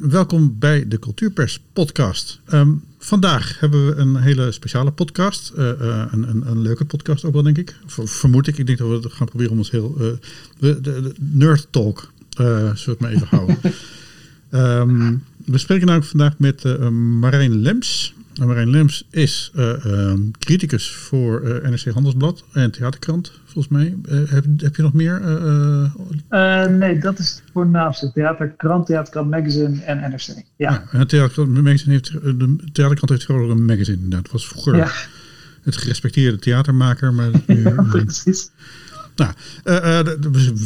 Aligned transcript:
en 0.00 0.10
welkom 0.10 0.56
bij 0.58 0.88
de 0.88 0.98
Cultuurpers 0.98 1.60
podcast. 1.72 2.40
Ehm, 2.44 2.72
vandaag 2.98 3.60
hebben 3.60 3.86
we 3.86 3.94
een 3.94 4.16
hele 4.16 4.52
speciale 4.52 4.90
podcast. 4.92 5.52
Uh, 5.58 5.66
een, 6.10 6.28
een, 6.28 6.50
een, 6.50 6.60
leuke 6.60 6.84
podcast 6.84 7.24
ook 7.24 7.32
wel, 7.32 7.42
denk 7.42 7.58
ik. 7.58 7.76
vermoed 7.86 8.46
ik. 8.46 8.58
Ik 8.58 8.66
denk 8.66 8.78
dat 8.78 8.88
we 8.88 8.94
het 8.94 9.12
gaan 9.12 9.26
proberen 9.26 9.52
om 9.52 9.58
ons 9.58 9.70
heel... 9.70 9.96
Uh, 9.98 10.06
de, 10.58 10.80
de, 10.80 11.14
nerd 11.18 11.66
talk, 11.70 12.12
zullen 12.34 12.74
we 12.74 12.90
het 12.90 13.00
maar 13.00 13.10
even 13.10 13.26
houden. 13.26 13.58
um, 14.50 15.24
we 15.54 15.58
spreken 15.58 15.86
namelijk 15.86 16.10
vandaag 16.10 16.38
met 16.38 16.90
Marijn 16.90 17.60
Lems. 17.60 18.14
Marijn 18.46 18.70
Lems 18.70 19.06
is 19.10 19.52
uh, 19.56 20.14
criticus 20.38 20.90
voor 20.90 21.42
uh, 21.42 21.70
NRC 21.70 21.84
Handelsblad 21.92 22.44
en 22.52 22.70
Theaterkrant, 22.70 23.32
volgens 23.44 23.68
mij. 23.68 23.96
heb, 24.08 24.44
heb, 24.56 24.76
je 24.76 24.82
nog 24.82 24.92
meer? 24.92 25.20
nee, 26.70 26.98
dat 26.98 27.18
is 27.18 27.30
het 27.30 27.42
voornaamste. 27.52 28.12
Theaterkrant, 28.12 28.86
Theaterkrant 28.86 29.30
Magazine 29.30 29.82
en 29.82 30.10
NRC. 30.10 30.42
Ja, 30.56 30.84
ja 30.92 31.04
Theaterkrant 31.04 31.62
Magazine 31.62 31.92
heeft, 31.92 32.12
de 32.12 32.56
Theaterkrant 32.72 33.10
heeft 33.10 33.24
gewoon 33.24 33.50
een 33.50 33.64
magazine. 33.64 34.08
Nou, 34.08 34.22
dat 34.22 34.32
was 34.32 34.48
vroeger 34.48 34.76
ja. 34.76 34.90
het 35.62 35.76
gerespecteerde 35.76 36.38
theatermaker. 36.38 37.14
Maar 37.14 37.30
nu, 37.46 37.62
ja, 37.62 37.86
precies. 37.90 38.50
Nou, 39.16 39.32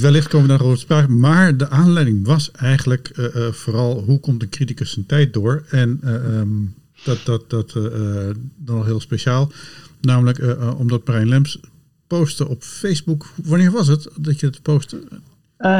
wellicht 0.00 0.28
komen 0.28 0.46
we 0.46 0.56
daar 0.56 0.66
over 0.66 0.76
te 0.76 0.82
sprake. 0.82 1.08
Maar 1.08 1.56
de 1.56 1.68
aanleiding 1.68 2.26
was 2.26 2.50
eigenlijk 2.50 3.30
vooral 3.50 4.02
hoe 4.02 4.20
komt 4.20 4.42
een 4.42 4.48
criticus 4.48 4.92
zijn 4.92 5.06
tijd 5.06 5.32
door. 5.32 5.64
En... 5.70 6.00
Um, 6.04 6.74
dat, 7.04 7.18
dat, 7.24 7.50
dat 7.50 7.74
uh, 7.76 8.30
dan 8.56 8.84
heel 8.84 9.00
speciaal. 9.00 9.52
Namelijk 10.00 10.38
uh, 10.38 10.78
omdat 10.78 11.06
Marijn 11.06 11.28
Lems 11.28 11.58
postte 12.06 12.48
op 12.48 12.62
Facebook. 12.62 13.26
Wanneer 13.44 13.70
was 13.70 13.86
het 13.86 14.08
dat 14.16 14.40
je 14.40 14.46
het 14.46 14.62
postte? 14.62 15.02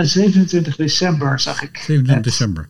27 0.02 0.76
december 0.76 1.40
zag 1.40 1.62
ik. 1.62 1.76
27 1.76 2.24
december. 2.24 2.68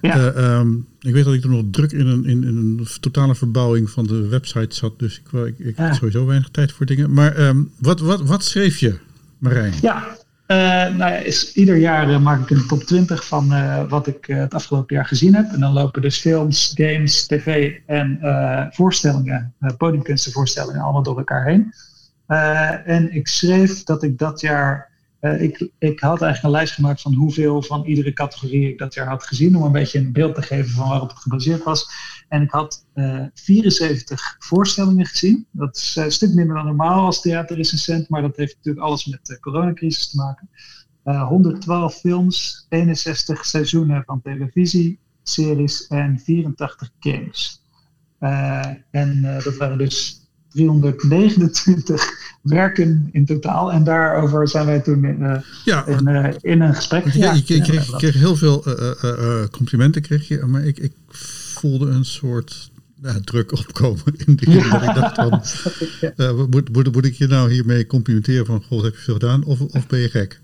Ja. 0.00 0.34
Um, 0.58 0.86
ik 1.00 1.12
weet 1.12 1.24
dat 1.24 1.34
ik 1.34 1.42
er 1.42 1.48
nog 1.48 1.62
druk 1.70 1.92
in 1.92 2.06
een, 2.06 2.24
in, 2.24 2.44
in, 2.44 2.56
een 2.56 2.86
totale 3.00 3.34
verbouwing 3.34 3.90
van 3.90 4.06
de 4.06 4.28
website 4.28 4.74
zat. 4.74 4.98
Dus 4.98 5.20
ik, 5.20 5.40
ik, 5.40 5.58
ik 5.58 5.76
ja. 5.76 5.86
had 5.86 5.96
sowieso 5.96 6.26
weinig 6.26 6.48
tijd 6.48 6.72
voor 6.72 6.86
dingen. 6.86 7.12
Maar 7.12 7.38
um, 7.38 7.70
wat, 7.78 8.00
wat, 8.00 8.20
wat 8.20 8.44
schreef 8.44 8.78
je, 8.78 8.98
Marijn? 9.38 9.74
Ja, 9.80 10.16
uh, 10.46 10.56
nou 10.96 11.12
ja, 11.12 11.16
is, 11.16 11.52
ieder 11.52 11.76
jaar 11.76 12.10
uh, 12.10 12.18
maak 12.18 12.40
ik 12.40 12.50
een 12.50 12.66
top 12.66 12.82
20 12.82 13.26
van 13.26 13.52
uh, 13.52 13.88
wat 13.88 14.06
ik 14.06 14.26
het 14.26 14.54
afgelopen 14.54 14.96
jaar 14.96 15.06
gezien 15.06 15.34
heb. 15.34 15.52
En 15.52 15.60
dan 15.60 15.72
lopen 15.72 16.02
dus 16.02 16.20
films, 16.20 16.72
games, 16.74 17.26
tv 17.26 17.76
en 17.86 18.18
voorstellingen, 18.72 19.54
podiumkunstenvoorstellingen, 19.78 20.82
allemaal 20.82 21.02
door 21.02 21.18
elkaar 21.18 21.44
heen. 21.44 21.72
en 22.84 23.14
ik 23.14 23.28
schreef 23.28 23.82
dat 23.82 24.02
ik 24.02 24.18
dat 24.18 24.40
jaar. 24.40 24.90
ik, 25.20 25.68
ik 25.78 26.00
had 26.00 26.22
eigenlijk 26.22 26.42
een 26.42 26.50
lijst 26.50 26.74
gemaakt 26.74 27.00
van 27.00 27.14
hoeveel 27.14 27.62
van 27.62 27.84
iedere 27.84 28.12
categorie 28.12 28.68
ik 28.68 28.78
dat 28.78 28.94
jaar 28.94 29.08
had 29.08 29.24
gezien. 29.24 29.56
Om 29.56 29.62
een 29.62 29.72
beetje 29.72 29.98
een 29.98 30.12
beeld 30.12 30.34
te 30.34 30.42
geven 30.42 30.70
van 30.70 30.88
waarop 30.88 31.08
het 31.08 31.18
gebaseerd 31.18 31.62
was. 31.62 31.88
En 32.28 32.42
ik 32.42 32.50
had 32.50 32.86
74 33.34 34.36
voorstellingen 34.38 35.06
gezien. 35.06 35.46
Dat 35.50 35.76
is 35.76 35.96
een 35.96 36.12
stuk 36.12 36.34
minder 36.34 36.56
dan 36.56 36.66
normaal 36.66 37.04
als 37.04 37.20
theaterrecensent, 37.20 38.08
maar 38.08 38.22
dat 38.22 38.36
heeft 38.36 38.56
natuurlijk 38.56 38.86
alles 38.86 39.06
met 39.06 39.26
de 39.26 39.40
coronacrisis 39.40 40.10
te 40.10 40.16
maken. 40.16 40.48
112 41.28 41.94
films, 41.94 42.66
61 42.68 43.44
seizoenen 43.44 44.02
van 44.06 44.22
televisieseries 44.22 45.86
en 45.86 46.20
84 46.20 46.90
games. 47.00 47.62
en 48.90 49.40
dat 49.44 49.56
waren 49.56 49.78
dus 49.78 50.24
329 50.54 52.02
werken 52.42 53.08
in 53.12 53.24
totaal. 53.24 53.72
En 53.72 53.84
daarover 53.84 54.48
zijn 54.48 54.66
wij 54.66 54.80
toen 54.80 55.04
uh, 55.04 55.36
ja, 55.64 55.86
in, 55.86 56.08
uh, 56.08 56.28
in, 56.40 56.60
een 56.60 56.74
gesprek. 56.74 57.12
Ja, 57.12 57.32
je, 57.32 57.42
je, 57.46 57.62
kreeg, 57.62 57.90
kreeg, 57.90 58.14
heel 58.14 58.36
veel 58.36 58.64
uh, 58.66 59.44
complimenten, 59.50 60.02
kreeg 60.02 60.28
je, 60.28 60.44
maar 60.46 60.64
ik, 60.64 60.78
ik 60.78 60.92
voelde 61.54 61.86
een 61.90 62.04
soort 62.04 62.70
ja, 63.02 63.20
druk 63.24 63.52
opkomen. 63.52 64.04
In 64.26 64.34
die 64.34 64.50
ja, 64.50 64.68
dat 64.68 64.82
ik 64.88 64.94
dacht 64.94 65.14
van, 65.14 65.42
uh, 66.26 66.46
moet, 66.46 66.72
moet, 66.72 66.92
moet, 66.92 67.04
ik 67.04 67.14
je 67.14 67.26
nou 67.26 67.52
hiermee 67.52 67.86
complimenteren 67.86 68.46
van, 68.46 68.62
goh, 68.62 68.82
heb 68.82 68.94
je 68.94 69.00
veel 69.00 69.14
gedaan? 69.14 69.44
Of, 69.44 69.60
of 69.60 69.86
ben 69.86 69.98
je 69.98 70.08
gek? 70.08 70.40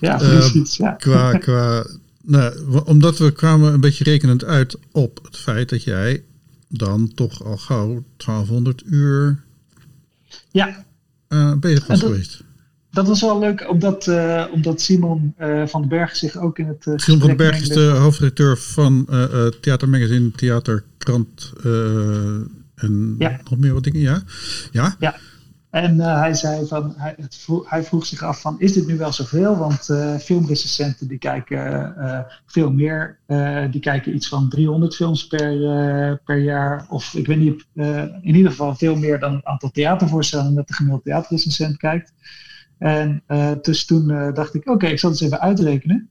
Ja, 0.00 0.22
uh, 0.22 0.28
precies. 0.28 0.76
Ja. 0.76 0.92
Qua, 0.92 1.32
qua, 1.32 1.86
nou, 2.22 2.82
omdat 2.84 3.18
we 3.18 3.32
kwamen 3.32 3.72
een 3.72 3.80
beetje 3.80 4.04
rekenend 4.04 4.44
uit 4.44 4.76
op 4.92 5.20
het 5.22 5.36
feit 5.36 5.68
dat 5.68 5.82
jij 5.82 6.24
dan 6.68 7.12
toch 7.14 7.44
al 7.44 7.56
gauw 7.56 8.04
1200 8.16 8.82
uur 8.86 9.42
ja. 10.50 10.84
Uh, 11.28 11.54
bezig 11.54 11.86
was 11.86 12.00
geweest 12.00 12.46
dat 12.90 13.06
was 13.06 13.20
wel 13.20 13.38
leuk, 13.38 13.70
omdat, 13.70 14.06
uh, 14.06 14.44
omdat 14.52 14.80
Simon 14.80 15.34
uh, 15.38 15.66
van 15.66 15.80
den 15.80 15.90
Berg 15.90 16.16
zich 16.16 16.36
ook 16.36 16.58
in 16.58 16.66
het. 16.66 16.86
Uh, 16.86 16.94
Simon 16.96 17.20
van 17.20 17.28
den 17.28 17.36
Berg 17.36 17.60
is 17.60 17.68
de 17.68 17.80
hoofdredacteur 17.80 18.58
van 18.58 19.06
Theatermagazine, 19.60 20.30
Theaterkrant 20.30 21.52
en 22.74 23.14
ja. 23.18 23.40
nog 23.50 23.58
meer 23.58 23.72
wat 23.72 23.84
dingen, 23.84 24.00
ja? 24.00 24.22
Ja. 24.70 24.96
ja. 24.98 25.16
En 25.70 26.00
hij 26.00 26.34
zei 26.34 26.66
van, 26.66 26.94
hij, 26.96 27.16
vroeg, 27.28 27.70
hij, 27.70 27.82
vroeg, 27.82 28.06
zich 28.06 28.22
af 28.22 28.40
van, 28.40 28.60
is 28.60 28.72
dit 28.72 28.86
nu 28.86 28.96
wel 28.96 29.12
zoveel? 29.12 29.56
Want 29.56 29.84
filmrecensenten 30.22 31.08
die 31.08 31.18
kijken 31.18 31.94
veel 32.46 32.72
meer. 32.72 33.18
die 33.70 33.80
kijken 33.80 34.14
iets 34.14 34.28
van 34.28 34.48
300 34.48 34.94
films 34.94 35.26
per, 35.26 36.20
per 36.24 36.38
jaar. 36.38 36.86
Of 36.88 37.14
ik 37.14 37.26
weet 37.26 37.38
niet, 37.38 37.66
in 38.22 38.36
ieder 38.36 38.50
geval 38.50 38.74
veel 38.74 38.96
meer 38.96 39.18
dan 39.18 39.34
het 39.34 39.44
aantal 39.44 39.70
theatervoorstellingen 39.70 40.54
dat 40.54 40.68
de 40.68 40.74
gemiddelde 40.74 41.04
theaterrecensent 41.04 41.76
kijkt. 41.76 42.12
En 42.78 43.22
uh, 43.28 43.52
dus 43.62 43.86
toen 43.86 44.10
uh, 44.10 44.34
dacht 44.34 44.54
ik, 44.54 44.68
oké, 44.68 44.86
ik 44.86 44.98
zal 44.98 45.10
het 45.10 45.20
eens 45.20 45.32
even 45.32 45.44
uitrekenen. 45.44 46.08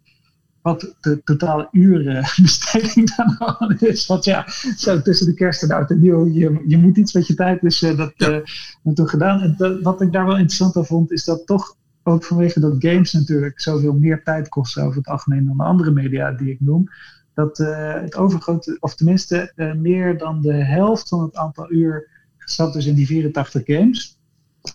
Wat 0.61 0.95
de 1.01 1.23
totale 1.23 1.67
urenbesteding 1.71 3.09
dan 3.15 3.37
al 3.37 3.71
is. 3.71 4.05
Want 4.05 4.25
ja, 4.25 4.45
zo 4.77 5.01
tussen 5.01 5.25
de 5.25 5.33
kerst 5.33 5.63
en 5.63 5.71
oud 5.71 5.89
en 5.89 5.99
nieuw, 5.99 6.25
je, 6.25 6.63
je 6.67 6.77
moet 6.77 6.97
iets 6.97 7.13
met 7.13 7.27
je 7.27 7.33
tijd. 7.33 7.61
Dus 7.61 7.81
uh, 7.81 7.97
dat 7.97 8.13
ja. 8.15 8.41
uh, 8.83 8.93
toen 8.93 9.09
gedaan. 9.09 9.41
En 9.41 9.81
wat 9.81 10.01
ik 10.01 10.11
daar 10.11 10.25
wel 10.25 10.37
interessant 10.37 10.75
aan 10.75 10.85
vond, 10.85 11.11
is 11.11 11.23
dat 11.23 11.45
toch 11.45 11.75
ook 12.03 12.23
vanwege 12.23 12.59
dat 12.59 12.75
games 12.79 13.13
natuurlijk 13.13 13.61
zoveel 13.61 13.93
meer 13.93 14.23
tijd 14.23 14.49
kosten 14.49 14.83
over 14.83 14.97
het 14.97 15.07
algemeen 15.07 15.45
dan 15.45 15.57
de 15.57 15.63
andere 15.63 15.91
media 15.91 16.31
die 16.31 16.51
ik 16.51 16.59
noem. 16.59 16.87
Dat 17.33 17.57
het 17.57 18.15
overgrote, 18.15 18.77
of 18.79 18.95
tenminste 18.95 19.53
meer 19.77 20.17
dan 20.17 20.41
de 20.41 20.53
helft 20.53 21.07
van 21.07 21.21
het 21.21 21.35
aantal 21.35 21.71
uur 21.71 22.09
zat 22.37 22.73
dus 22.73 22.85
in 22.85 22.95
die 22.95 23.05
84 23.05 23.61
games. 23.65 24.19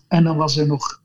En 0.07 0.23
dan 0.23 0.37
was 0.37 0.57
er 0.57 0.67
nog 0.67 1.01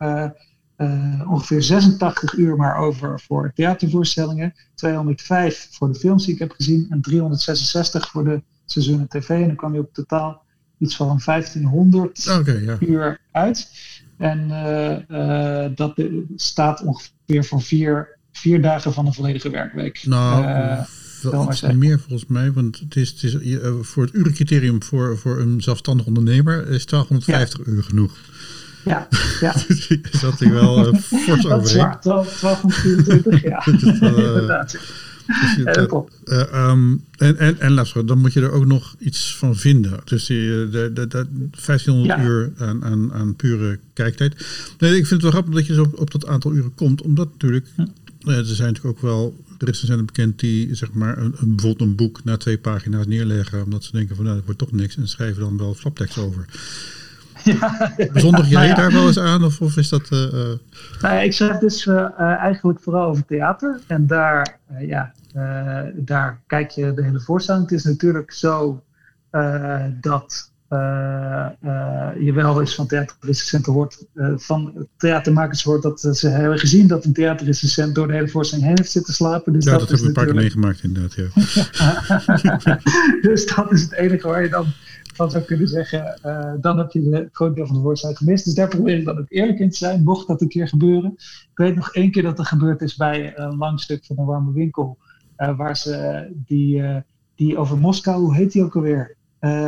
uh, 0.78 1.30
ongeveer 1.30 1.62
86 1.62 2.32
uur 2.32 2.56
maar 2.56 2.76
over 2.76 3.20
voor 3.20 3.52
theatervoorstellingen, 3.54 4.54
205 4.74 5.68
voor 5.70 5.92
de 5.92 5.98
films 5.98 6.24
die 6.24 6.34
ik 6.34 6.40
heb 6.40 6.50
gezien 6.50 6.86
en 6.90 7.00
366 7.00 8.08
voor 8.08 8.24
de 8.24 8.42
seizoenen 8.64 9.08
tv. 9.08 9.28
En 9.28 9.46
dan 9.46 9.56
kwam 9.56 9.74
je 9.74 9.80
op 9.80 9.92
totaal 9.92 10.42
iets 10.78 10.96
van 10.96 11.20
1500 11.24 12.28
okay, 12.38 12.62
ja. 12.62 12.76
uur 12.80 13.20
uit. 13.30 13.70
En 14.16 14.48
uh, 14.50 14.96
uh, 15.08 15.70
dat 15.74 16.02
staat 16.36 16.82
ongeveer 16.82 17.44
voor 17.44 17.62
vier, 17.62 18.18
vier 18.32 18.62
dagen 18.62 18.92
van 18.92 19.06
een 19.06 19.12
volledige 19.12 19.50
werkweek. 19.50 20.04
Nou, 20.06 20.44
wel 21.22 21.50
iets 21.50 21.62
meer 21.62 21.98
volgens 21.98 22.26
mij, 22.26 22.52
want 22.52 22.78
het 22.78 22.96
is, 22.96 23.10
het 23.10 23.22
is 23.22 23.58
voor 23.80 24.04
het 24.04 24.14
urencriterium 24.14 24.82
voor, 24.82 25.18
voor 25.18 25.40
een 25.40 25.60
zelfstandig 25.60 26.06
ondernemer 26.06 26.68
is 26.68 26.86
1250 26.86 27.66
ja. 27.66 27.72
uur 27.72 27.82
genoeg. 27.82 28.16
Ja, 28.88 29.08
ja. 29.40 29.54
dus 29.68 29.88
zat 30.20 30.38
hij 30.38 30.50
wel 30.50 30.94
uh, 30.94 31.00
fors 31.00 31.46
overheen. 31.46 31.96
1224, 32.02 33.42
ja. 33.42 33.66
Inderdaad. 34.26 34.78
Uh, 36.24 36.70
um, 36.70 37.04
en, 37.16 37.38
en, 37.38 37.60
en 37.60 37.86
dan 38.04 38.18
moet 38.18 38.32
je 38.32 38.40
er 38.40 38.50
ook 38.50 38.66
nog 38.66 38.94
iets 38.98 39.36
van 39.36 39.56
vinden. 39.56 40.00
Dus 40.04 40.26
die, 40.26 40.68
de, 40.68 40.90
de, 40.94 41.06
de 41.06 41.26
1500 41.66 42.20
ja. 42.20 42.26
uur 42.26 42.52
aan, 42.58 42.84
aan, 42.84 43.12
aan 43.12 43.36
pure 43.36 43.78
kijktijd. 43.92 44.46
Nee, 44.78 44.90
ik 44.90 45.06
vind 45.06 45.10
het 45.10 45.22
wel 45.22 45.30
grappig 45.30 45.54
dat 45.54 45.66
je 45.66 45.74
zo 45.74 45.82
op, 45.82 46.00
op 46.00 46.10
dat 46.10 46.26
aantal 46.26 46.52
uren 46.52 46.74
komt. 46.74 47.02
Omdat 47.02 47.28
natuurlijk, 47.32 47.66
hm. 47.74 47.80
er 48.30 48.44
zijn 48.44 48.72
natuurlijk 48.72 48.96
ook 48.96 49.02
wel 49.02 49.44
recensenten 49.58 50.06
bekend 50.06 50.40
die 50.40 50.74
zeg 50.74 50.92
maar 50.92 51.18
een, 51.18 51.34
een, 51.36 51.56
bijvoorbeeld 51.56 51.88
een 51.88 51.96
boek 51.96 52.24
na 52.24 52.36
twee 52.36 52.58
pagina's 52.58 53.06
neerleggen. 53.06 53.64
Omdat 53.64 53.84
ze 53.84 53.92
denken 53.92 54.16
van 54.16 54.24
nou, 54.24 54.36
dat 54.36 54.44
wordt 54.44 54.60
toch 54.60 54.72
niks. 54.72 54.96
En 54.96 55.08
schrijven 55.08 55.40
dan 55.40 55.58
wel 55.58 55.74
flaptekst 55.74 56.18
over. 56.18 56.44
Ja, 57.48 57.92
Zondag 58.14 58.48
jij 58.48 58.74
daar 58.74 58.92
wel 58.92 59.06
eens 59.06 59.18
aan? 59.18 59.44
Of, 59.44 59.60
of 59.60 59.76
is 59.76 59.88
dat... 59.88 60.08
Uh, 60.12 60.18
nou 61.00 61.14
ja, 61.14 61.20
ik 61.20 61.32
schrijf 61.32 61.58
dus 61.58 61.86
uh, 61.86 62.20
eigenlijk 62.20 62.80
vooral 62.80 63.08
over 63.08 63.24
theater. 63.24 63.80
En 63.86 64.06
daar, 64.06 64.58
ja, 64.80 65.12
daar 65.94 66.40
kijk 66.46 66.70
je 66.70 66.94
de 66.94 67.04
hele 67.04 67.20
voorstelling. 67.20 67.64
Het 67.64 67.78
is 67.78 67.84
natuurlijk 67.84 68.32
zo 68.32 68.82
dat 70.00 70.50
je 72.18 72.32
wel 72.34 72.60
eens 72.60 72.74
van 72.74 72.86
theaterrecensenten 72.86 73.72
hoort, 73.72 74.04
van 74.36 74.86
theatermakers 74.96 75.62
hoort 75.62 75.82
dat 75.82 76.00
ze 76.00 76.28
hebben 76.28 76.58
gezien 76.58 76.86
dat 76.86 77.04
een 77.04 77.12
theaterrecensent 77.12 77.94
door 77.94 78.06
de 78.06 78.12
hele 78.12 78.28
voorstelling 78.28 78.66
heen 78.66 78.76
heeft 78.76 78.90
zitten 78.90 79.14
slapen. 79.14 79.52
Dus 79.52 79.64
ja, 79.64 79.70
dat, 79.70 79.80
dat 79.80 79.88
hebben 79.88 80.06
we 80.06 80.08
een 80.08 80.24
paar 80.24 80.32
keer 80.32 80.42
meegemaakt 80.42 80.82
inderdaad, 80.82 81.14
ja. 81.14 82.80
dus 83.28 83.46
dat 83.46 83.72
is 83.72 83.82
het 83.82 83.92
enige 83.92 84.28
waar 84.28 84.42
je 84.42 84.48
dan 84.48 84.66
van 85.18 85.30
zou 85.30 85.44
kunnen 85.44 85.68
zeggen, 85.68 86.20
uh, 86.24 86.52
dan 86.60 86.78
heb 86.78 86.90
je 86.90 87.00
een 87.00 87.28
groot 87.32 87.54
deel 87.54 87.66
van 87.66 87.76
de 87.76 87.82
voorstelling 87.82 88.18
gemist. 88.18 88.44
Dus 88.44 88.54
daar 88.54 88.68
probeer 88.68 88.98
ik 88.98 89.04
dan 89.04 89.18
ook 89.18 89.26
eerlijk 89.28 89.58
in 89.58 89.70
te 89.70 89.76
zijn, 89.76 90.02
mocht 90.02 90.26
dat 90.26 90.40
een 90.40 90.48
keer 90.48 90.68
gebeuren. 90.68 91.12
Ik 91.50 91.50
weet 91.54 91.74
nog 91.74 91.92
één 91.92 92.10
keer 92.10 92.22
dat 92.22 92.38
er 92.38 92.44
gebeurd 92.44 92.80
is 92.80 92.96
bij 92.96 93.38
een 93.38 93.56
lang 93.56 93.80
stuk 93.80 94.04
van 94.04 94.18
een 94.18 94.24
warme 94.24 94.52
winkel, 94.52 94.98
uh, 95.38 95.56
waar 95.56 95.76
ze 95.76 96.26
die, 96.34 96.76
uh, 96.76 96.96
die 97.34 97.58
over 97.58 97.78
Moskou, 97.78 98.20
hoe 98.20 98.34
heet 98.34 98.52
die 98.52 98.62
ook 98.62 98.76
alweer? 98.76 99.16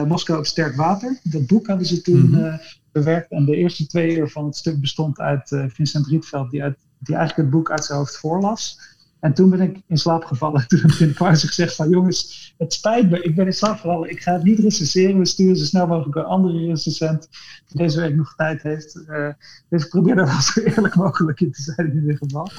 Moskou 0.07 0.39
op 0.39 0.47
sterk 0.47 0.77
water. 0.77 1.21
Dat 1.23 1.47
boek 1.47 1.67
hadden 1.67 1.87
ze 1.87 2.01
toen 2.01 2.31
mhm. 2.31 2.57
bewerkt. 2.93 3.31
En 3.31 3.45
de 3.45 3.57
eerste 3.57 3.87
twee 3.87 4.17
uur 4.17 4.31
van 4.31 4.45
het 4.45 4.57
stuk 4.57 4.81
bestond 4.81 5.19
uit 5.19 5.49
Vincent 5.69 6.07
Rietveld, 6.07 6.51
die, 6.51 6.63
uit, 6.63 6.79
die 6.99 7.15
eigenlijk 7.17 7.49
het 7.49 7.57
boek 7.57 7.71
uit 7.71 7.85
zijn 7.85 7.99
hoofd 7.99 8.19
voorlas. 8.19 8.79
En 9.21 9.35
toen 9.35 9.51
ben 9.51 9.61
ik 9.61 9.81
in 9.87 9.99
slaap 9.99 10.25
gevallen. 10.25 10.65
Toen 10.69 10.81
heb 10.81 10.91
ik 10.91 10.99
in 10.99 11.09
de 11.09 11.15
pauze 11.15 11.47
gezegd 11.47 11.75
van 11.75 11.89
jongens, 11.89 12.53
het 12.59 12.73
spijt 12.73 13.11
me, 13.11 13.23
ik 13.23 13.35
ben 13.35 13.47
in 13.47 13.53
slaap 13.53 13.81
gevallen. 13.81 14.11
Ik 14.11 14.21
ga 14.21 14.33
het 14.33 14.43
niet 14.43 14.59
recenseren. 14.59 15.19
We 15.19 15.27
sturen 15.27 15.57
zo 15.57 15.65
snel 15.65 15.87
mogelijk 15.87 16.17
een 16.17 16.25
andere 16.25 16.67
recensent 16.67 17.29
die 17.67 17.83
deze 17.83 18.01
week 18.01 18.17
nog 18.17 18.35
tijd 18.37 18.63
heeft. 18.63 19.03
Uh, 19.09 19.29
dus 19.69 19.85
ik 19.85 19.89
probeer 19.89 20.19
er 20.19 20.27
wel 20.27 20.41
zo 20.41 20.61
eerlijk 20.61 20.95
mogelijk 20.95 21.41
in 21.41 21.53
te 21.53 21.63
zijn 21.63 21.91
in 21.91 22.01
ieder 22.01 22.17
geval. 22.17 22.51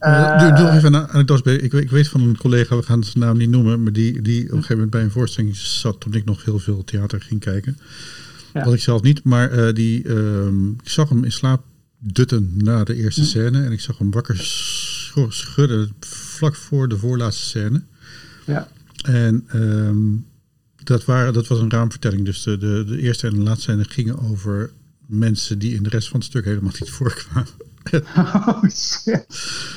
Uh, 0.00 0.38
doe, 0.38 0.52
doe 0.52 0.70
even 0.70 0.94
een 0.94 1.08
anekdote 1.08 1.58
Ik, 1.58 1.72
ik 1.72 1.90
weet 1.90 2.08
van 2.08 2.20
een 2.20 2.36
collega, 2.36 2.76
we 2.76 2.82
gaan 2.82 3.04
zijn 3.04 3.24
naam 3.24 3.36
niet 3.36 3.50
noemen, 3.50 3.82
maar 3.82 3.92
die, 3.92 4.22
die 4.22 4.44
op 4.44 4.50
een 4.50 4.54
gegeven 4.54 4.74
moment 4.74 4.90
bij 4.90 5.02
een 5.02 5.10
voorstelling 5.10 5.56
zat 5.56 6.00
toen 6.00 6.14
ik 6.14 6.24
nog 6.24 6.44
heel 6.44 6.58
veel 6.58 6.84
theater 6.84 7.20
ging 7.20 7.40
kijken. 7.40 7.78
Ja. 8.52 8.62
Had 8.62 8.72
ik 8.72 8.80
zelf 8.80 9.02
niet, 9.02 9.24
maar 9.24 9.52
uh, 9.52 9.74
die, 9.74 10.04
uh, 10.04 10.46
ik 10.82 10.88
zag 10.88 11.08
hem 11.08 11.24
in 11.24 11.32
slaap 11.32 11.62
dutten 11.98 12.52
na 12.56 12.84
de 12.84 12.94
eerste 12.94 13.20
hm. 13.20 13.26
scène 13.26 13.64
en 13.64 13.72
ik 13.72 13.80
zag 13.80 13.98
hem 13.98 14.10
wakker 14.10 14.36
schudden 15.28 15.92
vlak 16.00 16.54
voor 16.54 16.88
de 16.88 16.98
voorlaatste 16.98 17.44
scène. 17.44 17.82
Ja. 18.46 18.68
En 19.02 19.46
um, 19.54 20.26
dat, 20.76 21.04
waren, 21.04 21.32
dat 21.32 21.46
was 21.46 21.60
een 21.60 21.70
raamvertelling. 21.70 22.24
Dus 22.24 22.42
de, 22.42 22.58
de, 22.58 22.84
de 22.86 23.00
eerste 23.00 23.26
en 23.26 23.34
de 23.34 23.40
laatste 23.40 23.62
scène 23.62 23.84
gingen 23.84 24.18
over 24.18 24.70
mensen 25.06 25.58
die 25.58 25.74
in 25.74 25.82
de 25.82 25.88
rest 25.88 26.08
van 26.08 26.20
het 26.20 26.28
stuk 26.28 26.44
helemaal 26.44 26.72
niet 26.78 26.90
voorkwamen. 26.98 27.48
Oh, 28.16 28.62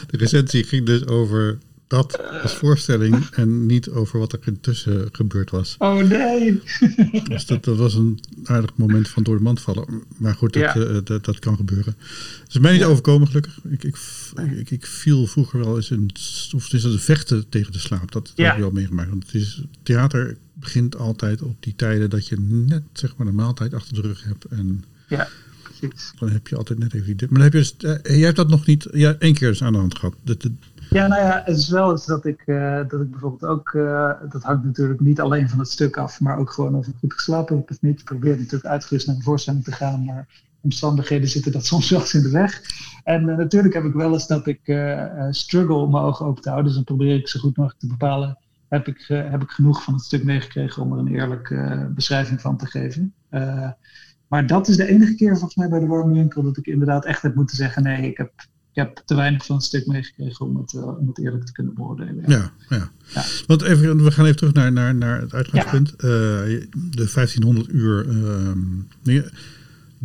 de 0.08 0.18
recensie 0.18 0.64
ging 0.64 0.86
dus 0.86 1.06
over 1.06 1.58
dat 1.92 2.42
als 2.42 2.56
voorstelling 2.56 3.26
en 3.32 3.66
niet 3.66 3.90
over 3.90 4.20
wat 4.20 4.34
er 4.34 4.40
intussen 4.46 5.10
gebeurd 5.12 5.50
was. 5.50 5.76
Oh 5.78 5.98
nee! 5.98 6.62
dus 7.30 7.46
dat, 7.46 7.64
dat 7.64 7.78
was 7.78 7.94
een 7.94 8.20
aardig 8.44 8.72
moment 8.76 9.10
van 9.10 9.24
door 9.24 9.38
de 9.38 9.44
mand 9.44 9.62
vallen. 9.62 10.04
Maar 10.18 10.36
goed, 10.36 10.54
dat, 10.54 10.76
eh, 10.76 10.98
dat, 11.04 11.26
dat, 11.26 11.40
kan 11.40 11.56
gebeuren. 11.56 11.96
Het 12.40 12.50
is 12.50 12.60
mij 12.60 12.74
niet 12.74 12.84
overkomen, 12.84 13.28
gelukkig. 13.28 13.60
Ik, 13.70 13.84
ik, 13.84 13.98
ik, 14.56 14.72
ik, 14.72 14.86
viel 14.86 15.28
vroeger 15.28 15.60
wel 15.60 15.76
eens 15.76 15.92
in, 15.92 16.10
of 16.56 16.74
is 16.74 16.82
dat 16.82 17.02
vechten 17.02 17.50
tegen 17.50 17.72
de 17.72 17.80
slaap. 17.80 18.12
Dat, 18.12 18.32
heb 18.36 18.54
ik 18.54 18.60
wel 18.60 18.72
meegemaakt. 18.72 19.10
Want 19.10 19.26
het 19.26 19.34
is, 19.34 19.64
theater 19.84 20.38
begint 20.54 20.98
altijd 20.98 21.42
op 21.42 21.56
die 21.60 21.76
tijden 21.76 22.10
dat 22.10 22.28
je 22.28 22.36
net 22.40 22.84
zeg 22.94 23.16
maar 23.16 23.28
de 23.28 23.34
maaltijd 23.34 23.74
achter 23.74 23.94
de 23.94 24.02
rug 24.02 24.24
hebt. 24.24 24.46
En 24.46 24.84
ja. 25.08 25.28
Dan 26.20 26.30
heb 26.30 26.48
je 26.48 26.56
altijd 26.56 26.80
net 26.80 26.94
even 26.94 27.18
die. 27.18 27.28
Maar 27.30 27.42
dan 27.42 27.52
heb 27.52 27.54
je, 27.54 27.74
dus, 27.78 28.06
uh, 28.06 28.16
jij 28.18 28.26
hebt 28.26 28.36
dat 28.36 28.50
nog 28.50 28.66
niet, 28.66 28.88
ja, 28.92 29.16
één 29.20 29.34
keer 29.34 29.48
eens 29.48 29.64
aan 29.64 29.74
de 29.74 29.80
hand 29.80 29.98
gehad. 29.98 30.16
Ja, 30.94 31.08
nou 31.08 31.22
ja, 31.22 31.42
het 31.46 31.58
is 31.58 31.70
wel 31.70 31.92
eens 31.92 32.06
dat 32.06 32.26
ik, 32.26 32.44
uh, 32.46 32.76
dat 32.88 33.02
ik 33.02 33.12
bijvoorbeeld 33.12 33.46
ook, 33.46 33.72
uh, 33.74 34.12
dat 34.30 34.44
hangt 34.44 34.64
natuurlijk 34.64 35.00
niet 35.00 35.20
alleen 35.22 35.50
van 35.50 35.60
het 35.60 35.68
stuk 35.68 35.98
af, 35.98 36.20
maar 36.20 36.38
ook 36.38 36.52
gewoon 36.52 36.76
of 36.76 36.88
ik 36.88 36.96
goed 37.00 37.14
geslapen 37.14 37.56
heb 37.56 37.72
of 37.72 37.82
niet. 37.82 38.00
Ik 38.00 38.06
probeer 38.06 38.38
natuurlijk 38.38 38.66
uitgerust 38.66 39.08
naar 39.08 39.16
de 39.16 39.22
voorstelling 39.22 39.64
te 39.64 39.72
gaan, 39.72 40.06
maar 40.06 40.28
omstandigheden 40.62 41.30
zitten 41.30 41.52
dat 41.52 41.66
soms 41.72 41.92
eens 41.92 42.14
in 42.14 42.22
de 42.22 42.30
weg. 42.30 42.62
En 43.04 43.28
uh, 43.28 43.38
natuurlijk 43.38 43.74
heb 43.74 43.84
ik 43.84 43.94
wel 43.94 44.14
eens 44.14 44.28
dat 44.28 44.48
ik 44.48 44.62
struggle 45.30 45.76
om 45.76 45.92
mijn 45.92 46.04
ogen 46.04 46.26
open 46.26 46.42
te 46.42 46.50
houden, 46.50 46.74
dus 46.74 46.84
dan 46.86 46.96
probeer 46.96 47.16
ik 47.16 47.28
zo 47.28 47.40
goed 47.40 47.58
mogelijk 47.58 47.82
te 47.82 47.88
bepalen, 47.88 48.38
heb 48.68 48.88
ik, 48.88 49.06
heb 49.08 49.42
ik 49.42 49.50
genoeg 49.50 49.84
van 49.84 49.94
het 49.94 50.04
stuk 50.04 50.24
meegekregen 50.24 50.82
om 50.82 50.94
er 50.94 51.00
een 51.00 51.16
eerlijke 51.16 51.92
beschrijving 51.96 52.42
van 52.42 52.58
te 52.58 52.66
geven. 52.66 53.14
maar 54.28 54.48
dat 54.48 54.68
is 54.68 54.78
de 54.78 54.88
enige 54.88 55.16
keer 55.16 55.32
volgens 55.32 55.56
mij 55.56 55.70
bij 55.70 55.80
de 55.80 55.88
warme 55.88 56.14
winkel 56.14 56.44
dat 56.44 56.58
ik 56.58 56.66
inderdaad 56.66 57.06
echt 57.06 57.22
heb 57.22 57.36
moeten 57.36 57.56
zeggen, 57.56 57.84
nee, 57.84 58.10
ik 58.10 58.18
heb 58.18 58.32
ik 58.74 58.78
heb 58.78 59.02
te 59.06 59.16
weinig 59.16 59.46
van 59.46 59.56
het 59.56 59.66
stuk 59.66 59.88
meegekregen 59.88 60.46
om 60.46 60.58
het, 60.58 60.74
uh, 60.74 60.98
om 60.98 61.08
het 61.08 61.20
eerlijk 61.20 61.46
te 61.46 61.52
kunnen 61.52 61.74
beoordelen. 61.74 62.24
Ja, 62.28 62.52
ja. 62.70 62.92
ja. 63.14 63.24
Want 63.48 63.62
even, 63.62 64.04
we 64.04 64.12
gaan 64.12 64.26
even 64.26 64.38
terug 64.38 64.54
naar, 64.54 64.72
naar, 64.72 64.96
naar 64.96 65.22
het 65.22 65.34
uitgangspunt. 65.34 65.94
Ja. 65.98 66.08
Uh, 66.46 66.66
de 66.74 67.12
1500 67.14 67.70
uur 67.70 68.08
uh, 69.04 69.24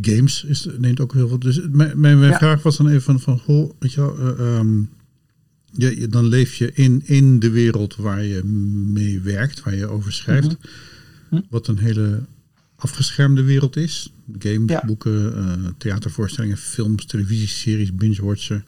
games 0.01 0.45
is, 0.45 0.69
neemt 0.79 1.01
ook 1.01 1.13
heel 1.13 1.29
veel. 1.29 1.39
Dus 1.39 1.61
mijn, 1.71 2.01
mijn, 2.01 2.35
vraag 2.35 2.63
was 2.63 2.77
dan 2.77 2.89
even 2.89 3.03
van, 3.03 3.21
van 3.21 3.39
goh, 3.39 3.71
weet 3.79 3.93
je 3.93 4.01
wel, 4.01 4.39
um, 4.39 4.91
je, 5.73 6.09
dan 6.09 6.25
leef 6.25 6.55
je 6.55 6.73
in, 6.73 7.03
in 7.05 7.39
de 7.39 7.51
wereld 7.51 7.97
waar 7.97 8.25
je 8.25 8.45
mee 8.93 9.21
werkt, 9.21 9.63
waar 9.63 9.75
je 9.75 9.87
over 9.87 10.13
schrijft. 10.13 10.49
Mm 10.49 10.59
-hmm. 11.29 11.47
Wat 11.51 11.67
een 11.67 11.79
hele 11.79 12.23
afgeschermde 12.77 13.43
wereld 13.43 13.77
is. 13.77 14.13
Games, 14.39 14.81
boeken, 14.87 15.39
uh, 15.39 15.71
theatervoorstellingen, 15.79 16.57
films, 16.57 17.07
televisieseries, 17.07 17.95
binge-watchen. 17.95 18.65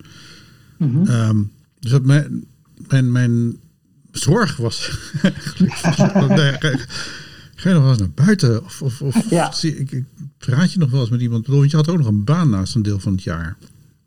Mm 0.77 0.91
-hmm. 0.91 1.09
um, 1.09 1.53
dus 1.81 1.91
dat 1.91 2.05
mijn, 2.05 2.45
mijn, 2.89 3.13
mijn 3.13 3.59
zorg 4.11 4.57
was... 4.57 4.99
nee, 6.29 6.59
ga 7.55 7.69
je 7.69 7.75
nog 7.75 7.83
wel 7.83 7.89
eens 7.89 7.99
naar 7.99 8.11
buiten? 8.15 8.65
Of, 8.65 8.83
of, 8.83 9.03
of 9.03 9.31
ja. 9.31 9.53
zie, 9.53 9.77
ik, 9.77 9.91
ik, 9.91 10.05
praat 10.39 10.73
je 10.73 10.79
nog 10.79 10.91
wel 10.91 11.01
eens 11.01 11.11
met 11.11 11.21
iemand? 11.21 11.47
Want 11.47 11.71
je 11.71 11.77
had 11.77 11.89
ook 11.89 11.99
nog 11.99 12.07
een 12.07 12.25
baan 12.25 12.51
naast 12.51 12.75
een 12.75 12.83
deel 12.83 12.99
van 12.99 13.13
het 13.13 13.23
jaar. 13.23 13.57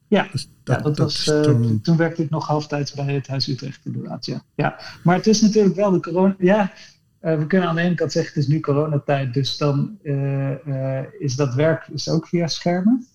Ja, 0.07 0.27
dus 0.31 0.49
dat, 0.63 0.75
ja, 0.77 0.81
dat, 0.83 0.95
dat 0.97 1.05
was, 1.05 1.27
uh, 1.27 1.41
toen... 1.41 1.81
toen... 1.81 1.97
werkte 1.97 2.23
ik 2.23 2.29
nog 2.29 2.47
halftijds 2.47 2.93
bij 2.93 3.13
het 3.13 3.27
Huis 3.27 3.47
Utrecht 3.47 3.79
inderdaad. 3.83 4.25
Ja. 4.25 4.43
ja. 4.55 4.79
Maar 5.03 5.15
het 5.15 5.27
is 5.27 5.41
natuurlijk 5.41 5.75
wel 5.75 5.91
de 5.91 5.99
corona... 5.99 6.35
Ja, 6.39 6.73
uh, 7.21 7.37
we 7.37 7.47
kunnen 7.47 7.69
aan 7.69 7.75
de 7.75 7.81
ene 7.81 7.95
kant 7.95 8.11
zeggen, 8.11 8.33
het 8.33 8.43
is 8.43 8.49
nu 8.49 8.59
coronatijd, 8.59 9.33
dus 9.33 9.57
dan 9.57 9.97
uh, 10.03 10.65
uh, 10.65 11.03
is 11.19 11.35
dat 11.35 11.53
werk 11.53 11.87
is 11.87 12.09
ook 12.09 12.27
via 12.27 12.47
schermen. 12.47 13.07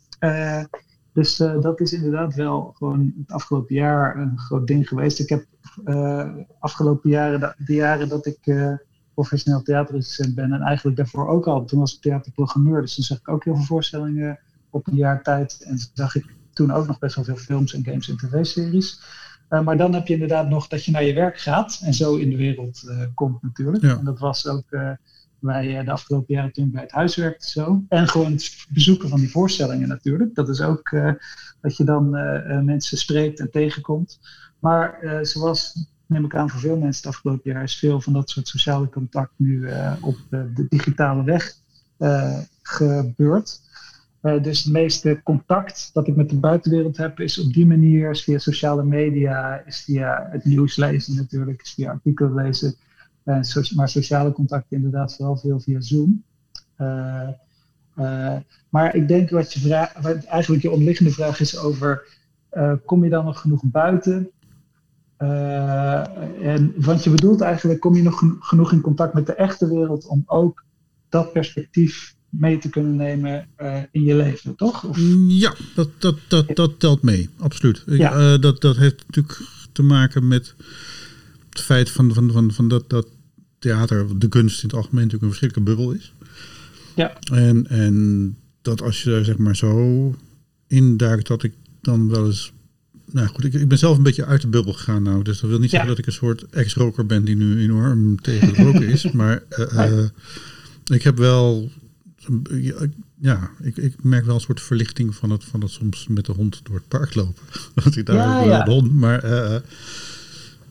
dus 1.12 1.36
dat 1.36 1.80
is 1.80 1.92
inderdaad 1.92 2.34
wel 2.34 2.74
gewoon 2.76 3.12
het 3.18 3.30
afgelopen 3.30 3.74
jaar 3.74 4.16
een 4.16 4.38
groot 4.38 4.66
ding 4.66 4.88
geweest. 4.88 5.18
Ik 5.18 5.28
heb 5.28 5.44
afgelopen 6.58 7.10
jaren, 7.10 7.54
de, 7.58 7.74
jaren 7.74 8.08
dat 8.08 8.26
ik 8.26 8.38
professioneel 9.14 9.62
theaterrecensent 9.62 10.34
ben 10.34 10.52
en 10.52 10.60
eigenlijk 10.60 10.96
daarvoor 10.96 11.28
ook 11.28 11.46
al, 11.46 11.64
toen 11.64 11.78
was 11.78 11.94
ik 11.94 12.00
theaterprogrammeur, 12.00 12.80
dus 12.80 12.96
dan 12.96 13.04
zag 13.04 13.18
ik 13.18 13.28
ook 13.28 13.44
heel 13.44 13.54
veel 13.54 13.64
voorstellingen 13.64 14.38
op 14.70 14.86
een 14.86 14.96
jaar 14.96 15.22
tijd. 15.22 15.62
En 15.62 15.78
zag 15.92 16.14
ik 16.14 16.24
toen 16.52 16.70
ook 16.70 16.86
nog 16.86 16.98
best 16.98 17.14
wel 17.14 17.24
veel 17.24 17.36
films 17.36 17.74
en 17.74 17.84
games 17.84 18.08
en 18.08 18.16
tv-series. 18.16 19.00
Uh, 19.50 19.60
maar 19.60 19.76
dan 19.76 19.94
heb 19.94 20.06
je 20.06 20.12
inderdaad 20.12 20.48
nog 20.48 20.68
dat 20.68 20.84
je 20.84 20.90
naar 20.90 21.04
je 21.04 21.14
werk 21.14 21.38
gaat 21.38 21.80
en 21.82 21.94
zo 21.94 22.16
in 22.16 22.30
de 22.30 22.36
wereld 22.36 22.82
uh, 22.86 23.02
komt 23.14 23.42
natuurlijk. 23.42 23.82
Ja. 23.82 23.98
En 23.98 24.04
dat 24.04 24.18
was 24.18 24.46
ook 24.46 24.70
uh, 24.70 24.90
bij 25.38 25.84
de 25.84 25.90
afgelopen 25.90 26.34
jaren 26.34 26.52
toen 26.52 26.64
ik 26.64 26.72
bij 26.72 26.82
het 26.82 26.92
huis 26.92 27.16
werkte 27.16 27.50
zo. 27.50 27.82
En 27.88 28.08
gewoon 28.08 28.32
het 28.32 28.66
bezoeken 28.68 29.08
van 29.08 29.20
die 29.20 29.30
voorstellingen 29.30 29.88
natuurlijk. 29.88 30.34
Dat 30.34 30.48
is 30.48 30.60
ook 30.60 30.96
dat 31.60 31.76
je 31.76 31.84
dan 31.84 32.10
mensen 32.64 32.98
spreekt 32.98 33.40
en 33.40 33.50
tegenkomt. 33.50 34.18
Maar 34.58 34.98
zoals, 35.22 35.86
neem 36.06 36.24
ik 36.24 36.34
aan 36.34 36.50
voor 36.50 36.60
veel 36.60 36.76
mensen 36.76 37.06
het 37.06 37.14
afgelopen 37.14 37.52
jaar, 37.52 37.62
is 37.62 37.78
veel 37.78 38.00
van 38.00 38.12
dat 38.12 38.30
soort 38.30 38.48
sociale 38.48 38.88
contact 38.88 39.32
nu 39.36 39.68
op 40.00 40.16
de 40.30 40.66
digitale 40.68 41.24
weg 41.24 41.54
gebeurd. 42.62 43.60
Uh, 44.26 44.42
dus 44.42 44.62
het 44.62 44.72
meeste 44.72 45.20
contact 45.22 45.90
dat 45.92 46.08
ik 46.08 46.16
met 46.16 46.30
de 46.30 46.36
buitenwereld 46.36 46.96
heb, 46.96 47.20
is 47.20 47.38
op 47.38 47.52
die 47.52 47.66
manier, 47.66 48.16
via 48.16 48.38
sociale 48.38 48.84
media, 48.84 49.62
is 49.66 49.82
via 49.84 50.28
het 50.30 50.44
nieuws 50.44 50.76
lezen 50.76 51.16
natuurlijk, 51.16 51.62
is 51.62 51.72
via 51.72 51.90
artikelen 51.90 52.34
lezen. 52.34 52.74
So 53.40 53.62
maar 53.74 53.88
sociale 53.88 54.32
contacten 54.32 54.76
inderdaad 54.76 55.16
vooral 55.16 55.36
veel 55.36 55.60
via 55.60 55.80
Zoom. 55.80 56.22
Uh, 56.78 57.28
maar 58.68 58.94
ik 58.94 59.08
denk 59.08 59.30
wat 59.30 59.52
je 59.52 59.60
vraag, 59.60 59.92
wat 60.00 60.24
eigenlijk 60.24 60.62
je 60.62 60.70
omliggende 60.70 61.10
vraag 61.10 61.40
is 61.40 61.58
over, 61.58 62.02
kom 62.84 63.04
je 63.04 63.10
dan 63.10 63.24
nog 63.24 63.40
genoeg 63.40 63.62
buiten? 63.64 64.30
en, 65.16 66.74
want 66.76 67.04
je 67.04 67.10
bedoelt 67.10 67.40
eigenlijk, 67.40 67.80
kom 67.80 67.94
je 67.94 68.02
nog 68.02 68.22
genoeg 68.38 68.72
in 68.72 68.80
contact 68.80 69.14
met 69.14 69.26
de 69.26 69.34
echte 69.34 69.68
wereld 69.68 70.06
om 70.06 70.22
ook 70.26 70.64
dat 71.08 71.32
perspectief 71.32 72.15
mee 72.38 72.58
te 72.58 72.68
kunnen 72.68 72.96
nemen 72.96 73.46
uh, 73.60 73.78
in 73.90 74.02
je 74.04 74.14
leven, 74.14 74.54
toch? 74.54 74.84
Of? 74.84 74.98
Ja, 75.28 75.54
dat, 75.74 75.88
dat, 75.98 76.18
dat, 76.28 76.56
dat 76.56 76.80
telt 76.80 77.02
mee, 77.02 77.28
absoluut. 77.38 77.82
Ja. 77.86 78.32
Uh, 78.32 78.40
dat, 78.40 78.60
dat 78.60 78.76
heeft 78.76 79.04
natuurlijk 79.06 79.40
te 79.72 79.82
maken 79.82 80.28
met 80.28 80.54
het 81.50 81.60
feit 81.60 81.90
van, 81.90 82.14
van, 82.14 82.32
van, 82.32 82.52
van 82.52 82.68
dat, 82.68 82.90
dat 82.90 83.08
theater, 83.58 84.18
de 84.18 84.28
kunst 84.28 84.62
in 84.62 84.68
het 84.68 84.76
algemeen 84.76 85.04
natuurlijk 85.04 85.22
een 85.22 85.38
verschrikkelijke 85.38 85.74
bubbel 85.74 85.92
is. 85.92 86.12
Ja. 86.94 87.18
En, 87.32 87.66
en 87.66 88.36
dat 88.62 88.82
als 88.82 89.02
je 89.02 89.10
daar 89.10 89.24
zeg 89.24 89.36
maar 89.36 89.56
zo 89.56 90.14
induikt, 90.66 91.26
dat 91.26 91.42
ik 91.42 91.54
dan 91.80 92.08
wel 92.08 92.26
eens 92.26 92.52
nou 93.12 93.26
goed, 93.28 93.44
ik, 93.44 93.54
ik, 93.54 93.68
ben 93.68 93.78
zelf 93.78 93.96
een 93.96 94.02
beetje 94.02 94.24
uit 94.24 94.40
de 94.40 94.48
bubbel 94.48 94.72
gegaan 94.72 95.02
nou. 95.02 95.22
Dus 95.22 95.40
dat 95.40 95.50
wil 95.50 95.58
niet 95.58 95.70
zeggen 95.70 95.88
dat 95.88 95.98
ik 95.98 96.06
een 96.06 96.12
soort 96.12 96.46
ex-roker 96.50 97.06
ben 97.06 97.24
die 97.24 97.36
nu 97.36 97.60
enorm 97.60 98.20
tegen 98.20 98.48
het 98.48 98.56
roken 98.56 98.88
is. 98.88 99.10
Maar 99.12 99.42
uh, 99.58 100.04
ik 100.84 101.02
heb 101.02 101.18
wel 101.18 101.70
ja, 103.20 103.50
ik, 103.60 103.76
ik 103.76 104.02
merk 104.02 104.24
wel 104.24 104.34
een 104.34 104.40
soort 104.40 104.60
verlichting 104.60 105.14
van 105.14 105.30
het, 105.30 105.44
van 105.44 105.60
het 105.60 105.70
soms 105.70 106.06
met 106.06 106.26
de 106.26 106.32
hond 106.32 106.60
door 106.64 106.74
het 106.74 106.88
park 106.88 107.14
lopen. 107.14 107.42
Dat 107.74 107.96
ik 107.96 108.06
daar 108.06 108.16
ja, 108.16 108.40
ja. 108.40 108.64
de 108.64 108.70
hond, 108.70 108.92
maar 108.92 109.24
uh, 109.24 109.56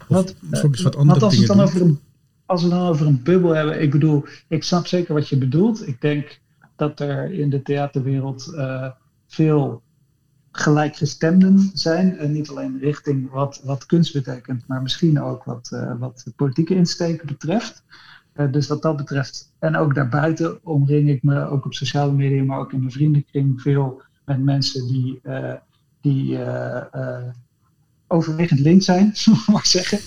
wat, 0.08 0.36
wat, 0.40 0.82
wat 0.82 0.96
andere 0.96 1.20
als, 1.20 1.34
dingen 1.34 1.48
het 1.48 1.58
dan 1.58 1.68
over 1.68 1.82
een, 1.82 2.00
als 2.46 2.64
we 2.64 2.70
dan 2.70 2.88
over 2.88 3.08
een 3.08 3.24
bubbel 3.24 3.52
hebben, 3.52 3.82
ik 3.82 3.92
bedoel, 3.92 4.26
ik 4.48 4.64
snap 4.64 4.88
zeker 4.88 5.14
wat 5.14 5.30
je 5.30 5.38
bedoelt. 5.38 5.88
Ik 5.88 6.02
denk 6.02 6.40
dat 6.76 7.00
er 7.00 7.32
in 7.32 7.50
de 7.50 7.62
theaterwereld 7.62 8.52
uh, 8.56 8.90
veel 9.28 9.84
gelijkgestemden 10.52 11.72
zijn. 11.74 12.18
En 12.18 12.32
niet 12.32 12.50
alleen 12.50 12.80
richting 12.80 13.30
wat, 13.32 13.62
wat 13.64 13.86
kunst 13.86 14.14
betekent, 14.14 14.68
maar 14.68 14.82
misschien 14.82 15.22
ook 15.22 15.44
wat, 15.44 15.70
uh, 15.74 15.94
wat 16.00 16.26
politieke 16.36 16.76
insteken 16.76 17.28
betreft. 17.28 17.84
Uh, 18.36 18.52
dus 18.52 18.68
wat 18.68 18.82
dat 18.82 18.98
betreft, 18.98 19.54
en 19.60 19.76
ook 19.76 19.96
daarbuiten 19.96 20.60
omring 20.64 21.10
ik 21.10 21.24
me 21.24 21.46
ook 21.50 21.66
op 21.66 21.74
sociale 21.74 22.12
media, 22.12 22.44
maar 22.44 22.60
ook 22.60 22.74
in 22.74 22.80
mijn 22.80 22.92
vriendenkring 22.92 23.62
veel 23.62 24.02
met 24.26 24.44
mensen 24.44 24.88
die, 24.88 25.20
uh, 25.24 25.54
die 26.02 26.40
overwegend 28.08 28.60
links 28.60 28.86
zijn, 28.86 29.12
zullen 29.16 29.40
we 29.46 29.52
maar 29.52 29.66
zeggen. 29.66 30.00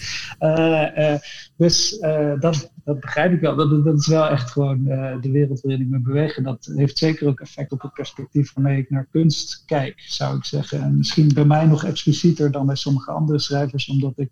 Dus 1.56 1.98
dat, 2.40 2.72
dat 2.84 3.00
begrijp 3.00 3.32
ik 3.32 3.40
wel. 3.40 3.56
Dat, 3.56 3.84
dat 3.84 3.98
is 3.98 4.06
wel 4.06 4.28
echt 4.28 4.50
gewoon 4.50 4.84
de 5.20 5.30
wereld 5.30 5.60
waarin 5.60 5.80
ik 5.80 5.88
me 5.88 6.00
beweeg. 6.00 6.36
En 6.36 6.42
dat 6.42 6.70
heeft 6.74 6.98
zeker 6.98 7.28
ook 7.28 7.40
effect 7.40 7.72
op 7.72 7.82
het 7.82 7.92
perspectief 7.92 8.52
waarmee 8.54 8.78
ik 8.78 8.90
naar 8.90 9.08
kunst 9.10 9.62
kijk, 9.66 10.00
zou 10.00 10.36
ik 10.36 10.44
zeggen. 10.44 10.82
En 10.82 10.96
misschien 10.96 11.34
bij 11.34 11.44
mij 11.44 11.66
nog 11.66 11.84
explicieter 11.84 12.50
dan 12.50 12.66
bij 12.66 12.76
sommige 12.76 13.10
andere 13.10 13.38
schrijvers, 13.38 13.88
omdat 13.88 14.18
ik 14.18 14.30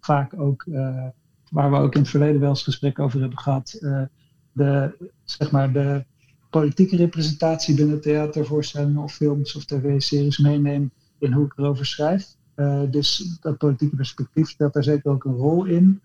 vaak 0.00 0.40
ook, 0.40 0.66
waar 1.50 1.70
we 1.70 1.76
ook 1.76 1.94
in 1.94 2.00
het 2.00 2.10
verleden 2.10 2.40
wel 2.40 2.48
eens 2.48 2.62
gesprek 2.62 2.98
over 2.98 3.20
hebben 3.20 3.38
gehad, 3.38 3.78
de, 4.52 4.96
zeg 5.24 5.50
maar 5.50 5.72
de 5.72 6.04
politieke 6.50 6.96
representatie 6.96 7.74
binnen 7.74 8.00
theatervoorstellingen 8.00 9.02
of 9.02 9.14
films 9.14 9.56
of 9.56 9.64
tv-series 9.64 10.38
meeneem 10.38 10.90
in 11.18 11.32
hoe 11.32 11.44
ik 11.44 11.52
erover 11.56 11.86
schrijf. 11.86 12.36
Uh, 12.56 12.82
dus 12.90 13.38
dat 13.40 13.58
politieke 13.58 13.96
perspectief 13.96 14.48
speelt 14.48 14.72
daar 14.72 14.84
zeker 14.84 15.10
ook 15.10 15.24
een 15.24 15.34
rol 15.34 15.64
in. 15.64 16.00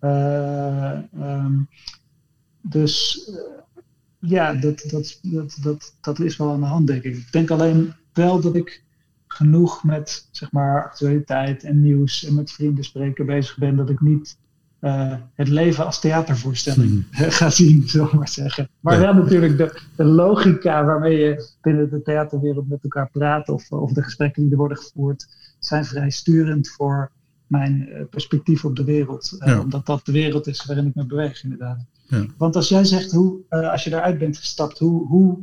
Uh, 0.00 0.98
um, 1.20 1.68
dus 2.60 3.30
ja, 4.18 4.54
dat, 4.54 4.84
dat, 4.90 5.18
dat, 5.22 5.58
dat, 5.62 5.96
dat 6.00 6.18
is 6.18 6.36
wel 6.36 6.52
aan 6.52 6.60
de 6.60 6.66
hand, 6.66 6.86
denk 6.86 7.02
ik. 7.02 7.16
Ik 7.16 7.32
denk 7.32 7.50
alleen 7.50 7.92
wel 8.12 8.40
dat 8.40 8.54
ik 8.54 8.84
genoeg 9.26 9.84
met 9.84 10.28
zeg 10.30 10.52
maar, 10.52 10.84
actualiteit 10.84 11.64
en 11.64 11.80
nieuws 11.80 12.24
en 12.24 12.34
met 12.34 12.52
vrienden 12.52 12.84
spreken 12.84 13.26
bezig 13.26 13.58
ben, 13.58 13.76
dat 13.76 13.90
ik 13.90 14.00
niet 14.00 14.38
uh, 14.80 15.14
het 15.34 15.48
leven 15.48 15.86
als 15.86 16.00
theatervoorstelling 16.00 17.04
hmm. 17.10 17.30
ga 17.30 17.50
zien, 17.50 17.88
zullen 17.88 18.10
we 18.10 18.16
maar 18.16 18.28
zeggen. 18.28 18.68
Maar 18.80 18.94
ja. 18.94 19.00
wel 19.00 19.14
natuurlijk 19.14 19.56
de, 19.56 19.80
de, 19.96 20.04
logica 20.04 20.84
waarmee 20.84 21.18
je 21.18 21.48
binnen 21.60 21.90
de 21.90 22.02
theaterwereld 22.02 22.68
met 22.68 22.82
elkaar 22.82 23.10
praat 23.10 23.48
of, 23.48 23.70
of 23.70 23.92
de 23.92 24.02
gesprekken 24.02 24.42
die 24.42 24.50
er 24.50 24.56
worden 24.56 24.76
gevoerd, 24.76 25.28
zijn 25.58 25.84
vrij 25.84 26.10
sturend 26.10 26.68
voor 26.68 27.10
mijn 27.46 27.88
uh, 27.88 28.02
perspectief 28.10 28.64
op 28.64 28.76
de 28.76 28.84
wereld. 28.84 29.38
Uh, 29.38 29.48
ja. 29.48 29.60
Omdat 29.60 29.86
dat 29.86 30.06
de 30.06 30.12
wereld 30.12 30.46
is 30.46 30.64
waarin 30.64 30.86
ik 30.86 30.94
me 30.94 31.06
beweeg, 31.06 31.42
inderdaad. 31.42 31.84
Ja. 32.06 32.26
Want 32.36 32.56
als 32.56 32.68
jij 32.68 32.84
zegt, 32.84 33.12
hoe, 33.12 33.40
als 33.48 33.84
je 33.84 33.90
daaruit 33.90 34.18
bent 34.18 34.36
gestapt, 34.36 34.78
hoe, 34.78 35.06
hoe 35.06 35.38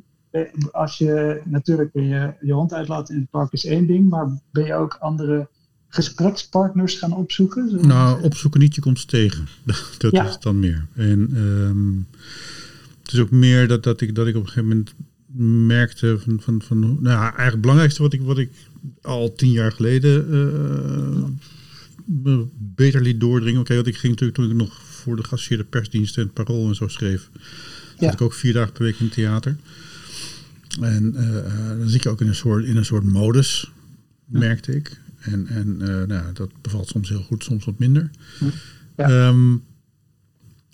als 0.72 0.98
je 0.98 1.42
natuurlijk 1.46 1.90
je, 1.94 2.34
je 2.42 2.54
hond 2.54 2.74
uitlaat 2.74 3.10
in 3.10 3.20
het 3.20 3.30
park 3.30 3.52
is 3.52 3.66
één 3.66 3.88
ding, 3.88 4.10
maar 4.10 4.28
ben 4.52 4.66
je 4.66 4.74
ook 4.74 4.98
andere 5.00 5.48
gesprekspartners 5.90 6.96
gaan 6.96 7.14
opzoeken? 7.14 7.88
Nou, 7.88 8.24
opzoeken 8.24 8.60
niet, 8.60 8.76
je 8.76 8.82
komt 8.82 9.00
ze 9.00 9.06
tegen. 9.06 9.48
dat 9.98 10.12
ja. 10.12 10.28
is 10.28 10.40
dan 10.40 10.60
meer. 10.60 10.86
En 10.94 11.38
um, 11.38 12.08
het 13.04 13.14
is 13.14 13.20
ook 13.20 13.32
meer 13.32 13.68
dat, 13.68 13.84
dat, 13.84 14.02
ik, 14.02 14.16
dat 14.16 14.28
ik 14.28 14.36
op 14.36 14.42
een 14.42 14.48
gegeven 14.48 14.70
moment 14.70 14.94
merkte 15.68 16.18
van, 16.20 16.42
van, 16.42 16.62
van 16.62 16.80
nou 16.80 17.00
ja, 17.04 17.22
eigenlijk 17.22 17.52
het 17.52 17.62
belangrijkste 17.62 18.02
wat 18.02 18.14
ik, 18.14 18.22
wat 18.22 18.38
ik 18.38 18.52
al 19.02 19.34
tien 19.34 19.52
jaar 19.52 19.72
geleden 19.72 20.26
uh, 22.26 22.40
beter 22.58 23.02
liet 23.02 23.20
doordringen. 23.20 23.60
Oké, 23.60 23.76
want 23.76 23.88
ik 23.88 23.98
ging 23.98 24.12
natuurlijk 24.12 24.40
toen 24.40 24.50
ik 24.50 24.56
nog 24.56 24.82
voor 24.82 25.16
de 25.16 25.24
geassocieerde 25.24 25.64
persdiensten 25.64 26.24
en 26.24 26.34
parool 26.34 26.68
en 26.68 26.76
zo 26.76 26.88
schreef, 26.88 27.30
ja. 27.98 28.06
had 28.06 28.14
ik 28.14 28.22
ook 28.22 28.34
vier 28.34 28.54
dagen 28.54 28.74
per 28.74 28.84
week 28.84 29.00
in 29.00 29.06
het 29.06 29.14
theater. 29.14 29.58
En 30.82 31.14
uh, 31.18 31.80
dan 31.80 31.90
zit 31.90 32.04
je 32.04 32.10
ook 32.10 32.22
in 32.22 32.28
een 32.28 32.36
soort, 32.36 32.66
in 32.66 32.78
een 32.78 32.86
soort 32.86 33.04
modus, 33.04 33.72
merkte 34.26 34.76
ik. 34.76 35.00
En, 35.20 35.48
en 35.48 35.78
uh, 35.82 36.04
nou, 36.04 36.34
dat 36.34 36.50
bevalt 36.62 36.88
soms 36.88 37.10
heel 37.10 37.22
goed, 37.22 37.44
soms 37.44 37.66
wat 37.66 37.80
minder. 37.80 38.10
Ja. 38.98 39.28
Um, 39.28 39.64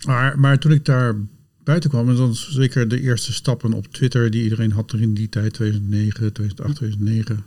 maar, 0.06 0.40
maar 0.40 0.60
toen 0.60 0.72
ik 0.72 0.86
daar 0.86 1.16
buiten 1.64 1.90
kwam, 1.90 2.10
en 2.10 2.16
dan 2.16 2.36
zeker 2.36 2.88
de 2.88 3.02
eerste 3.02 3.34
stappen 3.34 3.74
op 3.74 3.88
Twitter 3.88 4.32
die 4.32 4.44
iedereen 4.44 4.72
had 4.72 4.92
er 4.92 5.02
in 5.02 5.14
die 5.14 5.30
tijd, 5.30 5.54
2009, 5.54 6.34
2008, 6.34 6.76
2009. 6.76 7.36
Toen 7.36 7.44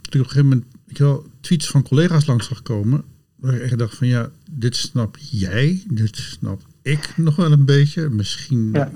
ik 0.00 0.04
op 0.04 0.14
een 0.14 0.24
gegeven 0.24 0.48
moment 0.48 0.64
ik 0.86 0.98
wel, 0.98 1.26
tweets 1.40 1.66
van 1.66 1.82
collega's 1.82 2.26
langs 2.26 2.46
zag 2.46 2.62
komen, 2.62 3.04
waar 3.36 3.54
ik 3.54 3.60
echt 3.60 3.78
dacht 3.78 3.96
van 3.96 4.06
ja, 4.06 4.30
dit 4.50 4.76
snap 4.76 5.16
jij, 5.30 5.84
dit 5.90 6.16
snap 6.16 6.66
ik 6.82 7.12
nog 7.16 7.36
wel 7.36 7.52
een 7.52 7.64
beetje. 7.64 8.08
Misschien 8.08 8.70
ja. 8.72 8.90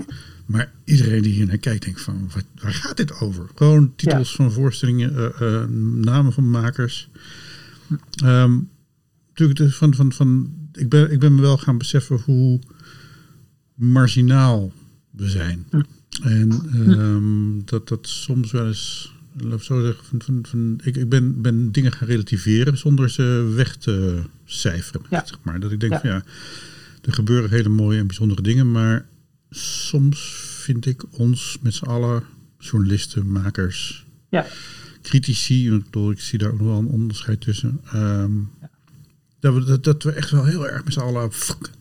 Maar 0.48 0.72
iedereen 0.84 1.22
die 1.22 1.32
hier 1.32 1.46
naar 1.46 1.58
kijkt, 1.58 1.84
denkt 1.84 2.00
van, 2.00 2.30
wat, 2.34 2.44
waar 2.62 2.72
gaat 2.72 2.96
dit 2.96 3.20
over? 3.20 3.46
Gewoon 3.54 3.92
titels 3.96 4.28
ja. 4.30 4.36
van 4.36 4.52
voorstellingen, 4.52 5.12
uh, 5.12 5.28
uh, 5.40 5.64
namen 6.04 6.32
van 6.32 6.50
makers. 6.50 7.08
Um, 8.24 8.68
natuurlijk, 9.34 9.74
van, 9.74 9.94
van, 9.94 10.12
van, 10.12 10.52
ik, 10.72 10.88
ben, 10.88 11.12
ik 11.12 11.18
ben 11.18 11.34
me 11.34 11.40
wel 11.40 11.58
gaan 11.58 11.78
beseffen 11.78 12.20
hoe 12.24 12.60
marginaal 13.74 14.72
we 15.10 15.28
zijn. 15.28 15.66
En 16.22 16.50
um, 16.98 17.62
dat 17.64 17.88
dat 17.88 18.08
soms 18.08 18.52
wel 18.52 18.66
eens, 18.66 19.14
laat 19.36 19.58
ik 19.58 19.64
zo 19.64 19.84
zeggen, 19.84 20.04
van, 20.04 20.22
van, 20.22 20.38
van, 20.46 20.80
ik, 20.82 20.96
ik 20.96 21.08
ben, 21.08 21.40
ben 21.40 21.72
dingen 21.72 21.92
gaan 21.92 22.08
relativeren 22.08 22.78
zonder 22.78 23.10
ze 23.10 23.52
weg 23.54 23.76
te 23.76 24.22
cijferen. 24.44 25.02
Ja. 25.10 25.22
Zeg 25.26 25.38
maar. 25.42 25.60
Dat 25.60 25.72
ik 25.72 25.80
denk 25.80 26.00
van 26.00 26.10
ja, 26.10 26.22
er 27.02 27.12
gebeuren 27.12 27.50
hele 27.50 27.68
mooie 27.68 27.98
en 27.98 28.06
bijzondere 28.06 28.42
dingen, 28.42 28.70
maar 28.70 29.06
soms 29.50 30.20
vind 30.62 30.86
ik 30.86 31.18
ons 31.18 31.58
met 31.60 31.74
z'n 31.74 31.84
allen, 31.84 32.22
journalisten, 32.58 33.32
makers, 33.32 34.06
ja. 34.28 34.46
critici, 35.02 35.74
ik, 35.74 35.84
bedoel, 35.84 36.10
ik 36.10 36.20
zie 36.20 36.38
daar 36.38 36.50
ook 36.50 36.58
nog 36.58 36.66
wel 36.66 36.78
een 36.78 36.86
onderscheid 36.86 37.40
tussen. 37.40 37.80
Um, 37.94 38.50
ja. 38.60 38.70
dat, 39.40 39.54
we, 39.54 39.64
dat, 39.64 39.84
dat, 39.84 40.02
we 40.02 40.12
echt 40.12 40.30
wel 40.30 40.44
heel 40.44 40.68
erg 40.68 40.84
met 40.84 40.92
z'n 40.92 41.00
allen 41.00 41.30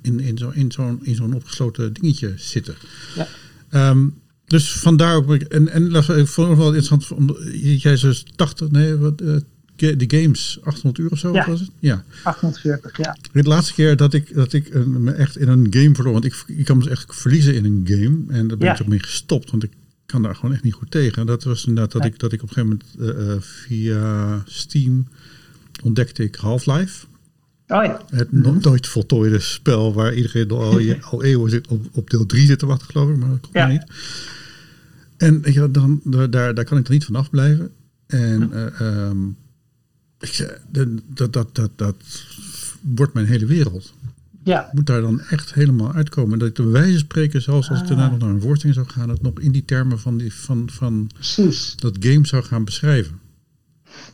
in, 0.01 0.19
in 0.19 0.37
zo'n 0.37 0.55
in 0.55 0.71
zo'n 0.71 0.99
in 1.05 1.15
zo'n 1.15 1.33
opgesloten 1.33 1.93
dingetje 1.93 2.33
zitten. 2.35 2.75
Ja. 3.15 3.89
Um, 3.89 4.21
dus 4.45 4.71
vandaar 4.71 5.15
ook. 5.15 5.33
En, 5.33 5.69
en 5.69 5.93
ik 5.93 6.27
vond 6.27 6.49
het 6.49 6.57
wel 6.57 6.73
interessant. 6.73 7.37
Jij 7.81 7.97
zei 7.97 8.23
80, 8.35 8.69
nee, 8.71 8.95
wat, 8.95 9.21
uh, 9.21 9.37
de 9.77 10.05
games 10.07 10.59
800 10.63 10.97
uur 10.97 11.11
of 11.11 11.17
zo 11.19 11.33
ja. 11.33 11.47
was 11.47 11.59
het? 11.59 11.69
Ja. 11.79 12.03
840, 12.23 12.97
ja. 12.97 13.17
De 13.31 13.43
laatste 13.43 13.73
keer 13.73 13.95
dat 13.95 14.13
ik, 14.13 14.33
dat 14.33 14.53
ik 14.53 14.73
een, 14.73 15.03
me 15.03 15.11
echt 15.11 15.37
in 15.37 15.47
een 15.47 15.67
game 15.69 15.95
verloor, 15.95 16.13
want 16.13 16.25
ik, 16.25 16.43
ik 16.47 16.65
kan 16.65 16.77
me 16.77 16.83
dus 16.83 16.91
echt 16.91 17.15
verliezen 17.15 17.55
in 17.55 17.65
een 17.65 17.81
game. 17.85 18.17
En 18.27 18.47
daar 18.47 18.57
ben 18.57 18.67
ja. 18.67 18.73
ik 18.73 18.81
ook 18.81 18.87
mee 18.87 18.99
gestopt, 18.99 19.51
want 19.51 19.63
ik 19.63 19.71
kan 20.05 20.21
daar 20.21 20.35
gewoon 20.35 20.53
echt 20.53 20.63
niet 20.63 20.73
goed 20.73 20.91
tegen. 20.91 21.21
En 21.21 21.25
dat 21.27 21.43
was 21.43 21.65
inderdaad 21.65 21.91
dat, 21.91 22.05
ik, 22.05 22.19
dat 22.19 22.33
ik 22.33 22.43
op 22.43 22.49
een 22.49 22.53
gegeven 22.53 22.81
moment 22.99 23.17
uh, 23.19 23.27
uh, 23.27 23.41
via 23.41 24.43
Steam 24.45 25.07
ontdekte 25.83 26.23
ik 26.23 26.35
Half-Life. 26.35 27.05
Oh 27.67 27.83
ja. 27.83 28.01
Het 28.09 28.31
nog 28.31 28.61
nooit 28.61 28.87
voltooide 28.87 29.39
spel 29.39 29.93
waar 29.93 30.13
iedereen 30.13 30.49
al, 30.49 30.79
al 31.11 31.23
eeuwen 31.23 31.49
zit, 31.49 31.67
op, 31.67 31.85
op 31.91 32.09
deel 32.09 32.25
3 32.25 32.45
zit 32.45 32.59
te 32.59 32.65
wachten, 32.65 32.87
geloof 32.87 33.09
ik, 33.09 33.17
maar 33.17 33.29
dat 33.29 33.39
komt 33.39 33.53
ja. 33.53 33.67
niet. 33.67 33.85
En 35.17 35.41
ja, 35.43 35.67
dan, 35.67 36.01
daar, 36.03 36.29
daar 36.29 36.63
kan 36.63 36.77
ik 36.77 36.87
er 36.87 36.93
niet 36.93 37.05
vanaf 37.05 37.29
blijven. 37.29 37.71
En 38.07 38.51
uh, 38.53 39.07
um, 39.09 39.27
ik, 39.29 39.46
dat, 41.07 41.33
dat, 41.33 41.55
dat, 41.55 41.71
dat 41.75 41.95
wordt 42.81 43.13
mijn 43.13 43.25
hele 43.25 43.45
wereld. 43.45 43.93
Ja. 44.43 44.69
Moet 44.73 44.85
daar 44.85 45.01
dan 45.01 45.21
echt 45.21 45.53
helemaal 45.53 45.93
uitkomen. 45.93 46.39
Dat 46.39 46.47
ik 46.47 46.55
de 46.55 46.63
wijze 46.63 46.97
spreken, 46.97 47.41
zelfs 47.41 47.69
als 47.69 47.81
ik 47.81 47.87
daarna 47.87 48.09
nog 48.09 48.19
naar 48.19 48.29
een 48.29 48.41
voorstelling 48.41 48.77
zou 48.77 48.89
gaan, 48.89 49.09
het 49.09 49.21
nog 49.21 49.39
in 49.39 49.51
die 49.51 49.65
termen 49.65 49.99
van, 49.99 50.17
die, 50.17 50.33
van, 50.33 50.69
van 50.69 51.09
Precies. 51.13 51.75
dat 51.75 51.97
game 51.99 52.27
zou 52.27 52.43
gaan 52.43 52.63
beschrijven. 52.63 53.19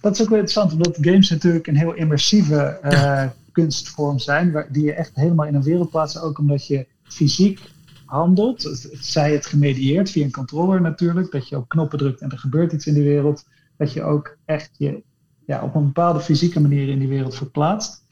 Dat 0.01 0.13
is 0.13 0.22
ook 0.22 0.29
wel 0.29 0.39
interessant, 0.39 0.74
omdat 0.74 0.98
games 1.01 1.29
natuurlijk 1.29 1.67
een 1.67 1.77
heel 1.77 1.93
immersieve 1.93 2.79
uh, 2.83 2.91
ja. 2.91 3.36
kunstvorm 3.51 4.19
zijn, 4.19 4.51
waar, 4.51 4.72
die 4.72 4.83
je 4.83 4.93
echt 4.93 5.12
helemaal 5.13 5.45
in 5.45 5.55
een 5.55 5.63
wereld 5.63 5.89
plaatsen, 5.89 6.22
ook 6.22 6.38
omdat 6.38 6.67
je 6.67 6.86
fysiek 7.03 7.60
handelt. 8.05 8.63
Het, 8.63 8.98
zij 9.00 9.33
het 9.33 9.45
gemedieerd 9.45 10.12
via 10.12 10.24
een 10.24 10.31
controller 10.31 10.81
natuurlijk, 10.81 11.31
dat 11.31 11.50
je 11.50 11.57
op 11.57 11.69
knoppen 11.69 11.98
drukt 11.98 12.22
en 12.22 12.29
er 12.29 12.38
gebeurt 12.38 12.72
iets 12.72 12.88
in 12.88 12.93
die 12.93 13.03
wereld. 13.03 13.45
Dat 13.77 13.93
je 13.93 14.03
ook 14.03 14.38
echt 14.45 14.72
je 14.77 15.01
ja, 15.45 15.63
op 15.63 15.75
een 15.75 15.85
bepaalde 15.85 16.19
fysieke 16.19 16.59
manier 16.59 16.89
in 16.89 17.00
die 17.00 17.07
wereld 17.07 17.35
verplaatst. 17.35 18.03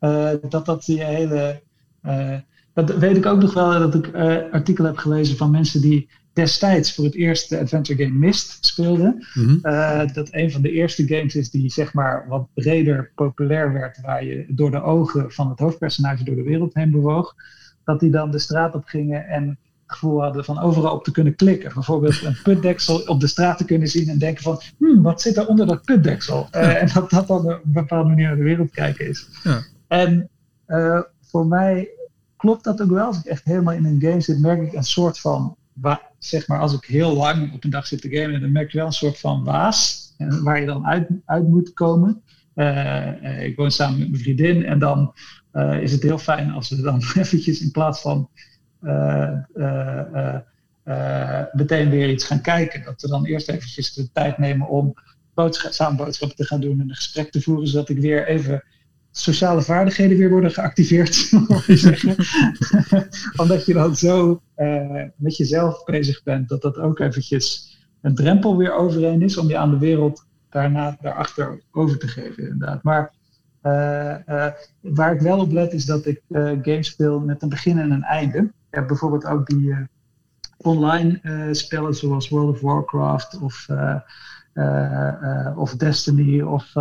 Uh, 0.00 0.30
dat 0.48 0.66
dat 0.66 0.84
die 0.84 1.04
hele. 1.04 1.62
Uh, 2.02 2.36
dat 2.74 2.96
weet 2.96 3.16
ik 3.16 3.26
ook 3.26 3.40
nog 3.40 3.54
wel 3.54 3.78
dat 3.78 3.94
ik 3.94 4.06
uh, 4.06 4.36
artikelen 4.50 4.90
heb 4.90 5.00
gelezen 5.00 5.36
van 5.36 5.50
mensen 5.50 5.80
die 5.80 6.08
destijds 6.32 6.94
voor 6.94 7.04
het 7.04 7.14
eerst 7.14 7.48
de 7.48 7.58
adventure 7.58 8.04
game 8.04 8.18
Myst 8.18 8.66
speelden. 8.66 9.26
Mm 9.34 9.60
-hmm. 9.62 10.12
dat 10.12 10.28
een 10.30 10.50
van 10.50 10.62
de 10.62 10.70
eerste 10.70 11.06
games 11.06 11.36
is 11.36 11.50
die 11.50 11.70
zeg 11.70 11.92
maar 11.92 12.26
wat 12.28 12.48
breder 12.54 13.10
populair 13.14 13.72
werd, 13.72 14.00
waar 14.00 14.24
je 14.24 14.46
door 14.48 14.70
de 14.70 14.82
ogen 14.82 15.32
van 15.32 15.48
het 15.48 15.58
hoofdpersonage 15.58 16.24
door 16.24 16.36
de 16.36 16.42
wereld 16.42 16.74
heen 16.74 16.90
bewoog. 16.90 17.34
Dat 17.84 18.00
die 18.00 18.10
dan 18.10 18.30
de 18.30 18.38
straat 18.38 18.74
op 18.74 18.84
gingen 18.84 19.26
en 19.26 19.58
gevoel 19.92 20.22
hadden 20.22 20.44
van 20.44 20.58
overal 20.60 20.94
op 20.94 21.04
te 21.04 21.10
kunnen 21.10 21.36
klikken. 21.36 21.74
Bijvoorbeeld 21.74 22.22
een 22.22 22.38
putdeksel 22.42 22.98
op 22.98 23.20
de 23.20 23.26
straat 23.26 23.58
te 23.58 23.64
kunnen 23.64 23.88
zien 23.88 24.08
en 24.08 24.18
denken 24.18 24.42
van, 24.42 24.60
hmm, 24.78 25.02
wat 25.02 25.22
zit 25.22 25.36
er 25.36 25.46
onder 25.46 25.66
dat 25.66 25.84
putdeksel? 25.84 26.48
Ja. 26.50 26.60
Uh, 26.60 26.82
en 26.82 26.90
dat 26.94 27.10
dat 27.10 27.26
dan 27.26 27.38
op 27.38 27.64
een 27.64 27.72
bepaalde 27.72 28.08
manier 28.08 28.26
naar 28.26 28.36
de 28.36 28.42
wereld 28.42 28.70
kijken 28.70 29.08
is. 29.08 29.28
Ja. 29.42 29.62
En 29.88 30.28
uh, 30.66 31.00
voor 31.20 31.46
mij 31.46 31.88
klopt 32.36 32.64
dat 32.64 32.82
ook 32.82 32.90
wel. 32.90 33.06
Als 33.06 33.18
ik 33.18 33.24
echt 33.24 33.44
helemaal 33.44 33.74
in 33.74 33.84
een 33.84 34.00
game 34.00 34.20
zit, 34.20 34.40
merk 34.40 34.62
ik 34.62 34.72
een 34.72 34.84
soort 34.84 35.18
van, 35.18 35.56
zeg 36.18 36.48
maar, 36.48 36.60
als 36.60 36.74
ik 36.74 36.84
heel 36.84 37.16
lang 37.16 37.52
op 37.54 37.64
een 37.64 37.70
dag 37.70 37.86
zit 37.86 38.00
te 38.00 38.16
gamen, 38.16 38.40
dan 38.40 38.52
merk 38.52 38.66
ik 38.66 38.72
wel 38.72 38.86
een 38.86 38.92
soort 38.92 39.18
van 39.18 39.44
waas. 39.44 40.06
en 40.16 40.42
waar 40.42 40.60
je 40.60 40.66
dan 40.66 40.86
uit, 40.86 41.08
uit 41.24 41.48
moet 41.48 41.72
komen. 41.72 42.22
ik 43.40 43.56
woon 43.56 43.70
samen 43.70 43.98
met 43.98 44.08
mijn 44.08 44.22
vriendin 44.22 44.64
en 44.64 44.78
dan 44.78 45.14
is 45.80 45.92
het 45.92 46.02
heel 46.02 46.18
fijn 46.18 46.50
als 46.50 46.68
we 46.68 46.82
dan 46.82 47.02
eventjes 47.14 47.60
in 47.60 47.70
plaats 47.70 48.00
van 48.00 48.28
meteen 51.52 51.90
weer 51.90 52.10
iets 52.10 52.24
gaan 52.24 52.40
kijken, 52.40 52.84
dat 52.84 53.02
we 53.02 53.08
dan 53.08 53.24
eerst 53.24 53.48
eventjes 53.48 53.92
de 53.92 54.12
tijd 54.12 54.38
nemen 54.38 54.68
om 54.68 54.94
samen 55.70 55.96
boodschappen 55.96 56.36
te 56.36 56.44
gaan 56.44 56.60
doen 56.60 56.80
en 56.80 56.88
een 56.88 56.94
gesprek 56.94 57.30
te 57.30 57.42
voeren, 57.42 57.68
zodat 57.68 57.88
ik 57.88 57.98
weer 57.98 58.26
even 58.26 58.64
sociale 59.10 59.62
vaardigheden 59.62 60.18
weer 60.18 60.30
worden 60.30 60.50
geactiveerd. 60.50 61.30
Omdat 63.40 63.66
je 63.66 63.72
dan 63.72 63.96
zo 63.96 64.42
met 65.16 65.36
jezelf 65.36 65.84
bezig 65.84 66.22
bent, 66.22 66.48
dat 66.48 66.62
dat 66.62 66.78
ook 66.78 66.98
eventjes 66.98 67.76
een 68.00 68.14
drempel 68.14 68.56
weer 68.56 68.72
overheen 68.72 69.22
is 69.22 69.36
om 69.36 69.48
je 69.48 69.56
aan 69.56 69.70
de 69.70 69.78
wereld 69.78 70.26
daarna 70.50 70.96
daarachter 71.00 71.62
over 71.70 71.98
te 71.98 72.08
geven, 72.08 72.42
inderdaad. 72.42 72.82
Maar 72.82 73.12
waar 74.80 75.14
ik 75.14 75.20
wel 75.20 75.40
op 75.40 75.52
let 75.52 75.72
is 75.72 75.84
dat 75.84 76.06
ik 76.06 76.22
games 76.62 76.86
speel 76.86 77.20
met 77.20 77.42
een 77.42 77.48
begin 77.48 77.78
en 77.78 77.90
een 77.90 78.02
einde. 78.02 78.52
Heb 78.70 78.86
bijvoorbeeld 78.86 79.24
ook 79.24 79.46
die 79.46 79.74
online 80.56 81.20
spellen 81.52 81.94
zoals 81.94 82.28
World 82.28 82.54
of 82.54 82.60
Warcraft 82.60 83.38
of, 83.38 83.66
of 85.56 85.76
Destiny 85.76 86.40
of 86.40 86.72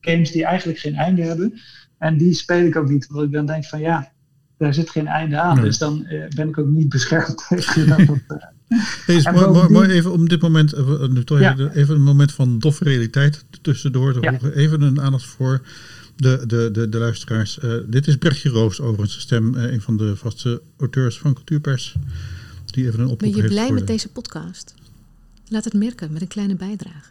games 0.00 0.30
die 0.30 0.44
eigenlijk 0.44 0.78
geen 0.78 0.94
einde 0.94 1.22
hebben. 1.22 1.60
En 1.98 2.16
die 2.16 2.34
speel 2.34 2.64
ik 2.64 2.76
ook 2.76 2.88
niet, 2.88 3.06
want 3.06 3.26
ik 3.26 3.32
dan 3.32 3.46
denk 3.46 3.64
van 3.64 3.80
ja, 3.80 4.12
daar 4.58 4.74
zit 4.74 4.90
geen 4.90 5.06
einde 5.06 5.40
aan. 5.40 5.60
Dus 5.60 5.78
dan 5.78 6.06
uh, 6.08 6.28
ben 6.28 6.48
ik 6.48 6.58
ook 6.58 6.68
niet 6.68 6.88
beschermd 6.88 7.44
tegen 7.48 7.88
dat. 7.88 8.06
dat 8.06 8.20
uh, 8.68 9.24
hey, 9.24 9.32
mooi, 9.32 9.68
mooi, 9.68 9.88
even 9.88 10.12
om 10.12 10.28
dit 10.28 10.42
moment, 10.42 10.74
uh, 10.74 11.06
nu 11.08 11.24
toch 11.24 11.40
ja. 11.40 11.56
even 11.72 11.94
een 11.94 12.02
moment 12.02 12.32
van 12.32 12.58
doffe 12.58 12.84
realiteit 12.84 13.44
tussendoor 13.62 14.12
te 14.12 14.20
ja. 14.20 14.38
Even 14.54 14.80
een 14.80 15.00
aandacht 15.00 15.26
voor 15.26 15.60
de, 16.16 16.46
de, 16.46 16.70
de, 16.72 16.88
de 16.88 16.98
luisteraars. 16.98 17.58
dit 17.86 18.06
is 18.06 18.16
Brechtje 18.16 18.48
Roos, 18.48 18.80
overigens, 18.80 19.20
stem, 19.20 19.54
een 19.54 19.80
van 19.80 19.96
de 19.96 20.16
vaste 20.16 20.62
auteurs 20.78 21.18
van 21.18 21.34
Cultuurpers. 21.34 21.96
Die 22.66 22.86
even 22.86 23.00
een 23.00 23.08
oproep 23.08 23.32
Ben 23.32 23.42
je 23.42 23.48
blij 23.48 23.70
met 23.70 23.86
deze 23.86 24.08
podcast? 24.08 24.74
Laat 25.48 25.64
het 25.64 25.74
merken 25.74 26.12
met 26.12 26.22
een 26.22 26.28
kleine 26.28 26.56
bijdrage. 26.56 27.10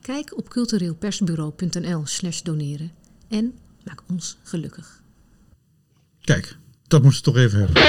Kijk 0.00 0.36
op 0.36 0.48
cultureelpersbureau.nl 0.48 2.06
slash 2.06 2.42
doneren 2.42 2.90
en 3.28 3.52
maak 3.84 4.02
ons 4.08 4.36
gelukkig. 4.42 5.02
Kijk, 6.20 6.56
dat 6.88 7.02
moest 7.02 7.16
je 7.16 7.22
toch 7.22 7.36
even 7.36 7.58
hebben. 7.58 7.82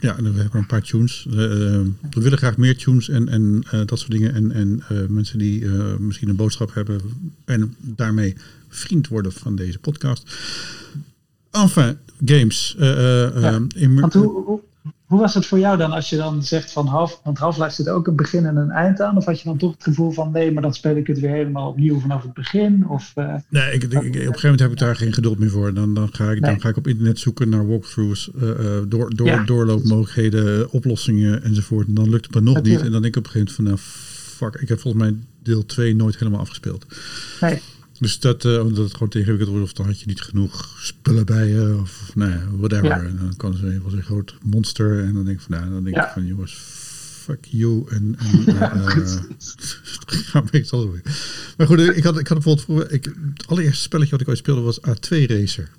Ja, 0.00 0.16
en 0.16 0.34
we 0.34 0.40
hebben 0.40 0.60
een 0.60 0.66
paar 0.66 0.82
tunes. 0.82 1.26
Uh, 1.28 1.34
we 1.34 2.20
willen 2.20 2.38
graag 2.38 2.56
meer 2.56 2.76
tunes 2.76 3.08
en, 3.08 3.28
en 3.28 3.62
uh, 3.74 3.80
dat 3.86 3.98
soort 3.98 4.10
dingen. 4.10 4.34
En, 4.34 4.52
en 4.52 4.82
uh, 4.92 4.98
mensen 5.08 5.38
die 5.38 5.66
misschien 5.98 6.28
een 6.28 6.36
boodschap 6.36 6.74
hebben 6.74 7.00
en 7.44 7.76
daarmee 7.80 8.36
vriend 8.68 9.08
worden 9.08 9.32
van 9.32 9.56
deze 9.56 9.78
podcast. 9.78 10.34
Enfin, 11.50 11.98
games. 12.24 12.74
Ja, 12.78 13.60
hoe, 14.10 14.60
hoe 15.14 15.22
was 15.22 15.34
het 15.34 15.46
voor 15.46 15.58
jou 15.58 15.76
dan 15.76 15.92
als 15.92 16.10
je 16.10 16.16
dan 16.16 16.42
zegt 16.42 16.72
van 16.72 16.86
half, 16.86 17.20
want 17.24 17.38
Half-Life 17.38 17.70
zit 17.70 17.88
ook 17.88 18.06
een 18.06 18.16
begin 18.16 18.46
en 18.46 18.56
een 18.56 18.70
eind 18.70 19.00
aan? 19.00 19.16
Of 19.16 19.24
had 19.24 19.40
je 19.40 19.48
dan 19.48 19.56
toch 19.56 19.72
het 19.72 19.82
gevoel 19.82 20.10
van 20.10 20.32
nee, 20.32 20.52
maar 20.52 20.62
dan 20.62 20.74
speel 20.74 20.96
ik 20.96 21.06
het 21.06 21.20
weer 21.20 21.30
helemaal 21.30 21.68
opnieuw 21.68 22.00
vanaf 22.00 22.22
het 22.22 22.34
begin? 22.34 22.88
Of, 22.88 23.12
uh, 23.14 23.34
nee, 23.48 23.72
ik, 23.72 23.82
ik, 23.82 23.92
op 23.92 24.04
een 24.04 24.12
gegeven 24.12 24.40
moment 24.42 24.60
heb 24.60 24.70
ik 24.70 24.78
daar 24.78 24.96
geen 24.96 25.12
geduld 25.12 25.38
meer 25.38 25.50
voor. 25.50 25.74
Dan, 25.74 25.94
dan, 25.94 26.08
ga, 26.12 26.30
ik, 26.30 26.42
dan 26.42 26.60
ga 26.60 26.68
ik 26.68 26.76
op 26.76 26.86
internet 26.86 27.18
zoeken 27.18 27.48
naar 27.48 27.66
walkthroughs, 27.66 28.30
uh, 28.36 28.50
door, 28.88 29.14
door, 29.14 29.26
ja. 29.26 29.44
doorloopmogelijkheden, 29.44 30.70
oplossingen 30.70 31.42
enzovoort. 31.42 31.86
En 31.86 31.94
dan 31.94 32.10
lukt 32.10 32.26
het 32.26 32.34
me 32.34 32.40
nog 32.40 32.62
niet. 32.62 32.80
En 32.80 32.90
dan 32.90 33.02
denk 33.02 33.16
ik 33.16 33.16
op 33.16 33.24
een 33.24 33.30
gegeven 33.30 33.64
moment 33.64 33.80
van 33.80 33.90
nou, 34.44 34.50
fuck, 34.52 34.62
ik 34.62 34.68
heb 34.68 34.80
volgens 34.80 35.02
mij 35.02 35.14
deel 35.42 35.66
2 35.66 35.94
nooit 35.94 36.18
helemaal 36.18 36.40
afgespeeld. 36.40 36.86
Nee. 37.40 37.60
Dus 37.98 38.20
dat, 38.20 38.44
uh, 38.44 38.64
omdat 38.64 38.84
het 38.84 38.92
gewoon 38.92 39.12
ingewikkeld 39.12 39.48
wordt, 39.48 39.64
of 39.64 39.72
dan 39.72 39.86
had 39.86 40.00
je 40.00 40.06
niet 40.06 40.20
genoeg 40.20 40.76
spullen 40.80 41.26
bij 41.26 41.48
je, 41.48 41.78
of 41.80 42.10
nou 42.14 42.30
ja, 42.30 42.48
whatever. 42.56 42.84
Ja. 42.84 43.02
En 43.02 43.16
dan 43.16 43.36
kan 43.36 43.56
ze 43.56 43.66
een 43.66 44.02
groot 44.02 44.34
monster. 44.42 45.04
En 45.04 45.12
dan 45.12 45.24
denk 45.24 45.38
ik 45.38 45.44
van, 45.44 45.58
nou, 45.58 45.70
dan 45.70 45.84
denk 45.84 45.96
ja. 45.96 46.06
ik 46.06 46.12
van, 46.12 46.26
jongens, 46.26 46.52
fuck 47.24 47.44
you. 47.44 47.84
En, 47.88 48.16
en 48.18 48.54
uh, 48.54 49.06
ga 50.30 50.44
meestal 50.52 50.90
weer. 50.90 51.02
Maar 51.56 51.66
goed, 51.66 51.80
ik 51.80 52.04
had, 52.04 52.18
ik 52.18 52.28
had 52.28 52.42
bijvoorbeeld 52.42 52.64
vroeger, 52.64 52.92
ik, 52.92 53.04
het 53.34 53.46
allereerste 53.46 53.82
spelletje 53.82 54.10
wat 54.10 54.20
ik 54.20 54.28
ooit 54.28 54.38
speelde 54.38 54.60
was 54.60 54.80
A2 54.80 55.26
Racer. 55.26 55.70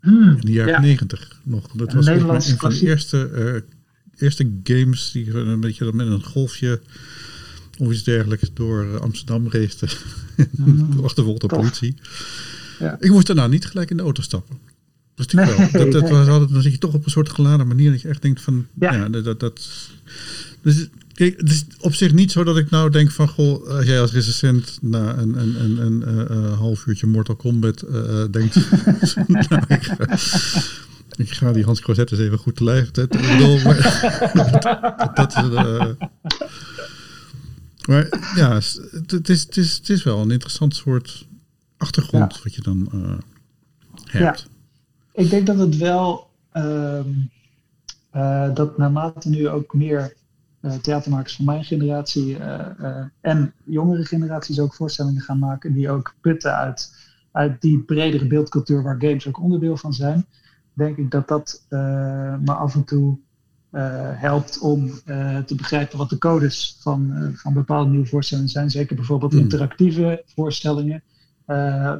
Hmm, 0.00 0.30
in 0.30 0.40
de 0.40 0.52
jaren 0.52 0.72
ja. 0.72 0.80
90 0.80 1.40
nog. 1.42 1.66
Dat 1.72 1.92
was 1.92 2.06
een, 2.06 2.28
een 2.28 2.58
van 2.58 2.70
de 2.70 2.86
eerste, 2.86 3.30
uh, 3.34 4.22
eerste 4.22 4.52
games 4.62 5.10
die 5.12 5.34
een 5.34 5.60
beetje 5.60 5.92
met 5.92 6.06
een 6.06 6.22
golfje 6.22 6.80
of 7.78 7.92
iets 7.92 8.02
dergelijks 8.02 8.50
door 8.54 9.00
Amsterdam 9.00 9.48
race. 9.48 9.86
Mm. 10.50 11.00
achtervolgd 11.02 11.40
door 11.40 11.50
politie. 11.58 11.94
Ja. 12.78 12.96
Ik 13.00 13.10
moest 13.10 13.26
daarna 13.26 13.46
niet 13.46 13.66
gelijk 13.66 13.90
in 13.90 13.96
de 13.96 14.02
auto 14.02 14.22
stappen. 14.22 14.58
Dat, 15.14 15.32
nee, 15.32 15.46
wel. 15.46 15.68
dat, 15.72 15.92
dat 15.92 16.10
was 16.10 16.28
altijd, 16.28 16.52
dan 16.52 16.62
zit 16.62 16.72
je 16.72 16.78
toch 16.78 16.94
op 16.94 17.04
een 17.04 17.10
soort 17.10 17.30
geladen 17.30 17.66
manier 17.66 17.90
dat 17.90 18.00
je 18.00 18.08
echt 18.08 18.22
denkt 18.22 18.40
van, 18.40 18.66
ja, 18.80 18.92
ja 18.92 19.08
dat, 19.08 19.40
dat, 19.40 19.68
dus 20.62 20.88
kijk, 21.12 21.36
het 21.36 21.50
is 21.50 21.64
op 21.80 21.94
zich 21.94 22.12
niet 22.12 22.32
zo 22.32 22.44
dat 22.44 22.56
ik 22.56 22.70
nou 22.70 22.90
denk 22.90 23.10
van, 23.10 23.28
goh, 23.28 23.68
als 23.68 23.84
jij 23.86 24.00
als 24.00 24.12
recensent 24.12 24.78
na 24.80 25.16
een, 25.16 25.38
een, 25.40 25.80
een, 25.80 26.08
een, 26.08 26.52
half 26.52 26.86
uurtje 26.86 27.06
Mortal 27.06 27.36
Kombat 27.36 27.84
uh, 27.90 28.24
denkt, 28.30 28.54
nou, 29.28 29.64
ik, 29.68 29.82
ga, 29.82 29.96
ik, 31.16 31.30
ga, 31.30 31.52
die 31.52 31.64
Hans 31.64 31.80
Crozet 31.80 32.10
eens 32.10 32.20
even 32.20 32.38
goed 32.38 32.56
te 32.56 32.64
lijf. 32.64 32.90
Dat, 32.90 33.12
dat, 35.14 35.36
is... 35.36 35.42
Maar 37.88 38.32
ja, 38.34 38.54
het 39.06 39.28
is, 39.28 39.42
het, 39.42 39.56
is, 39.56 39.76
het 39.76 39.88
is 39.88 40.04
wel 40.04 40.20
een 40.20 40.30
interessant 40.30 40.74
soort 40.74 41.28
achtergrond 41.76 42.34
ja. 42.34 42.40
wat 42.42 42.54
je 42.54 42.62
dan 42.62 42.88
uh, 42.94 43.18
hebt. 44.04 44.40
Ja. 44.40 45.22
Ik 45.22 45.30
denk 45.30 45.46
dat 45.46 45.58
het 45.58 45.76
wel, 45.76 46.30
uh, 46.52 47.00
uh, 48.14 48.54
dat 48.54 48.78
naarmate 48.78 49.28
nu 49.28 49.48
ook 49.48 49.74
meer 49.74 50.14
uh, 50.60 50.72
theatermakers 50.72 51.36
van 51.36 51.44
mijn 51.44 51.64
generatie 51.64 52.36
en 53.20 53.52
jongere 53.64 54.04
generaties 54.04 54.60
ook 54.60 54.74
voorstellingen 54.74 55.22
gaan 55.22 55.38
maken 55.38 55.72
die 55.72 55.90
ook 55.90 56.14
putten 56.20 56.56
uit, 56.56 56.94
uit 57.32 57.60
die 57.60 57.78
bredere 57.78 58.26
beeldcultuur 58.26 58.82
waar 58.82 59.00
games 59.00 59.28
ook 59.28 59.40
onderdeel 59.40 59.76
van 59.76 59.94
zijn, 59.94 60.26
denk 60.72 60.96
ik 60.96 61.10
dat 61.10 61.28
dat 61.28 61.66
me 62.40 62.52
af 62.52 62.74
en 62.74 62.84
toe 62.84 63.18
helpt 64.16 64.58
om 64.58 64.90
uh, 65.06 65.38
te 65.38 65.54
begrijpen 65.54 65.98
wat 65.98 66.10
de 66.10 66.18
codes 66.18 66.76
van, 66.80 67.10
uh, 67.12 67.28
van 67.34 67.52
bepaalde 67.52 67.90
nieuwe 67.90 68.06
voorstellingen 68.06 68.50
zijn. 68.50 68.70
Zeker 68.70 68.96
bijvoorbeeld 68.96 69.32
mm. 69.32 69.38
interactieve 69.38 70.22
voorstellingen, 70.26 71.02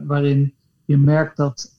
waarin 0.07 0.55
je 0.85 0.97
merkt 0.97 1.37
dat 1.37 1.75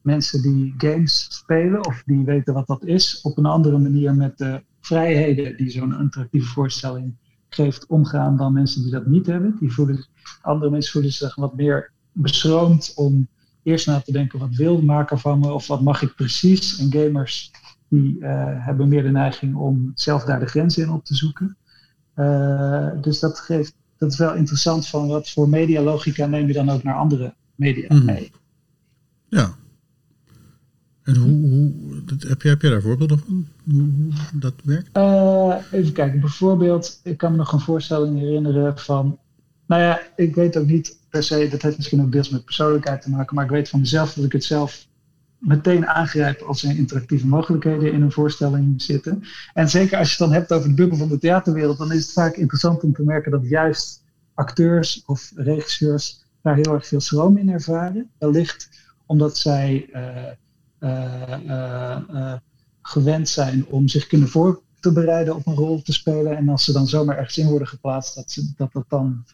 mensen 0.00 0.42
die 0.42 0.74
games 0.78 1.26
spelen 1.30 1.86
of 1.86 2.02
die 2.06 2.24
weten 2.24 2.54
wat 2.54 2.66
dat 2.66 2.84
is, 2.84 3.20
op 3.22 3.38
een 3.38 3.46
andere 3.46 3.78
manier 3.78 4.14
met 4.14 4.38
de 4.38 4.62
vrijheden 4.80 5.56
die 5.56 5.70
zo'n 5.70 6.00
interactieve 6.00 6.48
voorstelling 6.48 7.14
geeft 7.48 7.86
omgaan 7.86 8.36
dan 8.36 8.52
mensen 8.52 8.82
die 8.82 8.90
dat 8.90 9.06
niet 9.06 9.26
hebben. 9.26 9.56
Die 9.60 9.72
voelen, 9.72 10.06
andere 10.42 10.70
mensen 10.70 10.92
voelen 10.92 11.12
zich 11.12 11.34
wat 11.34 11.56
meer 11.56 11.90
beschroomd 12.12 12.92
om 12.96 13.28
eerst 13.62 13.86
na 13.86 14.00
te 14.00 14.12
denken 14.12 14.38
wat 14.38 14.54
wil 14.54 14.76
de 14.76 14.84
maker 14.84 15.18
van 15.18 15.38
me 15.38 15.52
of 15.52 15.66
wat 15.66 15.80
mag 15.80 16.02
ik 16.02 16.14
precies. 16.14 16.78
En 16.78 16.92
gamers 16.92 17.50
die 17.90 18.16
uh, 18.18 18.28
hebben 18.66 18.88
meer 18.88 19.02
de 19.02 19.10
neiging 19.10 19.54
om 19.54 19.92
zelf 19.94 20.24
daar 20.24 20.40
de 20.40 20.46
grenzen 20.46 20.82
in 20.82 20.90
op 20.90 21.04
te 21.04 21.14
zoeken. 21.14 21.56
Uh, 22.16 22.88
dus 23.00 23.20
dat, 23.20 23.38
geeft, 23.38 23.74
dat 23.98 24.12
is 24.12 24.18
wel 24.18 24.34
interessant 24.34 24.86
van 24.86 25.08
wat 25.08 25.30
voor 25.30 25.48
medialogica 25.48 26.26
neem 26.26 26.46
je 26.46 26.52
dan 26.52 26.70
ook 26.70 26.82
naar 26.82 26.94
andere 26.94 27.34
media 27.54 27.94
mm. 27.94 28.04
mee. 28.04 28.30
Ja. 29.28 29.54
En 31.02 31.16
hoe, 31.16 31.48
hoe 31.48 31.72
heb, 32.28 32.42
je, 32.42 32.48
heb 32.48 32.62
je 32.62 32.70
daar 32.70 32.82
voorbeelden 32.82 33.18
van? 33.18 33.46
Hoe, 33.70 33.88
hoe 34.30 34.40
dat 34.40 34.54
werkt? 34.64 34.96
Uh, 34.96 35.56
even 35.70 35.92
kijken. 35.92 36.20
Bijvoorbeeld, 36.20 37.00
ik 37.02 37.16
kan 37.16 37.30
me 37.30 37.36
nog 37.36 37.52
een 37.52 37.60
voorstelling 37.60 38.18
herinneren 38.18 38.78
van. 38.78 39.18
Nou 39.66 39.82
ja, 39.82 40.00
ik 40.16 40.34
weet 40.34 40.56
ook 40.56 40.66
niet 40.66 40.98
per 41.08 41.22
se, 41.22 41.48
dat 41.50 41.62
heeft 41.62 41.76
misschien 41.76 42.02
ook 42.02 42.12
deels 42.12 42.30
met 42.30 42.44
persoonlijkheid 42.44 43.02
te 43.02 43.10
maken, 43.10 43.34
maar 43.34 43.44
ik 43.44 43.50
weet 43.50 43.68
van 43.68 43.80
mezelf 43.80 44.14
dat 44.14 44.24
ik 44.24 44.32
het 44.32 44.44
zelf 44.44 44.88
meteen 45.40 45.86
aangrijpen 45.86 46.46
als 46.46 46.62
er 46.62 46.76
interactieve 46.76 47.26
mogelijkheden 47.26 47.92
in 47.92 48.02
een 48.02 48.12
voorstelling 48.12 48.82
zitten. 48.82 49.22
En 49.52 49.68
zeker 49.68 49.98
als 49.98 50.06
je 50.06 50.16
het 50.16 50.30
dan 50.30 50.38
hebt 50.38 50.52
over 50.52 50.68
de 50.68 50.74
bubbel 50.74 50.98
van 50.98 51.08
de 51.08 51.18
theaterwereld, 51.18 51.78
dan 51.78 51.92
is 51.92 52.02
het 52.02 52.12
vaak 52.12 52.34
interessant 52.34 52.82
om 52.82 52.92
te 52.92 53.02
merken 53.02 53.30
dat 53.30 53.48
juist 53.48 54.04
acteurs 54.34 55.02
of 55.06 55.32
regisseurs 55.34 56.24
daar 56.42 56.56
heel 56.56 56.74
erg 56.74 56.86
veel 56.86 57.00
schroom 57.00 57.36
in 57.36 57.48
ervaren. 57.48 58.10
Wellicht 58.18 58.68
omdat 59.06 59.38
zij 59.38 59.88
uh, 59.92 60.26
uh, 60.80 61.38
uh, 61.46 62.32
gewend 62.82 63.28
zijn 63.28 63.66
om 63.66 63.88
zich 63.88 64.06
kunnen 64.06 64.28
voor 64.28 64.62
te 64.80 64.92
bereiden 64.92 65.36
op 65.36 65.46
een 65.46 65.54
rol 65.54 65.82
te 65.82 65.92
spelen. 65.92 66.36
En 66.36 66.48
als 66.48 66.64
ze 66.64 66.72
dan 66.72 66.86
zomaar 66.86 67.16
ergens 67.16 67.38
in 67.38 67.48
worden 67.48 67.68
geplaatst, 67.68 68.14
dat 68.14 68.30
ze, 68.30 68.52
dat, 68.56 68.72
dat 68.72 68.84
dan 68.88 69.24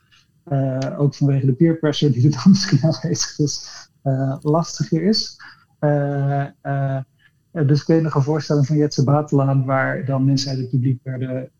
ook 0.98 1.14
vanwege 1.14 1.46
de 1.46 1.52
peer 1.52 1.78
pressure 1.78 2.12
die 2.12 2.24
er 2.24 2.30
dan 2.30 2.50
misschien 2.50 2.82
aanwezig 2.92 3.38
is, 3.38 3.68
lastiger 4.40 5.02
is. 5.02 5.36
Ik 7.52 7.82
weet 7.86 8.02
nog 8.02 8.14
een 8.14 8.22
voorstelling 8.22 8.66
van 8.66 8.76
Jetse 8.76 9.04
Batelaan, 9.04 9.64
waar 9.64 10.04
dan 10.04 10.24
mensen 10.24 10.50
uit 10.50 10.58
het 10.58 10.70
publiek 10.70 11.00
werden 11.02 11.50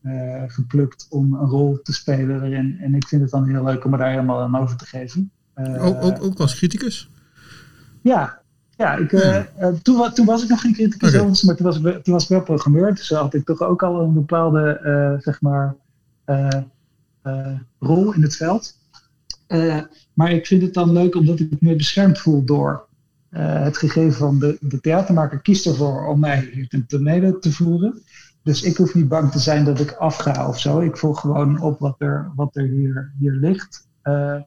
geplukt 0.47 1.07
om 1.11 1.35
een 1.35 1.49
rol 1.49 1.83
te 1.83 1.93
spelen 1.93 2.43
erin. 2.43 2.79
En 2.81 2.95
ik 2.95 3.09
vind 3.09 3.23
het 3.23 3.31
dan 3.31 3.49
heel 3.49 3.65
leuk 3.65 3.85
om 3.85 3.91
me 3.91 3.97
daar 3.97 4.11
helemaal 4.11 4.41
aan 4.41 4.59
over 4.59 4.77
te 4.77 4.87
geven. 4.87 5.31
ook, 5.55 6.03
ook, 6.03 6.23
ook 6.23 6.39
als 6.39 6.57
criticus? 6.57 7.11
Ja, 8.03 8.41
ja, 8.77 8.95
ik, 8.95 9.09
toen, 9.83 10.13
toen, 10.13 10.27
was 10.27 10.43
ik 10.43 10.49
nog 10.49 10.61
geen 10.61 10.73
criticus, 10.73 11.15
okay. 11.15 11.27
maar 11.43 11.57
toen 11.57 11.67
was, 11.67 11.77
ik, 11.77 12.05
toen 12.05 12.15
was 12.15 12.23
ik 12.23 12.29
wel 12.29 12.43
programmeur. 12.43 12.95
Dus 12.95 13.09
had 13.09 13.35
ik 13.35 13.45
toch 13.45 13.61
ook 13.61 13.83
al 13.83 14.01
een 14.01 14.15
bepaalde, 14.15 15.19
zeg 15.23 15.41
maar, 15.41 15.77
rol 17.79 18.13
in 18.13 18.23
het 18.23 18.37
veld. 18.37 18.79
maar 20.13 20.31
ik 20.33 20.47
vind 20.47 20.63
het 20.63 20.75
dan 20.75 20.93
leuk 20.93 21.15
omdat 21.15 21.41
ik 21.41 21.61
me 21.61 21.77
beschermd 21.77 22.19
voel 22.19 22.45
door 22.45 22.86
het 23.39 23.77
gegeven 23.77 24.13
van 24.19 24.39
de, 24.39 24.57
de 24.61 24.81
theatermaker 24.81 25.41
kiest 25.41 25.67
ervoor 25.67 26.07
om 26.07 26.21
mij 26.21 26.51
hier 26.53 26.69
ten 26.69 26.87
tonele 26.87 27.39
te 27.39 27.53
voeren. 27.53 28.03
Dus 28.43 28.63
ik 28.63 28.77
hoef 28.77 28.95
niet 28.95 29.09
bang 29.09 29.31
te 29.33 29.39
zijn 29.39 29.65
dat 29.65 29.81
ik 29.81 29.93
afga 29.93 30.49
of 30.49 30.61
zo. 30.61 30.81
Ik 30.81 30.97
volg 30.97 31.21
gewoon 31.21 31.61
op 31.61 31.79
wat 31.79 31.95
er, 31.99 32.33
wat 32.37 32.57
er 32.57 32.67
hier, 32.67 33.13
hier 33.19 33.33
ligt. 33.33 33.89
Uh, 34.05 34.41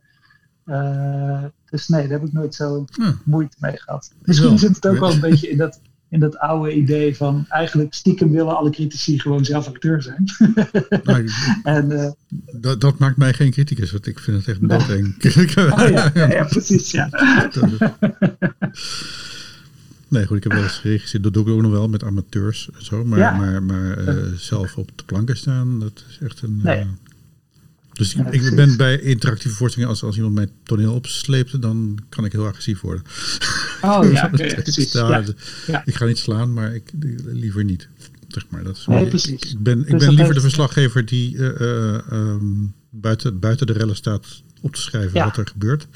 uh, 0.65 1.43
dus 1.69 1.87
nee, 1.87 2.01
daar 2.01 2.19
heb 2.19 2.27
ik 2.27 2.33
nooit 2.33 2.55
zo 2.55 2.85
hm. 2.91 3.11
moeite 3.25 3.57
mee 3.59 3.77
gehad. 3.77 4.13
Misschien 4.21 4.59
zit 4.59 4.75
het 4.75 4.87
ook 4.87 4.99
wel 4.99 5.11
een 5.11 5.19
beetje 5.19 5.49
in 5.49 5.57
dat, 5.57 5.81
in 6.09 6.19
dat 6.19 6.37
oude 6.37 6.73
idee 6.73 7.15
van 7.15 7.45
eigenlijk 7.49 7.93
stiekem 7.93 8.31
willen 8.31 8.57
alle 8.57 8.69
critici 8.69 9.19
gewoon 9.19 9.45
zelf 9.45 9.67
acteur 9.67 10.01
zijn. 10.01 10.23
Nou, 11.03 11.29
en, 11.63 11.91
uh, 11.91 12.11
dat, 12.51 12.81
dat, 12.81 12.97
maakt 12.97 13.17
mij 13.17 13.33
geen 13.33 13.51
criticus, 13.51 13.91
want 13.91 14.07
ik 14.07 14.19
vind 14.19 14.37
het 14.37 14.47
echt 14.47 14.69
doodeng. 14.69 15.15
oh, 15.73 15.89
ja, 15.89 16.11
ja, 16.13 16.43
precies, 16.43 16.91
ja. 16.91 17.09
nee, 20.07 20.25
goed, 20.25 20.37
ik 20.37 20.43
heb 20.43 20.51
wel 20.51 20.63
eens 20.63 20.77
geregisseerd, 20.77 21.23
dat 21.23 21.33
doe 21.33 21.43
ik 21.43 21.49
ook 21.49 21.61
nog 21.61 21.71
wel 21.71 21.89
met 21.89 22.03
amateurs 22.03 22.69
en 22.77 22.85
zo, 22.85 23.05
maar, 23.05 23.35
maar, 23.35 23.63
maar 23.63 23.97
uh, 23.97 24.23
zelf 24.35 24.77
op 24.77 24.89
de 24.95 25.03
planken 25.03 25.37
staan, 25.37 25.79
dat 25.79 26.03
is 26.09 26.19
echt 26.21 26.41
een... 26.41 26.59
Nee. 26.63 26.79
Uh, 26.79 26.85
dus 27.99 28.13
ja, 28.13 28.31
ik, 28.31 28.55
ben 28.55 28.77
bij 28.77 28.99
interactieve 28.99 29.55
voorstellingen, 29.55 29.93
als, 29.93 30.03
als 30.03 30.15
iemand 30.15 30.33
mijn 30.33 30.49
toneel 30.63 30.93
opsleept, 30.93 31.61
dan 31.61 31.99
kan 32.09 32.25
ik 32.25 32.31
heel 32.31 32.45
agressief 32.45 32.81
worden. 32.81 33.03
Oh 33.81 34.11
ja, 34.11 34.27
precies. 34.63 34.91
Ja, 34.91 35.23
ja. 35.67 35.81
Ik 35.85 35.95
ga 35.95 36.05
niet 36.05 36.17
slaan, 36.17 36.53
maar 36.53 36.75
ik, 36.75 36.91
liever 37.25 37.63
niet. 37.63 37.87
Zeg 38.27 38.45
maar, 38.49 38.63
dat 38.63 38.77
is, 38.77 38.85
nee, 38.85 39.07
precies. 39.07 39.31
Ik, 39.31 39.45
ik 39.45 39.59
ben, 39.59 39.79
ik 39.79 39.89
dus 39.89 40.05
ben 40.05 40.13
liever 40.13 40.33
de 40.33 40.41
verslaggever 40.41 41.05
die 41.05 41.35
uh, 41.35 41.59
uh, 41.59 41.99
um, 42.11 42.73
buiten, 42.89 43.39
buiten 43.39 43.67
de 43.67 43.73
rellen 43.73 43.95
staat 43.95 44.43
op 44.61 44.75
te 44.75 44.81
schrijven 44.81 45.23
wat 45.23 45.37
er 45.37 45.47
gebeurt. 45.47 45.87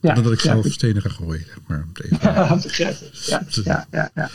dan 0.00 0.22
dat 0.22 0.32
ik 0.32 0.40
zelf 0.40 0.66
stenen 0.70 1.02
ga 1.02 1.08
gooien. 1.08 1.46
Maar, 1.66 1.86
ja, 2.10 2.58
ja, 2.70 3.42
ja, 3.64 3.86
ja, 3.90 4.10
ja. 4.14 4.30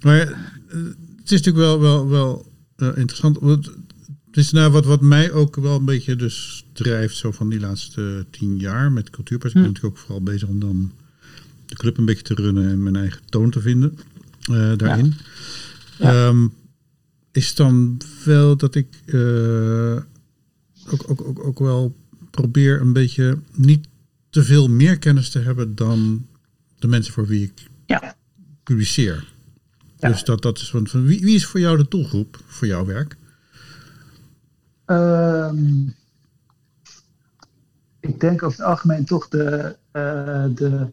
Maar 0.00 0.18
het 0.18 1.30
is 1.30 1.42
natuurlijk 1.42 1.56
wel, 1.56 1.80
wel, 1.80 2.08
wel 2.08 2.46
interessant. 2.76 3.38
Dus 4.38 4.50
nou, 4.50 4.72
wat, 4.72 4.84
wat 4.84 5.00
mij 5.00 5.32
ook 5.32 5.56
wel 5.56 5.76
een 5.76 5.84
beetje 5.84 6.16
dus 6.16 6.64
drijft, 6.72 7.16
zo 7.16 7.32
van 7.32 7.48
die 7.48 7.60
laatste 7.60 8.26
tien 8.30 8.56
jaar 8.56 8.92
met 8.92 9.10
cultuurpas. 9.10 9.48
Ik 9.48 9.54
ben 9.54 9.64
hm. 9.64 9.68
natuurlijk 9.68 9.96
ook 9.96 10.02
vooral 10.04 10.22
bezig 10.22 10.48
om 10.48 10.60
dan 10.60 10.92
de 11.66 11.74
club 11.74 11.96
een 11.96 12.04
beetje 12.04 12.22
te 12.22 12.34
runnen 12.34 12.68
en 12.68 12.82
mijn 12.82 12.96
eigen 12.96 13.20
toon 13.28 13.50
te 13.50 13.60
vinden 13.60 13.98
uh, 14.50 14.76
daarin. 14.76 15.14
Ja. 15.98 16.26
Um, 16.26 16.52
is 17.32 17.54
dan 17.54 18.00
wel 18.24 18.56
dat 18.56 18.74
ik 18.74 18.86
uh, 19.06 19.96
ook, 20.86 21.04
ook, 21.06 21.20
ook, 21.20 21.44
ook 21.44 21.58
wel 21.58 21.96
probeer 22.30 22.80
een 22.80 22.92
beetje 22.92 23.38
niet 23.54 23.88
te 24.30 24.44
veel 24.44 24.68
meer 24.68 24.98
kennis 24.98 25.30
te 25.30 25.38
hebben 25.38 25.74
dan 25.74 26.26
de 26.78 26.88
mensen 26.88 27.12
voor 27.12 27.26
wie 27.26 27.42
ik 27.42 27.68
ja. 27.86 28.16
publiceer. 28.62 29.32
Dus 29.96 30.24
dat, 30.24 30.42
dat 30.42 30.58
is 30.58 30.70
van, 30.70 30.88
van 30.88 31.04
wie, 31.04 31.20
wie 31.20 31.34
is 31.34 31.46
voor 31.46 31.60
jou 31.60 31.76
de 31.76 31.86
doelgroep 31.88 32.40
voor 32.46 32.66
jouw 32.66 32.84
werk? 32.84 33.16
Um, 34.90 35.94
ik 38.00 38.20
denk 38.20 38.42
over 38.42 38.58
het 38.58 38.66
algemeen 38.66 39.04
toch 39.04 39.28
de, 39.28 39.76
uh, 39.92 40.44
de, 40.54 40.92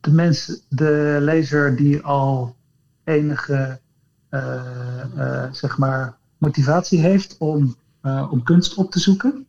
de 0.00 0.12
mensen, 0.12 0.58
de 0.68 1.16
lezer 1.20 1.76
die 1.76 2.02
al 2.02 2.56
enige 3.04 3.80
uh, 4.30 4.64
uh, 5.16 5.52
zeg 5.52 5.78
maar 5.78 6.16
motivatie 6.38 7.00
heeft 7.00 7.36
om, 7.38 7.76
om 8.02 8.42
kunst 8.42 8.74
op 8.74 8.90
te 8.90 9.00
zoeken. 9.00 9.46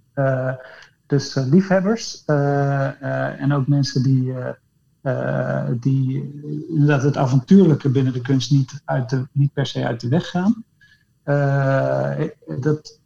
dus 1.06 1.34
liefhebbers 1.34 2.26
en 2.26 3.54
ook 3.54 3.68
mensen 3.68 4.04
die, 4.04 4.34
die 5.80 6.34
inderdaad 6.70 7.04
het 7.04 7.18
avontuurlijke 7.18 7.90
binnen 7.90 8.14
de 8.14 8.22
kunst 8.22 8.52
niet, 8.52 8.82
uit 8.86 9.10
de, 9.10 9.28
niet 9.32 9.54
per 9.54 9.66
se 9.66 9.88
uit 9.88 10.02
de 10.02 10.08
weg 10.08 10.30
gaan. 10.30 10.64
Uh, 11.26 12.22
dat 12.62 13.00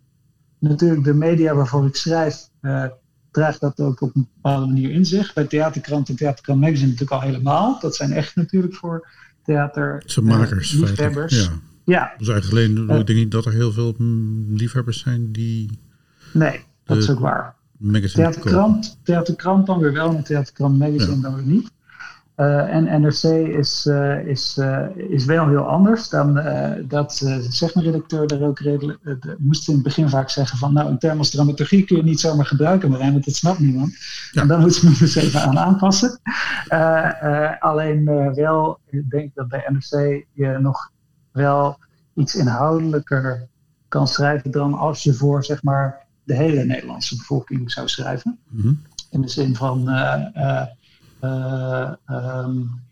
natuurlijk 0.60 1.04
de 1.04 1.14
media 1.14 1.56
waarvoor 1.56 1.86
ik 1.86 1.96
schrijf, 1.96 2.50
uh, 2.62 2.86
draagt 3.32 3.60
dat 3.60 3.80
ook 3.80 4.02
op 4.02 4.16
een 4.16 4.28
bepaalde 4.36 4.66
manier 4.66 4.92
in 4.92 5.06
zich. 5.06 5.34
Bij 5.34 5.46
Theaterkrant 5.46 6.10
en 6.10 6.16
Theaterkrant 6.16 6.60
Magazine 6.60 6.92
natuurlijk 6.92 7.22
al 7.22 7.28
helemaal. 7.28 7.80
Dat 7.80 7.96
zijn 7.96 8.12
echt 8.12 8.36
natuurlijk 8.36 8.76
voor 8.76 9.08
theater 9.44 10.04
makers, 10.22 10.72
liefhebbers. 10.72 11.46
Ja. 11.46 11.52
ja. 11.86 12.14
Dus 12.18 12.28
eigenlijk 12.28 12.78
alleen, 12.78 13.00
ik 13.00 13.08
denk 13.08 13.20
niet 13.20 13.32
dat 13.32 13.46
er 13.46 13.52
heel 13.52 13.72
veel 13.72 13.96
liefhebbers 14.50 15.00
zijn 15.00 15.32
die... 15.32 15.80
Nee, 16.34 16.60
dat 16.84 16.98
is 16.98 17.10
ook 17.10 17.20
waar. 17.20 17.56
Theaterkrant, 18.14 19.00
Theaterkrant 19.04 19.66
dan 19.66 19.80
weer 19.80 19.94
wel, 19.94 20.16
en 20.16 20.24
Theaterkrant 20.24 20.78
Magazine 20.78 21.16
ja. 21.16 21.22
dan 21.22 21.36
weer 21.36 21.46
niet. 21.46 21.72
Uh, 22.38 22.74
en 22.74 23.02
NRC 23.02 23.24
is, 23.58 23.86
uh, 23.86 24.28
is, 24.28 24.58
uh, 24.58 24.88
is 24.96 25.26
wel 25.26 25.48
heel 25.48 25.68
anders. 25.68 26.10
Dan, 26.10 26.34
dat 26.88 27.14
zegt 27.50 27.76
mijn 27.76 27.86
redacteur 27.86 28.34
er 28.34 28.48
ook 28.48 28.60
redelijk. 28.60 29.00
moest 29.38 29.68
in 29.68 29.74
het 29.74 29.84
begin 29.84 30.10
vaak 30.10 30.30
zeggen 30.30 30.58
van 30.58 30.74
nou, 30.74 30.90
een 30.90 31.00
term 31.00 31.18
als 31.18 31.30
dramaturgie 31.30 31.86
kun 31.86 31.98
je 31.98 32.04
niet 32.04 32.20
zomaar 32.20 32.46
gebruiken, 32.46 32.90
maar 32.90 33.00
want 33.00 33.26
dat 33.26 33.36
snapt 33.36 33.60
niemand. 33.60 33.96
Ja. 34.32 34.42
En 34.42 34.48
dan 34.48 34.60
moeten 34.60 34.90
we 34.90 34.98
dus 34.98 35.16
even 35.16 35.42
aan 35.42 35.60
aanpassen. 35.60 36.20
alleen 37.60 38.06
wel, 38.34 38.80
ik 38.90 39.10
denk 39.10 39.36
dat 39.36 39.48
bij 39.48 39.64
NRC 39.68 40.26
je 40.34 40.58
nog 40.60 40.92
wel 41.32 41.78
iets 42.14 42.36
inhoudelijker 42.36 43.48
kan 43.88 44.08
schrijven 44.08 44.52
dan 44.52 44.74
als 44.74 45.04
je 45.04 45.14
voor 45.14 45.44
zeg 45.44 45.64
maar 45.64 46.06
de 46.24 46.36
hele 46.36 46.64
Nederlandse 46.64 47.16
bevolking 47.16 47.72
zou 47.72 47.88
schrijven. 47.88 48.40
-hmm. 48.50 48.82
In 49.10 49.22
de 49.22 49.30
zin 49.30 49.56
van 49.56 49.90
uh, 49.90 50.62
um, 52.10 52.84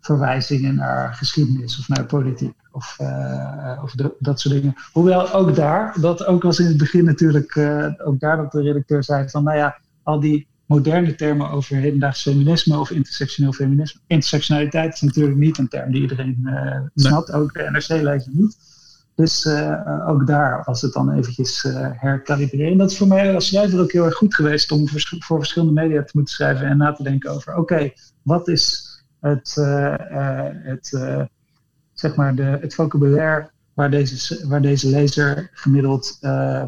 verwijzingen 0.00 0.74
naar 0.74 1.14
geschiedenis 1.14 1.78
of 1.78 1.88
naar 1.88 2.04
politiek 2.06 2.54
of, 2.72 2.96
uh, 3.00 3.80
of 3.82 3.92
de, 3.92 4.14
dat 4.18 4.40
soort 4.40 4.54
dingen. 4.54 4.74
Hoewel 4.92 5.32
ook 5.32 5.54
daar, 5.54 5.94
dat 6.00 6.26
ook 6.26 6.44
als 6.44 6.58
in 6.58 6.66
het 6.66 6.76
begin 6.76 7.04
natuurlijk, 7.04 7.54
uh, 7.54 7.86
ook 8.04 8.20
daar 8.20 8.36
dat 8.36 8.52
de 8.52 8.62
redacteur 8.62 9.04
zei 9.04 9.28
van, 9.28 9.44
nou 9.44 9.56
ja, 9.56 9.78
al 10.02 10.20
die 10.20 10.46
moderne 10.66 11.14
termen 11.14 11.50
over 11.50 11.76
hedendaags 11.76 12.22
feminisme 12.22 12.78
of 12.78 12.90
intersectioneel 12.90 13.52
feminisme. 13.52 14.00
Intersectionaliteit 14.06 14.94
is 14.94 15.00
natuurlijk 15.00 15.38
niet 15.38 15.58
een 15.58 15.68
term 15.68 15.92
die 15.92 16.00
iedereen 16.00 16.48
snapt, 16.94 17.28
nee. 17.28 17.40
ook 17.40 17.52
de 17.52 17.68
NRC-lezer 17.70 18.32
niet. 18.32 18.56
Dus 19.20 19.44
uh, 19.44 20.08
ook 20.08 20.26
daar 20.26 20.62
was 20.64 20.82
het 20.82 20.92
dan 20.92 21.12
eventjes 21.12 21.64
uh, 21.64 21.88
herkalibreren. 21.92 22.72
En 22.72 22.78
dat 22.78 22.90
is 22.90 22.96
voor 22.96 23.06
mij 23.06 23.34
als 23.34 23.46
schrijver 23.46 23.80
ook 23.80 23.92
heel 23.92 24.04
erg 24.04 24.14
goed 24.14 24.34
geweest 24.34 24.70
om 24.70 24.88
voor, 24.88 25.00
voor 25.18 25.38
verschillende 25.38 25.80
media 25.80 26.02
te 26.02 26.10
moeten 26.14 26.34
schrijven 26.34 26.66
en 26.66 26.76
na 26.76 26.92
te 26.92 27.02
denken 27.02 27.30
over: 27.30 27.56
oké, 27.56 27.92
wat 28.22 28.48
is 28.48 28.88
het, 29.20 29.56
uh, 29.58 29.94
het, 30.52 30.98
zeg 31.92 32.14
maar 32.14 32.34
de, 32.34 32.42
het 32.42 32.74
vocabulaire 32.74 33.50
waar 33.74 33.90
deze, 33.90 34.46
waar 34.48 34.62
deze 34.62 34.88
lezer 34.88 35.50
gemiddeld, 35.52 36.18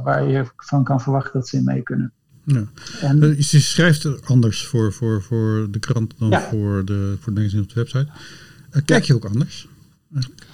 waar 0.03 0.29
je 0.29 0.45
van 0.57 0.85
kan 0.85 1.01
verwachten 1.01 1.33
dat 1.33 1.49
ze 1.49 1.57
in 1.57 1.65
mee 1.65 1.83
kunnen. 1.83 2.13
Ja. 2.45 2.65
En, 3.01 3.35
je 3.39 3.61
schrijft 3.61 4.27
anders 4.27 4.67
voor, 4.67 4.93
voor, 4.93 5.23
voor 5.23 5.71
de 5.71 5.79
krant 5.79 6.15
dan 6.19 6.31
ja. 6.31 6.41
voor, 6.41 6.85
de, 6.85 7.17
voor 7.21 7.35
de 7.35 7.41
magazine 7.41 7.63
op 7.63 7.69
de 7.69 7.75
website. 7.75 8.09
kijk 8.85 9.05
je 9.05 9.15
ook 9.15 9.25
anders? 9.25 9.69
Eigenlijk? 10.15 10.51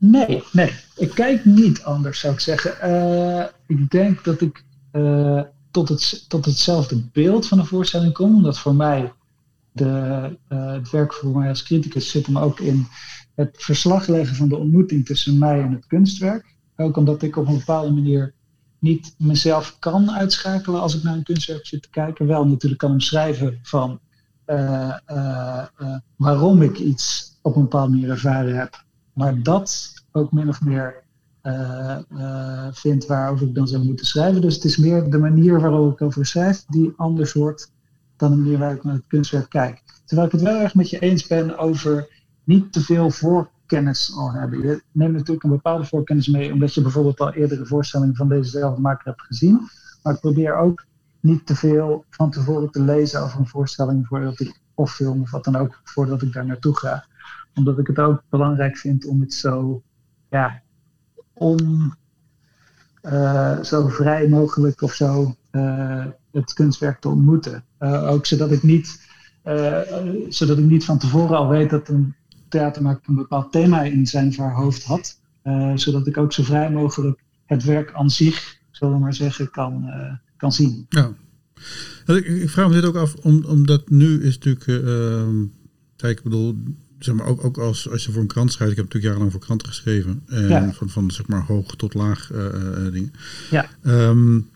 Nee, 0.00 0.42
nee. 0.52 0.72
Ik 0.96 1.10
kijk 1.10 1.44
niet 1.44 1.82
anders, 1.82 2.20
zou 2.20 2.32
ik 2.32 2.40
zeggen. 2.40 2.90
Uh, 2.90 3.44
ik 3.66 3.90
denk 3.90 4.24
dat 4.24 4.40
ik 4.40 4.64
uh, 4.92 5.42
tot, 5.70 5.88
het, 5.88 6.24
tot 6.28 6.44
hetzelfde 6.44 7.02
beeld 7.12 7.48
van 7.48 7.58
de 7.58 7.64
voorstelling 7.64 8.12
kom. 8.12 8.34
Omdat 8.34 8.58
voor 8.58 8.74
mij 8.74 9.12
de, 9.72 9.86
uh, 10.48 10.72
het 10.72 10.90
werk 10.90 11.12
voor 11.12 11.38
mij 11.38 11.48
als 11.48 11.62
criticus 11.62 12.10
zit 12.10 12.26
hem 12.26 12.38
ook 12.38 12.60
in 12.60 12.86
het 13.34 13.56
verslag 13.58 14.06
leggen 14.06 14.36
van 14.36 14.48
de 14.48 14.56
ontmoeting 14.56 15.06
tussen 15.06 15.38
mij 15.38 15.60
en 15.60 15.72
het 15.72 15.86
kunstwerk. 15.86 16.54
Ook 16.76 16.96
omdat 16.96 17.22
ik 17.22 17.36
op 17.36 17.46
een 17.46 17.58
bepaalde 17.58 17.90
manier 17.90 18.34
niet 18.78 19.14
mezelf 19.18 19.76
kan 19.78 20.10
uitschakelen 20.10 20.80
als 20.80 20.96
ik 20.96 21.02
naar 21.02 21.14
een 21.14 21.22
kunstwerk 21.22 21.66
zit 21.66 21.82
te 21.82 21.90
kijken. 21.90 22.26
Wel 22.26 22.46
natuurlijk 22.46 22.80
kan 22.80 22.90
omschrijven 22.90 23.58
van 23.62 24.00
waarom 26.16 26.62
ik 26.62 26.78
iets 26.78 27.36
op 27.42 27.56
een 27.56 27.62
bepaalde 27.62 27.90
manier 27.90 28.10
ervaren 28.10 28.58
heb 28.58 28.88
maar 29.20 29.42
dat 29.42 29.94
ook 30.12 30.32
min 30.32 30.48
of 30.48 30.60
meer 30.60 31.02
uh, 31.42 31.98
uh, 32.12 32.66
vind 32.72 33.06
waarover 33.06 33.46
ik 33.46 33.54
dan 33.54 33.68
zou 33.68 33.84
moeten 33.84 34.06
schrijven. 34.06 34.40
Dus 34.40 34.54
het 34.54 34.64
is 34.64 34.76
meer 34.76 35.10
de 35.10 35.18
manier 35.18 35.60
waarop 35.60 35.92
ik 35.92 36.02
over 36.02 36.26
schrijf 36.26 36.64
die 36.68 36.92
anders 36.96 37.32
wordt 37.32 37.72
dan 38.16 38.30
de 38.30 38.36
manier 38.36 38.58
waarop 38.58 38.76
ik 38.76 38.84
naar 38.84 38.94
het 38.94 39.06
kunstwerk 39.06 39.48
kijk. 39.48 39.82
Terwijl 40.04 40.28
ik 40.28 40.32
het 40.32 40.42
wel 40.42 40.60
erg 40.60 40.74
met 40.74 40.90
je 40.90 40.98
eens 40.98 41.26
ben 41.26 41.58
over 41.58 42.08
niet 42.44 42.72
te 42.72 42.80
veel 42.80 43.10
voorkennis 43.10 44.12
al 44.16 44.32
hebben. 44.32 44.62
Je 44.62 44.82
neemt 44.92 45.12
natuurlijk 45.12 45.44
een 45.44 45.50
bepaalde 45.50 45.84
voorkennis 45.84 46.28
mee, 46.28 46.52
omdat 46.52 46.74
je 46.74 46.82
bijvoorbeeld 46.82 47.20
al 47.20 47.32
eerdere 47.32 47.66
voorstellingen 47.66 48.16
van 48.16 48.28
dezezelfde 48.28 48.80
maker 48.80 49.04
hebt 49.04 49.22
gezien. 49.22 49.60
Maar 50.02 50.14
ik 50.14 50.20
probeer 50.20 50.56
ook 50.56 50.84
niet 51.20 51.46
te 51.46 51.56
veel 51.56 52.04
van 52.10 52.30
tevoren 52.30 52.70
te 52.70 52.82
lezen 52.82 53.22
over 53.22 53.38
een 53.38 53.46
voorstelling 53.46 54.06
voordat 54.06 54.40
ik, 54.40 54.60
of 54.74 54.94
film 54.94 55.22
of 55.22 55.30
wat 55.30 55.44
dan 55.44 55.56
ook, 55.56 55.80
voordat 55.84 56.22
ik 56.22 56.32
daar 56.32 56.46
naartoe 56.46 56.76
ga. 56.76 57.04
Omdat 57.54 57.78
ik 57.78 57.86
het 57.86 57.98
ook 57.98 58.22
belangrijk 58.28 58.76
vind 58.76 59.06
om 59.06 59.20
het 59.20 59.34
zo, 59.34 59.82
ja, 60.30 60.62
om 61.32 61.94
uh, 63.02 63.62
zo 63.62 63.88
vrij 63.88 64.28
mogelijk 64.28 64.82
of 64.82 64.92
zo 64.92 65.36
uh, 65.52 66.06
het 66.32 66.52
kunstwerk 66.52 67.00
te 67.00 67.08
ontmoeten. 67.08 67.64
Uh, 67.80 68.10
ook 68.10 68.26
zodat 68.26 68.50
ik, 68.50 68.62
niet, 68.62 69.08
zodat 70.28 70.58
ik 70.58 70.64
niet 70.64 70.84
van 70.84 70.98
tevoren 70.98 71.36
al 71.36 71.48
weet 71.48 71.70
dat 71.70 71.88
een 71.88 72.14
theatermaker 72.48 73.02
een 73.08 73.14
bepaald 73.14 73.52
thema 73.52 73.82
in 73.82 74.06
zijn 74.06 74.28
of 74.28 74.36
haar 74.36 74.54
hoofd 74.54 74.84
had. 74.84 75.20
zodat 75.74 76.06
ik 76.06 76.16
ook 76.16 76.32
zo 76.32 76.42
vrij 76.42 76.70
mogelijk 76.70 77.24
het 77.46 77.64
werk 77.64 77.92
aan 77.92 78.10
zich, 78.10 78.58
zullen 78.70 78.94
we 78.94 79.00
maar 79.00 79.14
zeggen, 79.14 79.50
kan, 79.50 79.90
kan 80.36 80.52
zien. 80.52 80.86
Ja. 80.88 81.12
Ik, 82.06 82.50
vraag 82.50 82.68
me 82.68 82.74
dit 82.74 82.84
ook 82.84 82.96
af, 82.96 83.14
om, 83.14 83.44
omdat 83.44 83.90
nu 83.90 84.22
is 84.22 84.38
natuurlijk. 84.38 84.64
kijk, 85.96 86.18
ik 86.18 86.22
bedoel, 86.22 86.56
zeg 87.00 87.14
maar, 87.14 87.26
ook, 87.26 87.44
ook 87.44 87.58
als, 87.58 87.90
als 87.90 88.04
je 88.04 88.12
voor 88.12 88.22
een 88.22 88.28
krant 88.28 88.52
schrijft. 88.52 88.72
Ik 88.72 88.78
heb 88.78 88.86
natuurlijk 88.86 89.12
jarenlang 89.12 89.32
voor 89.32 89.46
kranten 89.46 89.68
geschreven. 89.68 90.22
En 90.26 90.74
van, 90.74 90.88
van 90.88 91.10
zeg 91.10 91.26
maar 91.26 91.44
hoog 91.44 91.76
tot 91.76 91.94
laag 91.94 92.30
uh, 92.32 92.92
dingen. 92.92 93.12
Ja. 93.50 93.68
Um, 93.82 94.48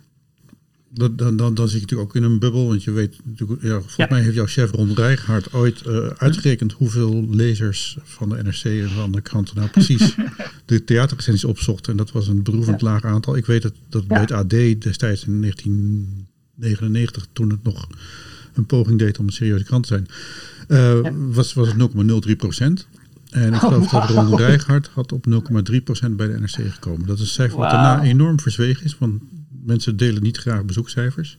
dan, 0.95 1.17
dan, 1.17 1.37
dan, 1.37 1.55
dan 1.55 1.69
zit 1.69 1.81
je 1.81 1.81
natuurlijk 1.81 2.09
ook 2.09 2.17
in 2.17 2.23
een 2.23 2.39
bubbel. 2.39 2.69
Want 2.69 2.85
je 2.85 2.91
weet 2.91 3.17
natuurlijk, 3.25 3.63
ja, 3.63 3.81
volgens 3.81 4.09
mij 4.09 4.23
heeft 4.23 4.35
jouw 4.35 4.47
chef 4.47 4.71
Ron 4.71 4.95
Rijgaard 4.95 5.53
ooit 5.53 5.83
uh, 5.87 6.07
uitgerekend 6.07 6.73
hoeveel 6.73 7.29
lezers 7.31 7.97
van 8.03 8.29
de 8.29 8.43
NRC 8.43 8.65
en 8.65 8.91
van 8.91 9.13
de 9.13 9.21
kranten 9.21 9.57
nou 9.57 9.69
precies 9.69 10.15
de 10.67 10.85
theaterrecensies 10.85 11.45
opzochten. 11.45 11.93
En 11.93 11.99
dat 11.99 12.13
was 12.13 12.29
een 12.29 12.43
beroevend 12.43 12.83
laag 12.83 13.05
aantal. 13.05 13.37
Ik 13.37 13.47
weet 13.47 13.63
dat, 13.63 13.75
dat 13.89 14.07
bij 14.07 14.21
het 14.21 14.33
AD 14.33 14.51
destijds 14.79 15.25
in 15.25 15.41
1999, 15.41 17.27
toen 17.33 17.51
het 17.51 17.63
nog 17.63 17.89
een 18.55 18.67
poging 18.67 18.99
deed 18.99 19.19
om 19.19 19.27
een 19.27 19.33
serieuze 19.33 19.65
krant 19.65 19.87
te 19.87 19.89
zijn, 19.89 20.07
uh, 20.69 21.09
was, 21.33 21.55
was 21.55 21.73
het 21.73 22.27
0,03 22.29 22.37
procent. 22.37 22.89
En 23.31 23.53
ik 23.53 23.59
geloof 23.59 23.89
dat 23.89 24.11
Ron 24.11 24.37
Rijgaard 24.37 24.91
had 24.95 25.13
op 25.13 25.27
0,3 25.73 25.83
procent 25.85 26.17
bij 26.17 26.27
de 26.27 26.41
NRC 26.41 26.73
gekomen. 26.73 27.07
Dat 27.07 27.17
is 27.17 27.23
een 27.23 27.29
cijfer 27.29 27.59
wat 27.59 27.71
daarna 27.71 28.03
enorm 28.03 28.41
verzwegen 28.41 28.85
is, 28.85 28.99
want 28.99 29.23
mensen 29.65 29.97
delen 29.97 30.23
niet 30.23 30.37
graag 30.37 30.65
bezoekcijfers. 30.65 31.39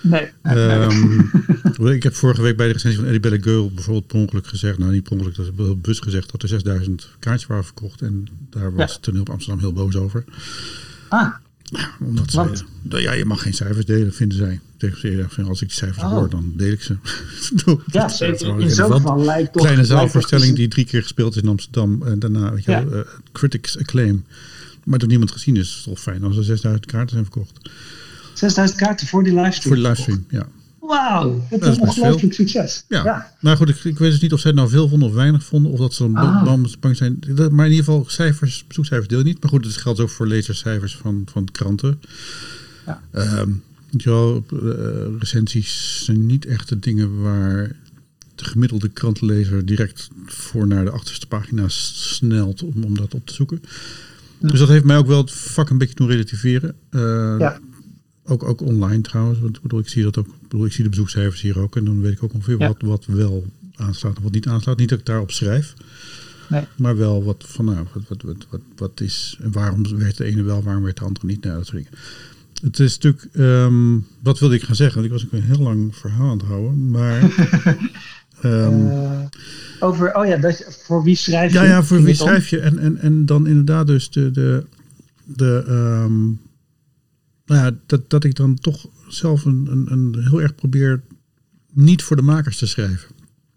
Nee. 0.00 0.30
Um, 0.42 1.30
ik 1.96 2.02
heb 2.02 2.14
vorige 2.14 2.42
week 2.42 2.56
bij 2.56 2.66
de 2.66 2.72
recensie 2.72 3.00
van 3.00 3.08
Eddie 3.08 3.30
Bellegeul 3.30 3.70
bijvoorbeeld 3.70 4.06
per 4.06 4.18
ongeluk 4.18 4.46
gezegd, 4.46 4.78
nou 4.78 4.92
niet 4.92 5.02
per 5.02 5.12
ongeluk, 5.12 5.34
dat 5.34 5.46
is 5.46 5.52
heel 5.56 5.76
bewust 5.76 6.02
gezegd, 6.02 6.30
dat 6.30 6.42
er 6.42 6.48
6000 6.48 7.08
kaartjes 7.18 7.48
waren 7.48 7.64
verkocht. 7.64 8.02
En 8.02 8.26
daar 8.50 8.74
was 8.74 8.92
ja. 8.92 8.98
toneel 9.00 9.20
op 9.20 9.30
Amsterdam 9.30 9.60
heel 9.60 9.72
boos 9.72 9.96
over. 9.96 10.24
Ah. 11.08 11.34
Ja, 11.64 11.90
omdat 12.00 12.30
ze, 12.30 12.64
ja, 12.88 13.12
je 13.12 13.24
mag 13.24 13.42
geen 13.42 13.54
cijfers 13.54 13.86
delen, 13.86 14.12
vinden 14.12 14.38
zij. 14.38 14.60
Tegen 14.76 15.28
als 15.48 15.62
ik 15.62 15.68
die 15.68 15.76
cijfers 15.76 16.04
oh. 16.04 16.10
hoor, 16.10 16.30
dan 16.30 16.52
deel 16.56 16.72
ik 16.72 16.82
ze. 16.82 16.96
ja, 17.86 18.08
zeker. 18.08 18.60
In 18.60 18.70
zo'n 18.70 18.92
geval 18.92 19.24
lijkt 19.24 19.52
toch... 19.52 19.62
Kleine 19.62 19.84
zaalvoorstelling 19.84 20.56
die 20.56 20.68
drie 20.68 20.84
keer 20.84 21.02
gespeeld 21.02 21.36
is 21.36 21.42
in 21.42 21.48
Amsterdam. 21.48 22.02
En 22.02 22.18
daarna, 22.18 22.52
weet 22.52 22.64
je 22.64 22.70
ja. 22.70 22.84
wel, 22.86 22.98
uh, 22.98 23.06
critics 23.32 23.78
acclaim. 23.78 24.24
Maar 24.84 24.98
door 24.98 25.08
niemand 25.08 25.30
gezien 25.30 25.56
is, 25.56 25.68
is 25.68 25.74
het 25.74 25.84
toch 25.84 26.00
fijn 26.00 26.22
als 26.22 26.36
er 26.36 26.44
6000 26.44 26.86
kaarten 26.86 27.10
zijn 27.10 27.24
verkocht. 27.24 27.70
6000 28.34 28.78
kaarten 28.78 29.06
voor 29.06 29.24
die 29.24 29.34
livestream? 29.34 29.74
Voor 29.74 29.76
die 29.76 29.84
livestream, 29.84 30.24
ja. 30.28 30.46
Wauw, 30.86 31.46
dat, 31.50 31.62
is 31.62 31.76
een 31.76 31.82
ongelooflijk 31.82 32.34
succes. 32.34 32.84
Ja. 32.88 33.04
ja. 33.04 33.32
Nou 33.40 33.56
goed, 33.56 33.68
ik, 33.68 33.84
ik, 33.84 33.98
weet 33.98 34.10
dus 34.10 34.20
niet 34.20 34.32
of 34.32 34.40
zij 34.40 34.50
het 34.50 34.58
nou 34.58 34.70
veel 34.70 34.88
vonden 34.88 35.08
of 35.08 35.14
weinig 35.14 35.44
vonden. 35.44 35.72
Of 35.72 35.78
dat 35.78 35.94
ze 35.94 36.02
dan 36.02 36.16
ah. 36.16 36.64
bang 36.80 36.96
zijn. 36.96 37.18
Maar 37.50 37.66
in 37.66 37.72
ieder 37.72 37.84
geval, 37.84 38.04
cijfers, 38.06 38.64
bezoekcijfers 38.66 39.08
deel 39.08 39.18
je 39.18 39.24
niet. 39.24 39.40
Maar 39.42 39.50
goed, 39.50 39.64
het 39.64 39.76
geldt 39.76 40.00
ook 40.00 40.10
voor 40.10 40.26
lezerscijfers 40.26 40.96
van, 40.96 41.22
van 41.30 41.48
kranten. 41.52 42.00
Ja. 42.86 43.00
Um, 43.40 43.62
ja, 43.90 44.40
uh, 44.52 45.18
recensies 45.18 46.00
zijn 46.04 46.26
niet 46.26 46.46
echt 46.46 46.68
de 46.68 46.78
dingen 46.78 47.22
waar 47.22 47.76
de 48.34 48.44
gemiddelde 48.44 48.88
krantenlezer 48.88 49.66
direct 49.66 50.10
voor 50.26 50.66
naar 50.66 50.84
de 50.84 50.90
achterste 50.90 51.26
pagina 51.26 51.64
snelt 51.68 52.62
om, 52.62 52.84
om 52.84 52.96
dat 52.96 53.14
op 53.14 53.26
te 53.26 53.34
zoeken. 53.34 53.60
Dus 54.38 54.58
dat 54.58 54.68
heeft 54.68 54.84
mij 54.84 54.96
ook 54.96 55.06
wel 55.06 55.20
het 55.20 55.32
vak 55.32 55.70
een 55.70 55.78
beetje 55.78 55.94
doen 55.94 56.08
relativeren. 56.08 56.74
Uh, 56.90 57.34
ja. 57.38 57.60
Ook, 58.26 58.42
ook 58.42 58.60
online 58.60 59.02
trouwens. 59.02 59.40
Want 59.40 59.62
bedoel, 59.62 59.78
ik 59.78 59.88
zie 59.88 60.02
dat 60.02 60.18
ook. 60.18 60.26
Bedoel, 60.42 60.64
ik 60.64 60.72
zie 60.72 60.84
de 60.84 60.90
bezoekcijfers 60.90 61.40
hier 61.40 61.58
ook. 61.58 61.76
En 61.76 61.84
dan 61.84 62.00
weet 62.00 62.12
ik 62.12 62.22
ook 62.22 62.34
ongeveer 62.34 62.58
ja. 62.58 62.66
wat, 62.66 62.82
wat 62.82 63.06
wel 63.06 63.44
aanslaat 63.76 64.16
en 64.16 64.22
wat 64.22 64.32
niet 64.32 64.46
aanslaat. 64.46 64.76
Niet 64.76 64.88
dat 64.88 64.98
ik 64.98 65.06
daarop 65.06 65.30
schrijf. 65.30 65.74
Nee. 66.48 66.64
Maar 66.76 66.96
wel 66.96 67.24
wat 67.24 67.44
van 67.46 67.64
nou, 67.64 67.86
wat, 67.92 68.02
wat, 68.08 68.22
wat, 68.22 68.46
wat, 68.50 68.60
wat 68.76 69.00
is. 69.00 69.38
En 69.42 69.52
waarom 69.52 69.98
werd 69.98 70.16
de 70.16 70.24
ene 70.24 70.42
wel, 70.42 70.62
waarom 70.62 70.82
werd 70.82 70.96
de 70.96 71.04
andere 71.04 71.26
niet? 71.26 71.44
Nou, 71.44 71.56
dat 71.56 71.66
soort 71.66 71.76
dingen. 71.76 71.98
Het 72.62 72.78
is 72.78 72.98
natuurlijk. 72.98 73.34
Um, 73.34 74.06
wat 74.22 74.38
wilde 74.38 74.54
ik 74.54 74.62
gaan 74.62 74.74
zeggen? 74.74 74.94
Want 74.94 75.06
ik 75.06 75.12
was 75.12 75.24
ook 75.24 75.32
een 75.32 75.56
heel 75.56 75.64
lang 75.64 75.96
verhaal 75.96 76.30
aan 76.30 76.38
het 76.38 76.46
houden. 76.46 76.90
Maar. 76.90 77.22
um, 78.42 78.86
uh, 78.90 79.20
over, 79.80 80.14
oh 80.14 80.26
ja, 80.26 80.36
dat, 80.36 80.80
voor 80.84 81.02
wie 81.02 81.16
schrijf 81.16 81.52
je? 81.52 81.58
Ja, 81.58 81.64
ja 81.64 81.82
voor 81.82 82.02
wie 82.02 82.14
schrijf 82.14 82.48
je? 82.48 82.60
En, 82.60 82.78
en, 82.78 82.98
en 82.98 83.26
dan 83.26 83.46
inderdaad 83.46 83.86
dus 83.86 84.10
de, 84.10 84.30
de, 84.30 84.64
de 85.24 85.64
um, 85.68 86.40
nou 87.46 87.64
ja, 87.64 87.78
dat, 87.86 88.10
dat 88.10 88.24
ik 88.24 88.34
dan 88.34 88.58
toch 88.58 88.86
zelf 89.08 89.44
een, 89.44 89.66
een, 89.70 89.92
een 89.92 90.24
heel 90.28 90.42
erg 90.42 90.54
probeer 90.54 91.02
niet 91.72 92.02
voor 92.02 92.16
de 92.16 92.22
makers 92.22 92.58
te 92.58 92.66
schrijven. 92.66 93.08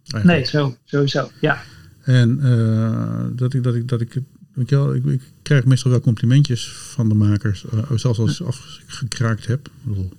Eigenlijk. 0.07 0.25
Nee, 0.25 0.61
zo, 0.61 0.77
sowieso, 0.83 1.29
ja. 1.41 1.63
En 2.01 2.39
uh, 2.43 3.25
dat 3.35 3.53
ik, 3.53 3.63
dat 3.63 3.75
ik, 3.75 3.87
dat 3.87 4.01
ik, 4.01 4.13
weet 4.53 4.69
je 4.69 4.75
wel, 4.75 4.93
ik, 4.93 5.05
ik, 5.05 5.21
krijg 5.41 5.65
meestal 5.65 5.91
wel 5.91 5.99
complimentjes 5.99 6.71
van 6.71 7.09
de 7.09 7.15
makers, 7.15 7.65
uh, 7.73 7.91
zelfs 7.95 8.19
als 8.19 8.39
ik 8.39 8.47
afgekraakt 8.47 9.47
heb. 9.47 9.67
Ik, 9.67 9.73
bedoel, 9.83 10.11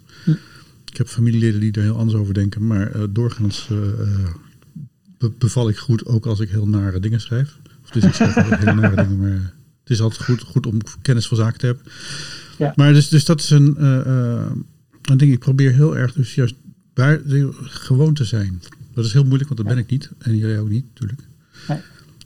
ik 0.84 0.96
heb 0.96 1.08
familieleden 1.08 1.60
die 1.60 1.72
er 1.72 1.82
heel 1.82 1.96
anders 1.96 2.18
over 2.18 2.34
denken, 2.34 2.66
maar 2.66 2.96
uh, 2.96 3.02
doorgaans 3.10 3.68
beval 5.38 5.68
ik 5.68 5.76
goed, 5.76 6.06
ook 6.06 6.26
als 6.26 6.40
ik 6.40 6.48
heel 6.48 6.68
nare 6.68 7.00
dingen 7.00 7.20
schrijf. 7.20 7.58
Of 7.82 7.90
dus 7.90 8.04
ik 8.04 8.14
schrijf 8.14 8.34
heel 8.34 8.74
nare 8.74 8.96
dingen, 8.96 9.18
maar 9.18 9.52
het 9.80 9.90
is 9.90 10.00
altijd 10.00 10.22
goed, 10.22 10.42
goed 10.42 10.66
om 10.66 10.78
kennis 11.02 11.28
van 11.28 11.36
zaken 11.36 11.58
te 11.58 11.66
hebben. 11.66 11.84
Ja. 12.58 12.72
Maar 12.76 12.92
dus, 12.92 13.08
dus 13.08 13.24
dat 13.24 13.40
is 13.40 13.50
een, 13.50 13.76
uh, 13.78 14.06
uh, 14.06 14.50
een 15.02 15.16
ding. 15.16 15.32
Ik 15.32 15.38
probeer 15.38 15.72
heel 15.72 15.96
erg 15.96 16.12
dus 16.12 16.34
juist 16.34 16.54
bij, 16.94 17.20
gewoon 17.60 18.14
te 18.14 18.24
zijn. 18.24 18.62
Dat 18.94 19.04
is 19.04 19.12
heel 19.12 19.24
moeilijk, 19.24 19.48
want 19.48 19.60
dat 19.60 19.74
ben 19.74 19.84
ik 19.84 19.90
niet. 19.90 20.10
En 20.18 20.36
jij 20.36 20.58
ook 20.58 20.68
niet, 20.68 20.84
natuurlijk. 20.88 21.20
Nee. 21.68 21.78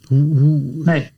Hoe, 0.07 0.37
hoe... 0.37 0.83
Nee. 0.83 1.11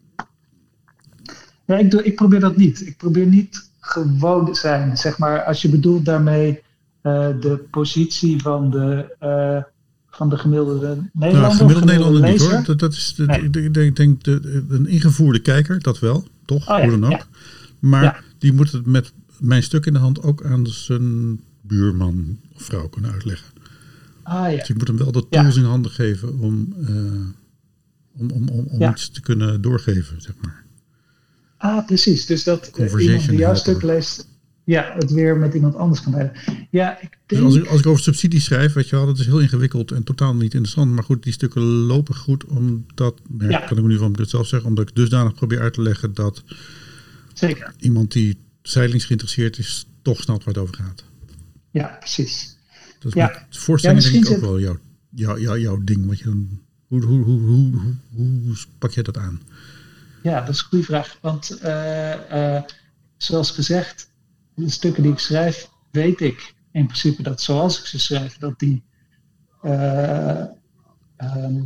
Ja, 1.65 1.77
ik, 1.77 1.91
doe, 1.91 2.03
ik 2.03 2.15
probeer 2.15 2.39
dat 2.39 2.57
niet. 2.57 2.87
Ik 2.87 2.97
probeer 2.97 3.25
niet 3.25 3.69
gewoon 3.79 4.45
te 4.45 4.59
zijn. 4.59 4.97
Zeg 4.97 5.17
maar, 5.17 5.43
als 5.43 5.61
je 5.61 5.69
bedoelt 5.69 6.05
daarmee 6.05 6.61
uh, 7.03 7.27
de 7.39 7.65
positie 7.71 8.41
van 8.41 8.71
de, 8.71 9.15
uh, 9.23 9.63
van 10.09 10.29
de 10.29 10.37
gemiddelde 10.37 11.09
Nederlander. 11.13 11.41
Nou, 11.41 11.55
gemiddelde 11.55 11.85
Nederlander 11.85 12.31
niet 12.31 12.41
hoor. 12.41 12.63
Dat, 12.63 12.79
dat 12.79 12.93
is 12.93 13.13
de, 13.15 13.25
nee. 13.25 13.71
denk, 13.71 13.95
denk 13.95 14.23
de, 14.23 14.65
een 14.69 14.87
ingevoerde 14.87 15.39
kijker, 15.39 15.81
dat 15.81 15.99
wel. 15.99 16.27
Toch? 16.45 16.69
Oh, 16.69 16.77
ja, 16.77 16.87
Hoe 16.87 16.99
dan 16.99 17.13
ook. 17.13 17.19
Ja. 17.19 17.25
Maar. 17.79 18.23
Die 18.45 18.53
moet 18.53 18.71
het 18.71 18.85
met 18.85 19.13
mijn 19.39 19.63
stuk 19.63 19.85
in 19.85 19.93
de 19.93 19.99
hand 19.99 20.21
ook 20.21 20.43
aan 20.43 20.67
zijn 20.67 21.39
buurman 21.61 22.39
of 22.55 22.61
vrouw 22.61 22.87
kunnen 22.87 23.11
uitleggen. 23.11 23.47
Ah 24.23 24.51
ja. 24.51 24.57
Dus 24.57 24.69
ik 24.69 24.77
moet 24.77 24.87
hem 24.87 24.97
wel 24.97 25.11
de 25.11 25.25
Ja. 25.29 25.41
tools 25.41 25.55
in 25.55 25.63
handen 25.63 25.91
geven 25.91 26.39
om, 26.39 26.73
eh, 26.87 26.95
om, 28.17 28.31
om, 28.31 28.47
om, 28.49 28.65
om 28.67 28.79
Ja. 28.79 28.91
iets 28.91 29.09
te 29.09 29.21
kunnen 29.21 29.61
doorgeven, 29.61 30.21
zeg 30.21 30.33
maar. 30.41 30.63
Ah, 31.57 31.85
precies. 31.85 32.25
Dus 32.25 32.43
dat 32.43 32.71
iemand 32.77 33.27
die 33.27 33.37
jouw 33.37 33.55
stuk 33.55 33.81
leest, 33.81 34.27
ja, 34.63 34.93
het 34.97 35.11
weer 35.11 35.37
met 35.37 35.53
iemand 35.53 35.75
anders 35.75 36.01
kan 36.01 36.11
delen. 36.11 36.31
Ja, 36.69 37.01
ik 37.01 37.17
Dus 37.25 37.37
denk... 37.37 37.43
als 37.43 37.55
ik, 37.55 37.65
als 37.67 37.79
ik 37.79 37.85
over 37.85 38.03
subsidies 38.03 38.45
schrijf, 38.45 38.73
weet 38.73 38.89
je 38.89 38.95
wel, 38.95 39.05
dat 39.05 39.19
is 39.19 39.25
heel 39.25 39.39
ingewikkeld 39.39 39.91
en 39.91 40.03
totaal 40.03 40.33
niet 40.35 40.53
interessant. 40.53 40.91
Maar 40.91 41.03
goed, 41.03 41.23
die 41.23 41.33
stukken 41.33 41.61
lopen 41.61 42.15
goed 42.15 42.45
omdat, 42.45 43.21
ja, 43.39 43.59
kan 43.59 43.77
ik 43.77 43.83
nu 43.83 43.97
van 43.97 44.17
zelf 44.21 44.47
zeggen, 44.47 44.69
omdat 44.69 44.89
ik 44.89 44.95
dusdanig 44.95 45.33
probeer 45.33 45.59
uit 45.59 45.73
te 45.73 45.81
leggen 45.81 46.13
dat 46.13 46.43
Zeker. 47.37 47.73
iemand 47.77 48.11
die 48.11 48.37
zijdelings 48.61 49.05
geïnteresseerd 49.05 49.57
is, 49.57 49.85
toch 50.01 50.21
snapt 50.21 50.43
waar 50.43 50.53
het 50.53 50.63
over 50.63 50.75
gaat. 50.75 51.03
Ja, 51.71 51.87
precies. 51.99 52.57
Dat 52.99 53.15
is 53.15 53.21
Ja. 53.21 53.47
Ja, 53.81 53.93
denk 53.93 54.25
ik 54.25 54.29
ook 54.29 54.39
wel 54.39 54.59
jouw, 54.59 54.77
jouw, 55.09 55.39
jouw, 55.39 55.57
jouw 55.57 55.83
ding. 55.83 56.05
Wat 56.05 56.17
je 56.17 56.23
dan, 56.23 56.61
hoe, 56.87 57.03
hoe, 57.03 57.23
hoe, 57.23 57.39
hoe, 57.39 57.71
hoe, 58.11 58.39
hoe 58.43 58.55
pak 58.77 58.91
je 58.91 59.03
dat 59.03 59.17
aan? 59.17 59.41
Ja, 60.23 60.39
dat 60.39 60.49
is 60.49 60.59
een 60.59 60.67
goede 60.67 60.83
vraag. 60.85 61.17
Want 61.21 61.59
eh, 61.59 62.55
eh, 62.55 62.63
zoals 63.17 63.51
gezegd, 63.51 64.09
de 64.55 64.69
stukken 64.69 65.03
die 65.03 65.11
ik 65.11 65.19
schrijf, 65.19 65.69
weet 65.91 66.21
ik 66.21 66.53
in 66.71 66.85
principe 66.85 67.23
dat 67.23 67.41
zoals 67.41 67.79
ik 67.79 67.85
ze 67.85 67.99
schrijf, 67.99 68.37
dat 68.37 68.59
die. 68.59 68.83
eh, 69.61 70.45
ehm, 71.17 71.63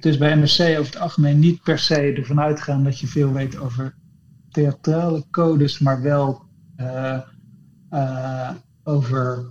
dus 0.00 0.18
bij 0.18 0.36
MSC 0.36 0.60
over 0.60 0.84
het 0.84 0.96
algemeen 0.96 1.38
niet 1.38 1.62
per 1.62 1.78
se 1.78 1.94
ervan 1.94 2.40
uitgaan 2.40 2.84
dat 2.84 2.98
je 2.98 3.06
veel 3.06 3.32
weet 3.32 3.56
over 3.56 3.94
theatrale 4.52 5.24
codes, 5.30 5.78
maar 5.78 6.02
wel 6.02 6.42
eh, 6.76 7.20
eh, 7.90 8.50
over. 8.84 9.44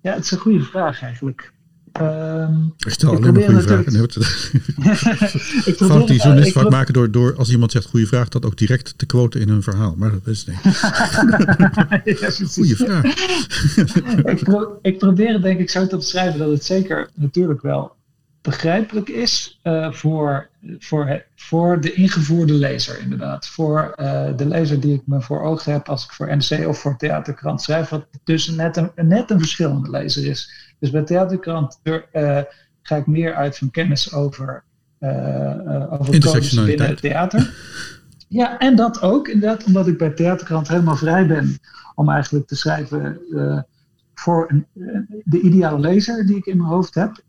Ja, 0.00 0.14
het 0.14 0.24
is 0.24 0.30
een 0.30 0.38
goede 0.38 0.62
vraag 0.62 1.02
eigenlijk. 1.02 1.52
Um, 2.00 2.74
ik 2.78 2.92
stel 2.92 3.16
alleen 3.16 3.32
maar 3.32 3.42
goede 3.42 3.62
vragen. 3.62 3.92
ik 5.70 5.76
probeer 5.76 6.06
die 6.06 6.22
journalist 6.22 6.52
vaak 6.52 6.70
maken 6.70 6.94
door, 6.94 7.10
door, 7.10 7.36
als 7.36 7.50
iemand 7.50 7.72
zegt 7.72 7.86
goede 7.86 8.06
vraag, 8.06 8.28
dat 8.28 8.44
ook 8.44 8.56
direct 8.56 8.98
te 8.98 9.06
quoten 9.06 9.40
in 9.40 9.48
hun 9.48 9.62
verhaal. 9.62 9.94
Maar 9.96 10.10
dat 10.10 10.26
is 10.26 10.46
niet. 10.46 10.56
goede 12.52 12.76
vraag. 12.76 13.04
ik, 14.24 14.44
pro 14.44 14.78
ik, 14.82 14.98
probeer 14.98 15.32
het 15.32 15.42
denk 15.42 15.60
ik 15.60 15.70
zo 15.70 15.86
te 15.86 15.96
beschrijven 15.96 16.38
dat 16.38 16.50
het 16.50 16.64
zeker 16.64 17.10
natuurlijk 17.14 17.62
wel 17.62 17.96
begrijpelijk 18.42 19.08
is 19.08 19.60
uh, 19.62 19.92
voor, 19.92 20.48
voor, 20.78 21.24
voor 21.34 21.80
de 21.80 21.92
ingevoerde 21.92 22.52
lezer, 22.52 23.00
inderdaad. 23.00 23.46
Voor 23.46 23.94
uh, 23.96 24.28
de 24.36 24.46
lezer 24.46 24.80
die 24.80 24.94
ik 24.94 25.02
me 25.04 25.20
voor 25.20 25.42
ogen 25.42 25.72
heb 25.72 25.88
als 25.88 26.04
ik 26.04 26.10
voor 26.10 26.36
NC 26.36 26.66
of 26.66 26.78
voor 26.78 26.96
Theaterkrant 26.96 27.62
schrijf, 27.62 27.88
wat 27.88 28.06
dus 28.24 28.48
net 28.48 28.76
een, 28.76 28.90
net 28.94 29.30
een 29.30 29.38
verschillende 29.38 29.90
lezer 29.90 30.26
is. 30.26 30.74
Dus 30.78 30.90
bij 30.90 31.02
Theaterkrant 31.02 31.80
uh, 31.82 32.00
ga 32.82 32.96
ik 32.96 33.06
meer 33.06 33.34
uit 33.34 33.58
van 33.58 33.70
kennis 33.70 34.12
over, 34.12 34.64
over 35.90 36.64
binnen 36.64 36.88
het 36.88 37.00
theater. 37.00 37.54
Ja, 38.28 38.58
en 38.58 38.76
dat 38.76 39.02
ook, 39.02 39.28
inderdaad, 39.28 39.64
omdat 39.64 39.86
ik 39.86 39.98
bij 39.98 40.10
Theaterkrant 40.10 40.68
helemaal 40.68 40.96
vrij 40.96 41.26
ben 41.26 41.58
om 41.94 42.10
eigenlijk 42.10 42.46
te 42.46 42.56
schrijven 42.56 43.20
voor 44.20 44.50
een, 44.50 44.66
de 45.24 45.40
ideale 45.40 45.78
lezer 45.78 46.26
die 46.26 46.36
ik 46.36 46.46
in 46.46 46.56
mijn 46.56 46.68
hoofd 46.68 46.94
heb, 46.94 47.22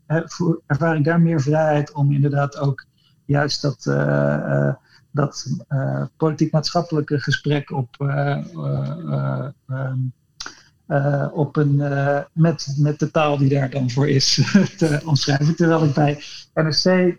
ervaar 0.66 0.96
ik 0.96 1.04
daar 1.04 1.20
meer 1.20 1.40
vrijheid 1.40 1.92
om 1.92 2.12
inderdaad 2.12 2.58
ook 2.58 2.84
juist 3.24 3.62
dat, 3.62 3.84
uh, 3.88 4.74
dat 5.10 5.46
uh, 5.68 6.04
politiek-maatschappelijke 6.16 7.20
gesprek 7.20 7.70
op, 7.70 7.96
um, 9.66 10.12
op 11.32 11.56
een, 11.56 11.76
met, 12.32 12.74
met 12.78 12.98
de 12.98 13.10
taal 13.10 13.38
die 13.38 13.48
daar 13.48 13.70
dan 13.70 13.90
voor 13.90 14.08
is 14.08 14.34
te 14.78 15.00
omschrijven. 15.04 15.56
Terwijl 15.56 15.84
ik 15.84 15.94
bij 15.94 16.22
NRC 16.54 17.16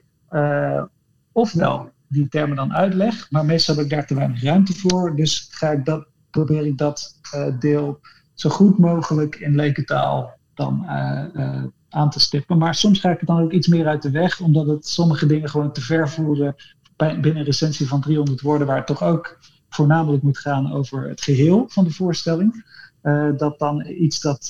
ofwel 1.32 1.92
die 2.08 2.28
termen 2.28 2.56
dan 2.56 2.74
uitleg, 2.74 3.32
maar 3.32 3.46
meestal 3.46 3.76
heb 3.76 3.84
ik 3.84 3.90
daar 3.90 4.06
te 4.06 4.16
weinig 4.16 4.44
ruimte 4.44 4.74
voor. 4.74 5.16
Dus 5.16 5.48
ga 5.52 5.72
ik 5.72 5.86
dat, 5.86 6.08
probeer 6.30 6.66
ik 6.66 6.78
dat 6.78 7.20
deel 7.60 8.00
zo 8.34 8.50
goed 8.50 8.78
mogelijk 8.78 9.36
in 9.36 9.56
lekentaal 9.56 10.34
dan 10.54 10.86
uh, 10.86 11.24
uh, 11.34 11.64
aan 11.90 12.10
te 12.10 12.20
stippen. 12.20 12.58
Maar 12.58 12.76
soms 12.76 13.00
ga 13.00 13.10
ik 13.10 13.20
het 13.20 13.28
dan 13.28 13.42
ook 13.42 13.52
iets 13.52 13.68
meer 13.68 13.88
uit 13.88 14.02
de 14.02 14.12
weg, 14.12 14.40
omdat 14.40 14.68
het 14.68 14.88
sommige 14.88 15.26
dingen 15.26 15.50
gewoon 15.50 15.72
te 15.72 15.82
ver 15.82 16.10
voeren 16.10 16.56
binnen 16.98 17.36
een 17.36 17.44
recensie 17.44 17.88
van 17.88 18.02
300 18.02 18.42
woorden, 18.42 18.68
waar 18.68 18.78
het 18.78 18.88
toch 18.88 19.04
ook 19.04 19.40
voornamelijk 19.70 20.24
moet 20.24 20.38
gaan 20.38 20.72
over 20.72 21.10
het 21.10 21.22
geheel 21.22 21.66
van 21.68 21.84
de 21.84 21.92
voorstelling. 21.92 22.66
Uh, 23.04 23.30
dat 23.38 23.60
dan 23.60 23.86
iets 23.88 24.22
dat, 24.22 24.48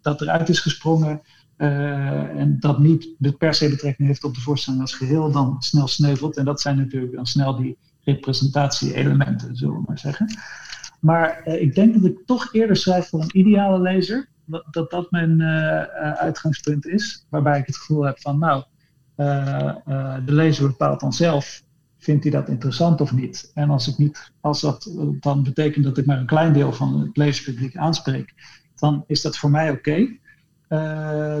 dat 0.00 0.20
eruit 0.20 0.48
is 0.48 0.60
gesprongen 0.60 1.22
en 1.56 2.56
dat 2.60 2.78
niet 2.78 3.08
per 3.38 3.54
se 3.54 3.68
betrekking 3.68 4.08
heeft 4.08 4.24
op 4.24 4.34
de 4.34 4.40
voorstelling 4.40 4.82
als 4.82 4.94
geheel, 4.94 5.30
dan 5.30 5.56
snel 5.58 5.88
sneuvelt. 5.88 6.36
En 6.36 6.44
dat 6.44 6.60
zijn 6.60 6.76
natuurlijk 6.76 7.14
dan 7.14 7.26
snel 7.26 7.56
die 7.56 7.78
representatie-elementen, 8.04 9.56
zullen 9.56 9.74
we 9.74 9.82
maar 9.86 9.98
zeggen. 9.98 10.26
Maar 11.02 11.42
uh, 11.44 11.60
ik 11.60 11.74
denk 11.74 11.94
dat 11.94 12.04
ik 12.04 12.26
toch 12.26 12.54
eerder 12.54 12.76
schrijf 12.76 13.08
voor 13.08 13.20
een 13.20 13.38
ideale 13.38 13.80
lezer. 13.80 14.28
Dat 14.44 14.66
dat, 14.70 14.90
dat 14.90 15.10
mijn 15.10 15.40
uh, 15.40 15.82
uitgangspunt 16.12 16.86
is. 16.86 17.26
Waarbij 17.28 17.58
ik 17.58 17.66
het 17.66 17.76
gevoel 17.76 18.02
heb 18.02 18.20
van, 18.20 18.38
nou, 18.38 18.64
de 20.24 20.32
lezer 20.32 20.66
bepaalt 20.66 21.00
dan 21.00 21.12
zelf, 21.12 21.62
vindt 21.98 22.22
hij 22.22 22.32
dat 22.32 22.48
interessant 22.48 23.00
of 23.00 23.12
niet? 23.12 23.50
En 23.54 23.70
als, 23.70 23.88
ik 23.88 23.98
niet, 23.98 24.32
als 24.40 24.60
dat 24.60 24.90
dan 25.20 25.42
betekent 25.42 25.84
dat 25.84 25.98
ik 25.98 26.06
maar 26.06 26.18
een 26.18 26.26
klein 26.26 26.52
deel 26.52 26.72
van 26.72 27.00
het 27.00 27.16
lezerspubliek 27.16 27.76
aanspreek, 27.76 28.34
dan 28.74 29.04
is 29.06 29.22
dat 29.22 29.36
voor 29.36 29.50
mij 29.50 29.70
oké. 29.70 30.16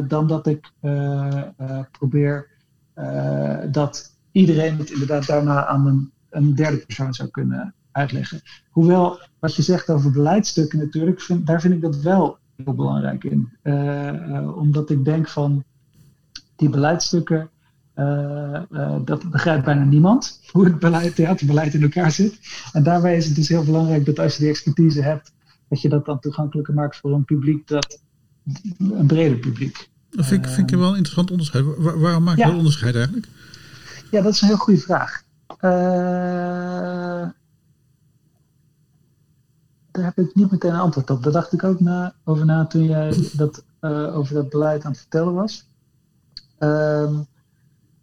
Dan 0.08 0.26
dat 0.26 0.46
ik 0.46 0.72
probeer 1.90 2.48
dat 3.70 4.18
iedereen 4.32 4.78
het 4.78 4.90
inderdaad 4.90 5.26
daarna 5.26 5.66
aan 5.66 5.86
een, 5.86 6.12
een 6.30 6.54
derde 6.54 6.78
persoon 6.78 7.14
zou 7.14 7.28
kunnen 7.28 7.74
uitleggen. 7.92 8.40
Hoewel, 8.70 9.20
wat 9.38 9.54
je 9.54 9.62
zegt 9.62 9.90
over 9.90 10.10
beleidsstukken 10.10 10.78
natuurlijk, 10.78 11.20
vind, 11.20 11.46
daar 11.46 11.60
vind 11.60 11.74
ik 11.74 11.80
dat 11.80 11.96
wel 11.96 12.38
heel 12.56 12.74
belangrijk 12.74 13.24
in. 13.24 13.48
Uh, 13.62 14.12
uh, 14.12 14.56
omdat 14.56 14.90
ik 14.90 15.04
denk 15.04 15.28
van 15.28 15.64
die 16.56 16.68
beleidsstukken, 16.68 17.50
uh, 17.94 18.62
dat 19.04 19.30
begrijpt 19.30 19.64
bijna 19.64 19.84
niemand, 19.84 20.40
hoe 20.52 20.64
het 20.64 20.78
beleid, 20.78 21.14
theaterbeleid 21.14 21.74
in 21.74 21.82
elkaar 21.82 22.10
zit. 22.10 22.38
En 22.72 22.82
daarbij 22.82 23.16
is 23.16 23.26
het 23.26 23.34
dus 23.34 23.48
heel 23.48 23.64
belangrijk 23.64 24.04
dat 24.04 24.18
als 24.18 24.32
je 24.32 24.40
die 24.40 24.48
expertise 24.48 25.02
hebt, 25.02 25.32
dat 25.68 25.80
je 25.80 25.88
dat 25.88 26.04
dan 26.04 26.20
toegankelijker 26.20 26.74
maakt 26.74 26.96
voor 26.96 27.12
een 27.12 27.24
publiek, 27.24 27.68
dat, 27.68 28.00
een 28.78 29.06
breder 29.06 29.38
publiek. 29.38 29.90
Dat 30.10 30.26
vind 30.26 30.46
ik, 30.46 30.52
vind 30.52 30.70
ik 30.70 30.78
wel 30.78 30.88
een 30.88 30.96
interessant 30.96 31.30
onderscheid. 31.30 31.64
waarom 31.78 32.22
maak 32.22 32.36
je 32.36 32.42
ja. 32.42 32.48
dat 32.48 32.56
onderscheid 32.56 32.94
eigenlijk? 32.94 33.28
Ja, 34.10 34.22
dat 34.22 34.32
is 34.32 34.40
een 34.40 34.48
heel 34.48 34.56
goede 34.56 34.80
vraag. 34.80 35.22
Uh, 35.60 37.28
daar 39.92 40.04
heb 40.04 40.18
ik 40.18 40.34
niet 40.34 40.50
meteen 40.50 40.72
een 40.72 40.80
antwoord 40.80 41.10
op. 41.10 41.22
Daar 41.22 41.32
dacht 41.32 41.52
ik 41.52 41.64
ook 41.64 41.80
na, 41.80 42.14
over 42.24 42.44
na 42.44 42.66
toen 42.66 42.84
jij 42.84 43.14
dat, 43.32 43.64
uh, 43.80 44.16
over 44.16 44.34
dat 44.34 44.48
beleid 44.48 44.84
aan 44.84 44.90
het 44.90 45.00
vertellen 45.00 45.34
was. 45.34 45.68
Um, 46.58 47.26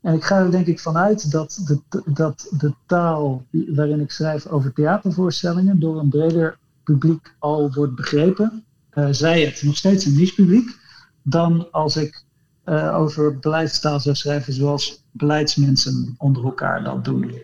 en 0.01 0.13
ik 0.13 0.23
ga 0.23 0.37
er 0.37 0.51
denk 0.51 0.65
ik 0.65 0.79
vanuit 0.79 1.31
dat 1.31 1.61
de, 1.65 2.01
dat 2.05 2.47
de 2.57 2.73
taal 2.85 3.45
waarin 3.51 3.99
ik 3.99 4.11
schrijf 4.11 4.47
over 4.47 4.73
theatervoorstellingen 4.73 5.79
door 5.79 5.99
een 5.99 6.09
breder 6.09 6.57
publiek 6.83 7.35
al 7.39 7.73
wordt 7.73 7.95
begrepen. 7.95 8.63
Uh, 8.93 9.07
zij 9.11 9.41
het 9.41 9.63
nog 9.63 9.77
steeds 9.77 10.05
een 10.05 10.15
niche 10.15 10.35
publiek. 10.35 10.77
Dan 11.23 11.71
als 11.71 11.95
ik 11.95 12.23
uh, 12.65 12.95
over 12.95 13.39
beleidstaal 13.39 13.99
zou 13.99 14.15
schrijven 14.15 14.53
zoals 14.53 15.03
beleidsmensen 15.11 16.15
onder 16.17 16.43
elkaar 16.43 16.83
dat 16.83 17.05
doen. 17.05 17.41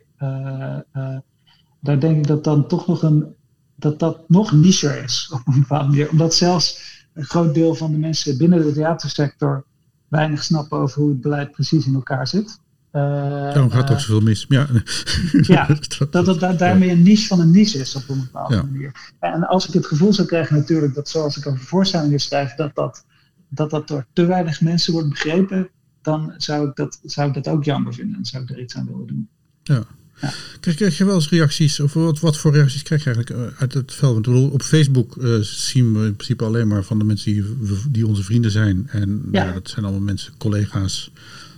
daar 1.79 1.99
denk 1.99 2.17
ik 2.17 2.27
dat 2.27 2.43
dan 2.43 2.67
toch 2.67 2.87
nog 2.87 3.03
een 3.03 3.35
dat 3.75 3.99
dat 3.99 4.29
nog 4.29 4.51
nicher 4.51 5.03
is 5.03 5.29
op 5.33 5.41
een 5.45 5.59
bepaalde 5.59 5.87
manier. 5.87 6.09
Omdat 6.09 6.35
zelfs 6.35 6.93
een 7.13 7.25
groot 7.25 7.53
deel 7.53 7.75
van 7.75 7.91
de 7.91 7.97
mensen 7.97 8.37
binnen 8.37 8.63
de 8.63 8.71
theatersector 8.71 9.65
weinig 10.07 10.43
snappen 10.43 10.77
over 10.77 11.01
hoe 11.01 11.09
het 11.09 11.21
beleid 11.21 11.51
precies 11.51 11.85
in 11.85 11.93
elkaar 11.93 12.27
zit. 12.27 12.59
Uh, 12.91 13.01
Daarom 13.01 13.71
gaat 13.71 13.89
ook 13.89 13.95
uh, 13.95 13.97
zoveel 13.97 14.21
mis. 14.21 14.45
Ja, 14.47 14.67
ja 15.41 15.67
dat 16.09 16.27
het 16.27 16.39
da 16.39 16.53
daarmee 16.53 16.89
een 16.89 17.03
niche 17.03 17.27
van 17.27 17.39
een 17.39 17.51
niche 17.51 17.77
is 17.77 17.95
op 17.95 18.09
een 18.09 18.19
bepaalde 18.19 18.55
ja. 18.55 18.61
manier. 18.63 19.13
En 19.19 19.47
als 19.47 19.67
ik 19.67 19.73
het 19.73 19.85
gevoel 19.85 20.13
zou 20.13 20.27
krijgen 20.27 20.55
natuurlijk 20.55 20.93
dat 20.93 21.09
zoals 21.09 21.37
ik 21.37 21.47
over 21.47 21.59
voorstellingen 21.59 22.19
schrijf, 22.19 22.55
dat 22.55 22.75
dat, 22.75 23.05
dat 23.49 23.69
dat 23.69 23.87
door 23.87 24.05
te 24.13 24.25
weinig 24.25 24.61
mensen 24.61 24.93
wordt 24.93 25.09
begrepen, 25.09 25.69
dan 26.01 26.33
zou 26.37 26.69
ik 26.69 26.75
dat, 26.75 26.99
zou 27.03 27.27
ik 27.27 27.33
dat 27.33 27.47
ook 27.47 27.63
jammer 27.63 27.93
vinden 27.93 28.17
en 28.17 28.25
zou 28.25 28.43
ik 28.43 28.49
er 28.49 28.59
iets 28.59 28.75
aan 28.75 28.85
willen 28.85 29.07
doen. 29.07 29.29
Ja. 29.63 29.83
Ja. 30.21 30.33
Krijg, 30.59 30.97
je 30.97 31.05
wel 31.05 31.15
eens 31.15 31.29
reacties, 31.29 31.79
of 31.79 31.93
wat, 31.93 32.19
wat 32.19 32.37
voor 32.37 32.53
reacties 32.53 32.83
krijg 32.83 33.03
je 33.03 33.13
eigenlijk 33.13 33.53
eh, 33.53 33.61
uit 33.61 33.73
het 33.73 33.93
veld? 33.93 34.25
Want 34.25 34.51
op 34.51 34.61
Facebook 34.61 35.15
uh, 35.15 35.39
zien 35.39 35.93
we 35.93 36.05
in 36.05 36.15
principe 36.15 36.43
alleen 36.43 36.67
maar 36.67 36.83
van 36.83 36.99
de 36.99 37.03
mensen 37.03 37.33
die, 37.33 37.43
die 37.89 38.07
onze 38.07 38.23
vrienden 38.23 38.51
zijn. 38.51 38.87
En 38.89 39.21
ja. 39.31 39.43
Nou, 39.43 39.53
dat 39.53 39.69
zijn 39.69 39.85
allemaal 39.85 40.03
mensen, 40.03 40.33
collega's 40.37 41.11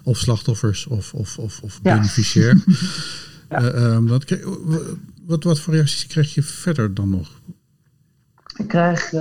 of 0.03 0.17
slachtoffers 0.17 0.87
of, 0.87 1.13
of, 1.13 1.37
of, 1.37 1.59
of 1.61 1.79
ja. 1.83 1.95
beneficiair. 1.95 2.63
ja. 3.49 3.73
uh, 3.73 3.93
um, 3.93 4.07
wat, 4.07 4.37
wat, 5.25 5.43
wat 5.43 5.59
voor 5.59 5.73
reacties 5.73 6.07
krijg 6.07 6.33
je 6.33 6.43
verder 6.43 6.93
dan 6.93 7.09
nog? 7.09 7.41
Ik 8.55 8.67
krijg 8.67 9.11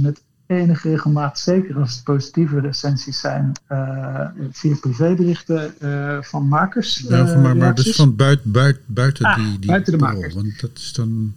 met 0.00 0.22
enige 0.50 0.88
regelmaat, 0.88 1.38
zeker 1.38 1.76
als 1.76 1.94
het 1.94 2.04
positieve 2.04 2.60
recensies 2.60 3.20
zijn, 3.20 3.52
uh, 3.68 4.26
via 4.50 4.76
privéberichten 4.80 5.74
uh, 5.80 6.22
van 6.22 6.48
makers. 6.48 7.04
Ja, 7.08 7.26
van, 7.26 7.42
maar, 7.42 7.56
maar 7.56 7.74
dus 7.74 7.96
van 7.96 8.16
buiten, 8.16 8.52
buiten, 8.52 8.82
buiten 8.86 9.24
ah, 9.24 9.36
die, 9.36 9.58
die 9.58 9.70
buiten 9.70 9.92
de 9.92 9.98
makers. 9.98 10.34
Want 10.34 10.60
dat 10.60 10.70
is 10.74 10.92
dan. 10.92 11.34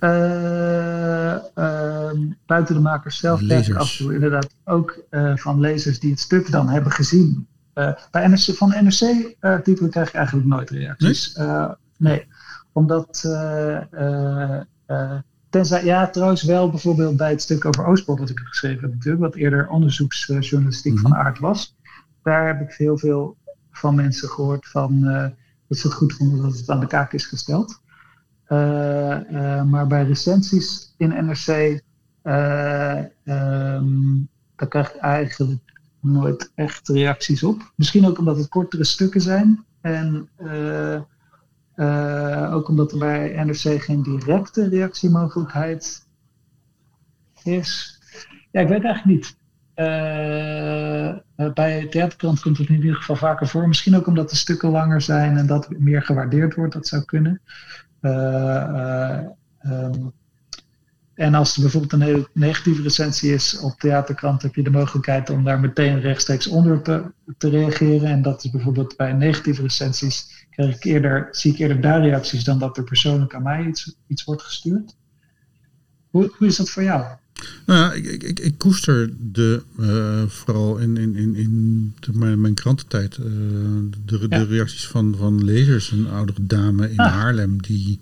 Uh, 0.00 1.36
buiten 2.46 2.74
de 2.74 2.80
makers 2.80 3.18
zelf 3.18 3.40
krijg 3.40 3.68
ik 3.68 3.74
af 3.74 3.90
en 3.90 4.04
toe 4.04 4.14
inderdaad 4.14 4.48
ook 4.64 5.00
van 5.34 5.60
lezers 5.60 6.00
die 6.00 6.10
het 6.10 6.20
stuk 6.20 6.50
dan 6.50 6.68
hebben 6.68 6.92
gezien. 6.92 7.46
bij 8.10 8.26
NRC, 8.26 8.56
van 8.56 8.68
NRC-titelen 8.68 9.90
krijg 9.90 10.08
ik 10.08 10.14
eigenlijk 10.14 10.46
nooit 10.46 10.70
reacties. 10.70 11.34
Nee, 11.34 11.46
nee 11.96 12.26
omdat 12.72 13.24
Tenzij, 15.56 15.84
ja, 15.84 16.10
trouwens 16.10 16.42
wel 16.42 16.70
bijvoorbeeld 16.70 17.16
bij 17.16 17.30
het 17.30 17.42
stuk 17.42 17.64
over 17.64 17.86
Oostblok 17.86 18.18
dat 18.18 18.30
ik 18.30 18.38
heb 18.38 18.46
geschreven 18.46 18.80
heb 18.80 18.92
natuurlijk, 18.92 19.22
wat 19.22 19.34
eerder 19.34 19.68
onderzoeksjournalistiek 19.68 20.92
mm 20.92 20.98
-hmm. 20.98 21.08
van 21.08 21.20
aard 21.20 21.38
was. 21.38 21.76
Daar 22.22 22.46
heb 22.46 22.60
ik 22.60 22.76
heel 22.76 22.98
veel 22.98 23.36
van 23.70 23.94
mensen 23.94 24.28
gehoord 24.28 24.68
van 24.68 25.04
uh, 25.04 25.26
dat 25.68 25.78
ze 25.78 25.86
het 25.86 25.96
goed 25.96 26.12
vonden 26.12 26.42
dat 26.42 26.56
het 26.56 26.70
aan 26.70 26.80
de 26.80 26.86
kaak 26.86 27.12
is 27.12 27.26
gesteld. 27.26 27.80
Uh, 28.48 29.18
uh, 29.30 29.62
maar 29.62 29.86
bij 29.86 30.04
recensies 30.04 30.94
in 30.96 31.08
NRC, 31.08 31.48
um, 32.22 34.28
daar 34.56 34.68
krijg 34.68 34.94
ik 34.94 35.00
eigenlijk 35.00 35.60
nooit 36.00 36.52
echt 36.54 36.88
reacties 36.88 37.42
op. 37.42 37.72
Misschien 37.74 38.06
ook 38.06 38.18
omdat 38.18 38.36
het 38.36 38.48
kortere 38.48 38.84
stukken 38.84 39.20
zijn. 39.20 39.64
En 39.80 40.28
uh, 41.76 42.54
ook 42.54 42.68
omdat 42.68 42.92
er 42.92 42.98
bij 42.98 43.44
NRC 43.44 43.82
geen 43.82 44.02
directe 44.02 44.68
reactiemogelijkheid 44.68 46.06
is. 47.42 48.00
Ja, 48.50 48.60
ik 48.60 48.68
weet 48.68 48.84
eigenlijk 48.84 49.04
niet. 49.04 49.36
bij 51.54 51.86
theaterkrant 51.86 52.40
komt 52.40 52.58
het 52.58 52.68
in 52.68 52.74
ieder 52.74 52.94
geval 52.94 53.16
vaker 53.16 53.46
voor. 53.46 53.68
Misschien 53.68 53.96
ook 53.96 54.06
omdat 54.06 54.30
de 54.30 54.36
stukken 54.36 54.70
langer 54.70 55.00
zijn 55.00 55.36
en 55.36 55.46
dat 55.46 55.78
meer 55.78 56.02
gewaardeerd 56.02 56.54
wordt. 56.54 56.72
Dat 56.72 56.86
zou 56.86 57.04
kunnen. 57.04 57.40
Um, 59.60 60.12
en 61.16 61.34
als 61.34 61.56
er 61.56 61.62
bijvoorbeeld 61.62 61.92
een 61.92 62.26
negatieve 62.32 62.82
recensie 62.82 63.32
is 63.32 63.58
op 63.58 63.78
theaterkrant, 63.78 64.42
heb 64.42 64.54
je 64.54 64.62
de 64.62 64.70
mogelijkheid 64.70 65.30
om 65.30 65.44
daar 65.44 65.60
meteen 65.60 66.00
rechtstreeks 66.00 66.46
onder 66.46 66.82
te, 66.82 67.12
te 67.38 67.48
reageren. 67.48 68.08
En 68.08 68.22
dat 68.22 68.44
is 68.44 68.50
bijvoorbeeld 68.50 68.96
bij 68.96 69.12
negatieve 69.12 69.62
recensies, 69.62 70.45
krijg 70.56 70.76
ik 70.76 70.84
eerder, 70.84 71.28
zie 71.30 71.52
ik 71.52 71.58
eerder 71.58 71.80
daar 71.80 72.00
reacties 72.00 72.44
dan 72.44 72.58
dat 72.58 72.76
er 72.76 72.84
persoonlijk 72.84 73.34
aan 73.34 73.42
mij 73.42 73.66
iets, 73.66 73.94
iets 74.06 74.24
wordt 74.24 74.42
gestuurd. 74.42 74.96
Hoe, 76.10 76.32
hoe 76.38 76.46
is 76.46 76.56
dat 76.56 76.70
voor 76.70 76.82
jou? 76.82 77.04
Nou 77.66 77.80
ja, 77.80 77.92
ik, 77.92 78.22
ik, 78.22 78.40
ik 78.40 78.58
koester 78.58 79.10
de, 79.18 79.62
uh, 79.78 80.22
vooral 80.26 80.78
in, 80.78 80.96
in, 80.96 81.16
in, 81.16 81.36
in 81.36 81.94
mijn, 82.12 82.40
mijn 82.40 82.54
krantentijd, 82.54 83.16
uh, 83.16 83.24
de, 84.04 84.28
de 84.28 84.44
reacties 84.44 84.86
van, 84.86 85.14
van 85.18 85.44
lezers. 85.44 85.90
Een 85.90 86.08
oudere 86.08 86.46
dame 86.46 86.90
in 86.90 86.98
ah. 86.98 87.12
Haarlem 87.12 87.62
die 87.62 88.00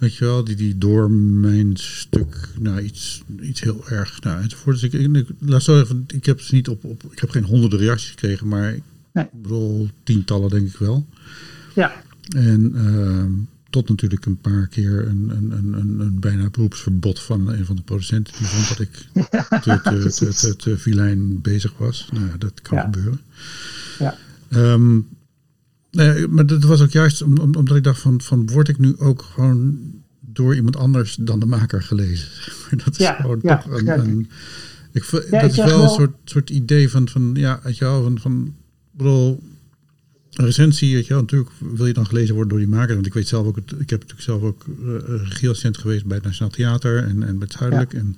Weet 0.00 0.16
je 0.16 0.24
wel, 0.24 0.44
die, 0.44 0.56
die 0.56 0.78
door 0.78 1.10
mijn 1.10 1.76
stuk 1.76 2.48
nou, 2.58 2.80
iets, 2.80 3.22
iets 3.40 3.60
heel 3.60 3.88
erg. 3.88 4.22
Nou, 4.22 4.42
enzovoort. 4.42 4.80
Dus 4.80 4.92
ik, 4.92 5.16
ik, 5.16 5.28
laat 5.38 5.62
zo 5.62 5.80
even, 5.80 6.04
ik 6.06 6.26
heb 6.26 6.40
ze 6.40 6.54
niet 6.54 6.68
op, 6.68 6.84
op. 6.84 7.02
Ik 7.10 7.18
heb 7.18 7.30
geen 7.30 7.44
honderden 7.44 7.78
reacties 7.78 8.10
gekregen, 8.10 8.48
maar 8.48 8.78
nee. 9.12 9.24
ik 9.24 9.42
bedoel, 9.42 9.88
tientallen 10.02 10.50
denk 10.50 10.68
ik 10.68 10.76
wel. 10.76 11.06
Ja. 11.74 12.02
En 12.36 12.72
uh, 12.74 13.24
tot 13.70 13.88
natuurlijk 13.88 14.26
een 14.26 14.40
paar 14.40 14.66
keer 14.66 15.06
een, 15.06 15.28
een, 15.28 15.50
een, 15.50 16.00
een, 16.00 16.20
bijna 16.20 16.50
beroepsverbod 16.50 17.20
van 17.20 17.48
een 17.48 17.64
van 17.64 17.76
de 17.76 17.82
producenten. 17.82 18.34
Die 18.38 18.46
vond 18.46 18.68
dat 18.68 18.80
ik 18.80 19.06
te, 19.62 20.32
te, 20.34 20.56
te, 20.56 20.78
vilijn 20.78 21.40
bezig 21.40 21.78
was. 21.78 22.08
Nou 22.12 22.26
ja, 22.26 22.36
dat 22.38 22.62
kan 22.62 22.80
gebeuren. 22.80 23.20
Ja. 23.98 24.16
Um, 24.48 25.08
Nee, 25.90 26.28
maar 26.28 26.46
dat 26.46 26.62
was 26.62 26.80
ook 26.80 26.90
juist 26.90 27.22
omdat 27.22 27.76
ik 27.76 27.84
dacht 27.84 28.00
van, 28.00 28.20
van 28.20 28.46
word 28.46 28.68
ik 28.68 28.78
nu 28.78 28.98
ook 28.98 29.22
gewoon 29.22 29.78
door 30.20 30.54
iemand 30.54 30.76
anders 30.76 31.14
dan 31.14 31.40
de 31.40 31.46
maker 31.46 31.82
gelezen? 31.82 32.28
dat 32.84 32.90
is 32.90 32.96
ja, 32.96 33.14
gewoon 33.14 33.38
ja, 33.42 33.56
toch 33.56 33.72
een, 33.72 33.88
een 33.88 34.30
ik, 34.92 35.10
dat 35.30 35.50
is 35.50 35.56
wel 35.56 35.82
een 35.82 35.88
soort, 35.88 36.14
soort 36.24 36.50
idee 36.50 36.90
van, 36.90 37.08
van 37.08 37.30
ja, 37.34 37.60
weet 37.62 37.78
je 37.78 37.84
wel, 37.84 38.02
van, 38.02 38.18
van 38.18 38.54
bedoel, 39.02 39.42
een 40.32 40.44
recensie, 40.44 40.94
weet 40.94 41.06
je 41.06 41.12
wel, 41.12 41.22
natuurlijk 41.22 41.50
wil 41.58 41.86
je 41.86 41.92
dan 41.92 42.06
gelezen 42.06 42.34
worden 42.34 42.52
door 42.52 42.66
die 42.66 42.76
maker. 42.76 42.94
Want 42.94 43.06
ik 43.06 43.14
weet 43.14 43.28
zelf 43.28 43.46
ook, 43.46 43.56
ik 43.56 43.90
heb 43.90 44.00
natuurlijk 44.00 44.20
zelf 44.20 44.42
ook 44.42 44.66
uh, 45.42 45.54
geweest 45.54 46.04
bij 46.04 46.16
het 46.16 46.24
Nationaal 46.24 46.52
Theater 46.52 47.04
en, 47.04 47.22
en 47.22 47.38
bij 47.38 47.46
het 47.48 47.52
Zuidelijk. 47.52 47.94
En 47.94 48.16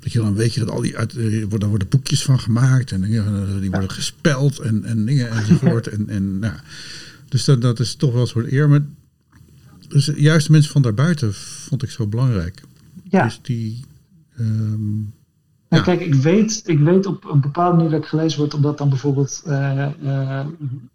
dat 0.00 0.12
je, 0.12 0.18
dan 0.18 0.34
weet 0.34 0.54
je 0.54 0.60
dat 0.60 0.70
al 0.70 0.80
die 0.80 0.96
uit, 0.96 1.12
er 1.12 1.48
worden, 1.48 1.68
worden 1.68 1.88
boekjes 1.88 2.22
van 2.22 2.40
gemaakt 2.40 2.92
en 2.92 3.00
dingen, 3.00 3.60
die 3.60 3.70
worden 3.70 3.90
gespeld 3.90 4.58
en, 4.58 4.84
en 4.84 5.04
dingen 5.04 5.30
enzovoort. 5.30 5.86
en, 5.96 6.08
en, 6.08 6.38
nou, 6.38 6.54
dus 7.28 7.44
dat, 7.44 7.60
dat 7.60 7.80
is 7.80 7.94
toch 7.94 8.12
wel 8.12 8.20
een 8.20 8.26
soort 8.26 8.52
eer. 8.52 8.68
Maar 8.68 8.84
dus 9.88 10.10
juist 10.16 10.46
de 10.46 10.52
mensen 10.52 10.72
van 10.72 10.82
daarbuiten 10.82 11.34
vond 11.34 11.82
ik 11.82 11.90
zo 11.90 12.06
belangrijk. 12.06 12.62
Ja. 13.10 13.24
Dus 13.24 13.40
die. 13.42 13.84
Um, 14.40 15.12
ja. 15.76 15.82
Kijk, 15.82 16.00
ik 16.00 16.14
weet, 16.14 16.62
ik 16.64 16.78
weet 16.78 17.06
op 17.06 17.24
een 17.24 17.40
bepaalde 17.40 17.76
manier 17.76 17.90
dat 17.90 18.00
ik 18.00 18.08
gelezen 18.08 18.38
word, 18.38 18.54
omdat 18.54 18.78
dan 18.78 18.88
bijvoorbeeld 18.88 19.42
uh, 19.46 19.88
uh, 20.04 20.46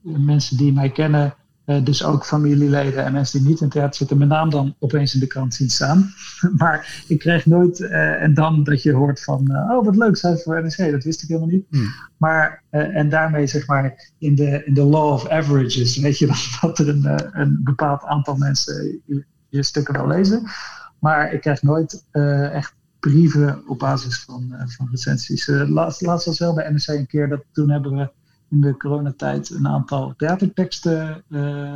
mensen 0.02 0.58
die 0.58 0.74
mij 0.74 0.90
kennen 0.90 1.36
uh, 1.66 1.84
dus 1.84 2.04
ook 2.04 2.26
familieleden 2.26 3.06
en 3.06 3.14
mensen 3.14 3.40
die 3.40 3.48
niet 3.48 3.60
in 3.60 3.66
het 3.66 3.74
theater 3.74 3.96
zitten, 3.96 4.18
mijn 4.18 4.30
naam 4.30 4.50
dan 4.50 4.76
opeens 4.80 5.14
in 5.14 5.20
de 5.20 5.28
krant 5.28 5.54
zien 5.54 5.70
staan. 5.70 6.14
maar 6.58 7.04
ik 7.08 7.20
kreeg 7.20 7.46
nooit, 7.46 7.82
en 7.90 8.34
dan 8.34 8.64
dat 8.64 8.84
je 8.84 8.94
hoort 8.94 9.24
van, 9.24 9.52
oh 9.70 9.86
wat 9.86 9.96
leuk, 9.96 10.18
zij 10.18 10.38
voor 10.38 10.62
NEC, 10.62 10.92
dat 10.92 11.04
wist 11.04 11.22
ik 11.24 11.28
helemaal 11.28 11.50
niet. 11.50 11.66
Hmm. 11.70 11.94
Maar, 12.18 12.64
en 12.70 13.10
daarmee 13.10 13.48
zeg 13.48 13.68
maar, 13.68 14.12
in 14.18 14.36
de, 14.36 14.62
in 14.66 14.74
de 14.74 14.84
law 14.84 15.12
of 15.14 15.28
averages, 15.28 15.98
weet 15.98 16.18
je 16.18 16.26
dan 16.26 16.36
dat 16.62 16.80
er 16.80 16.90
een, 16.90 17.20
een 17.32 17.60
bepaald 17.64 18.04
aantal 18.04 18.36
mensen 18.36 19.02
je, 19.06 19.26
je, 19.50 19.64
stukken 19.64 19.94
wel 19.94 20.08
lezen. 20.08 20.44
Maar 21.00 21.34
ik 21.34 21.42
krijg 21.42 21.62
nooit 21.62 22.06
echt 22.52 22.76
brieven 23.08 23.64
op 23.68 23.80
basis 23.80 24.20
van, 24.20 24.56
van 24.68 24.88
recensies. 24.92 25.48
laatst, 25.48 26.02
laatst 26.02 26.26
was 26.26 26.40
wel 26.40 26.54
bij 26.54 26.70
NEC 26.70 26.88
een 26.88 27.08
keer, 27.08 27.30
dat 27.30 27.44
toen 27.52 27.70
hebben 27.70 27.96
we 27.96 28.10
in 28.50 28.62
de 28.62 28.78
coronatijd 28.78 29.50
een 29.50 29.68
aantal 29.68 30.14
theaterteksten 30.18 31.24
uh, 31.30 31.76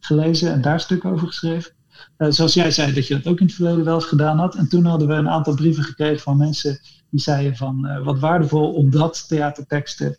gelezen 0.00 0.52
en 0.52 0.62
daar 0.62 0.80
stukken 0.80 1.10
over 1.10 1.26
geschreven. 1.26 1.72
Zoals 2.18 2.54
jij 2.54 2.70
zei 2.70 2.92
dat 2.92 3.06
je 3.06 3.14
dat 3.14 3.26
ook 3.26 3.40
in 3.40 3.46
het 3.46 3.54
verleden 3.54 3.84
wel 3.84 3.94
eens 3.94 4.04
gedaan 4.04 4.38
had. 4.38 4.54
En 4.54 4.68
toen 4.68 4.84
hadden 4.84 5.08
we 5.08 5.14
een 5.14 5.28
aantal 5.28 5.54
brieven 5.54 5.84
gekregen 5.84 6.20
van 6.20 6.36
mensen 6.36 6.78
die 7.10 7.20
zeiden 7.20 7.56
van 7.56 8.02
wat 8.04 8.18
waardevol 8.18 8.72
omdat 8.72 9.28
theaterteksten 9.28 10.16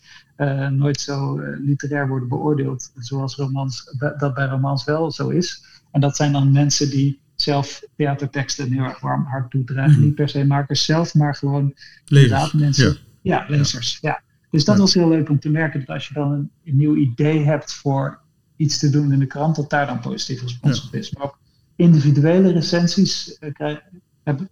nooit 0.69 1.01
zo 1.01 1.39
literair 1.59 2.07
worden 2.07 2.29
beoordeeld 2.29 2.91
zoals 2.95 3.35
romans, 3.35 3.95
dat 4.17 4.33
bij 4.33 4.47
romans 4.47 4.83
wel 4.83 5.11
zo 5.11 5.29
is. 5.29 5.63
En 5.91 6.01
dat 6.01 6.15
zijn 6.15 6.31
dan 6.31 6.51
mensen 6.51 6.89
die 6.89 7.21
zelf 7.43 7.83
theaterteksten 7.95 8.71
heel 8.71 8.83
erg 8.83 8.99
warm 8.99 9.25
hart 9.25 9.51
toedragen. 9.51 9.97
Mm 9.97 10.03
Niet 10.03 10.15
per 10.15 10.29
se 10.29 10.45
makers 10.45 10.85
zelf, 10.85 11.13
maar 11.13 11.35
gewoon 11.35 11.73
Lezers. 12.05 12.51
mensen. 12.53 12.97
Ja, 13.21 13.45
ja 13.45 13.45
lezers. 13.47 13.97
ja. 14.01 14.21
Dus 14.49 14.65
dat 14.65 14.77
was 14.77 14.93
heel 14.93 15.09
leuk 15.09 15.29
om 15.29 15.39
te 15.39 15.49
merken 15.49 15.79
dat 15.79 15.89
als 15.89 16.07
je 16.07 16.13
dan 16.13 16.31
een, 16.31 16.49
nieuw 16.63 16.95
idee 16.95 17.43
hebt 17.43 17.73
voor 17.73 18.19
iets 18.55 18.79
te 18.79 18.89
doen 18.89 19.11
in 19.11 19.19
de 19.19 19.25
krant, 19.25 19.55
dat 19.55 19.69
daar 19.69 19.87
dan 19.87 19.99
positief 19.99 20.41
respons 20.41 20.85
op 20.85 20.93
is. 20.93 21.11
Maar 21.11 21.23
ook 21.23 21.39
individuele 21.75 22.51
recensies 22.51 23.37
uh, 23.59 23.75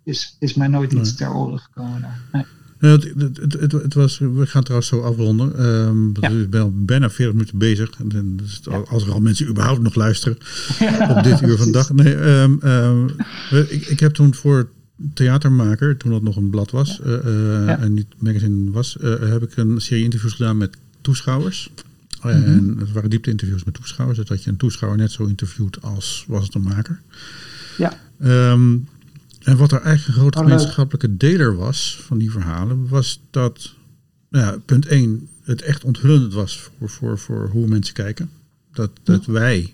is, 0.04 0.36
is 0.39 0.54
mij 0.54 0.68
nooit 0.68 0.92
iets 0.92 1.16
ter 1.16 1.34
oren 1.34 1.60
gekomen. 1.60 2.14
Nee. 2.32 2.46
Het, 2.90 3.14
het, 3.18 3.38
het, 3.60 3.72
het, 3.72 3.94
was, 3.94 4.18
we 4.18 4.48
gaan 4.48 4.64
trouwens 4.64 4.90
zo 4.90 5.02
afronden. 5.02 5.66
Um, 5.66 6.12
ja. 6.20 6.30
Ik 6.30 6.50
ben 6.50 6.62
al 6.62 6.74
bijna 6.76 7.10
40 7.10 7.34
minuten 7.34 7.58
bezig. 7.58 7.90
En 8.00 8.36
dus 8.36 8.62
Als 8.88 9.04
er 9.04 9.12
al 9.12 9.22
mensen 9.22 9.48
überhaupt 9.48 9.82
nog 9.82 9.96
luisteren 9.96 10.38
op 11.18 11.24
dit 11.24 11.42
uur 11.42 11.58
van 11.58 11.72
dag. 11.72 11.94
Nee, 11.94 12.16
um, 12.16 12.60
um, 12.64 13.10
ik, 13.70 13.86
ik 13.86 14.00
heb 14.00 14.14
toen 14.14 14.34
voor 14.34 14.70
theatermaker, 15.14 15.98
toen 15.98 16.12
dat 16.12 16.22
nog 16.22 16.36
een 16.36 16.50
blad 16.50 16.72
was 16.72 17.00
uh, 17.06 17.12
uh, 17.26 17.82
en 17.82 17.94
niet 17.94 18.08
magazine 18.18 18.72
was, 18.72 18.98
uh, 19.02 19.20
heb 19.20 19.44
ik 19.44 19.58
een 19.58 19.82
serie 19.82 20.04
interviews 20.04 20.34
gedaan 20.34 20.58
met 20.58 20.78
toeschouwers. 21.02 21.72
Mm-hmm. 22.24 22.44
En 22.44 22.76
het 22.80 22.92
waren 22.92 23.10
diepte 23.10 23.30
interviews 23.30 23.64
met 23.64 23.74
toeschouwers, 23.74 24.20
dus 24.20 24.28
dat 24.28 24.44
je 24.44 24.50
een 24.50 24.58
toeschouwer 24.58 25.00
net 25.00 25.12
zo 25.12 25.24
interviewt 25.24 25.82
als 25.82 26.26
was 26.28 26.46
het 26.46 26.56
een 26.56 26.62
maker. 26.62 27.02
Ja. 27.78 27.94
Um, 28.52 28.88
en 29.44 29.58
wat 29.58 29.72
er 29.72 29.82
eigenlijk 29.82 30.08
een 30.08 30.22
grote 30.22 30.38
oh, 30.38 30.44
gemeenschappelijke 30.44 31.18
deler 31.18 31.56
was 31.56 32.00
van 32.06 32.18
die 32.18 32.32
verhalen, 32.32 32.88
was 32.88 33.22
dat, 33.32 33.76
nou 34.30 34.46
ja, 34.46 34.58
punt 34.66 34.86
1, 34.86 35.28
het 35.44 35.62
echt 35.62 35.84
onthullend 35.84 36.34
was 36.34 36.58
voor, 36.60 36.89
voor, 36.89 37.20
voor 37.20 37.50
hoe 37.50 37.68
mensen 37.68 37.94
kijken. 37.94 38.30
Dat, 38.74 38.92
dat 39.04 39.26
wij, 39.26 39.74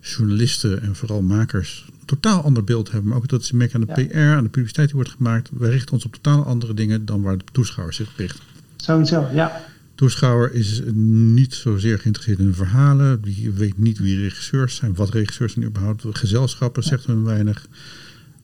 journalisten 0.00 0.82
en 0.82 0.96
vooral 0.96 1.22
makers, 1.22 1.88
totaal 2.04 2.42
ander 2.42 2.64
beeld 2.64 2.90
hebben. 2.90 3.08
Maar 3.08 3.18
ook 3.18 3.28
dat 3.28 3.44
ze 3.44 3.56
merken 3.56 3.80
aan 3.80 3.94
de 3.94 4.06
PR, 4.06 4.18
aan 4.18 4.44
de 4.44 4.50
publiciteit 4.50 4.86
die 4.86 4.96
wordt 4.96 5.10
gemaakt. 5.10 5.50
We 5.52 5.68
richten 5.68 5.92
ons 5.92 6.04
op 6.04 6.12
totaal 6.12 6.44
andere 6.44 6.74
dingen 6.74 7.04
dan 7.04 7.22
waar 7.22 7.38
de 7.38 7.44
toeschouwer 7.52 7.94
zich 7.94 8.12
richt. 8.16 8.40
Sowieso, 8.76 9.28
ja. 9.32 9.60
Toeschouwer 9.94 10.54
is 10.54 10.82
niet 10.94 11.54
zozeer 11.54 11.98
geïnteresseerd 11.98 12.38
in 12.38 12.54
verhalen. 12.54 13.22
Die 13.22 13.50
weet 13.50 13.78
niet 13.78 13.98
wie 13.98 14.20
regisseurs 14.20 14.76
zijn, 14.76 14.94
wat 14.94 15.10
regisseurs 15.10 15.52
zijn 15.52 15.64
überhaupt. 15.64 16.04
Gezelschappen 16.12 16.82
zegt 16.82 17.06
hun 17.06 17.24
weinig. 17.24 17.66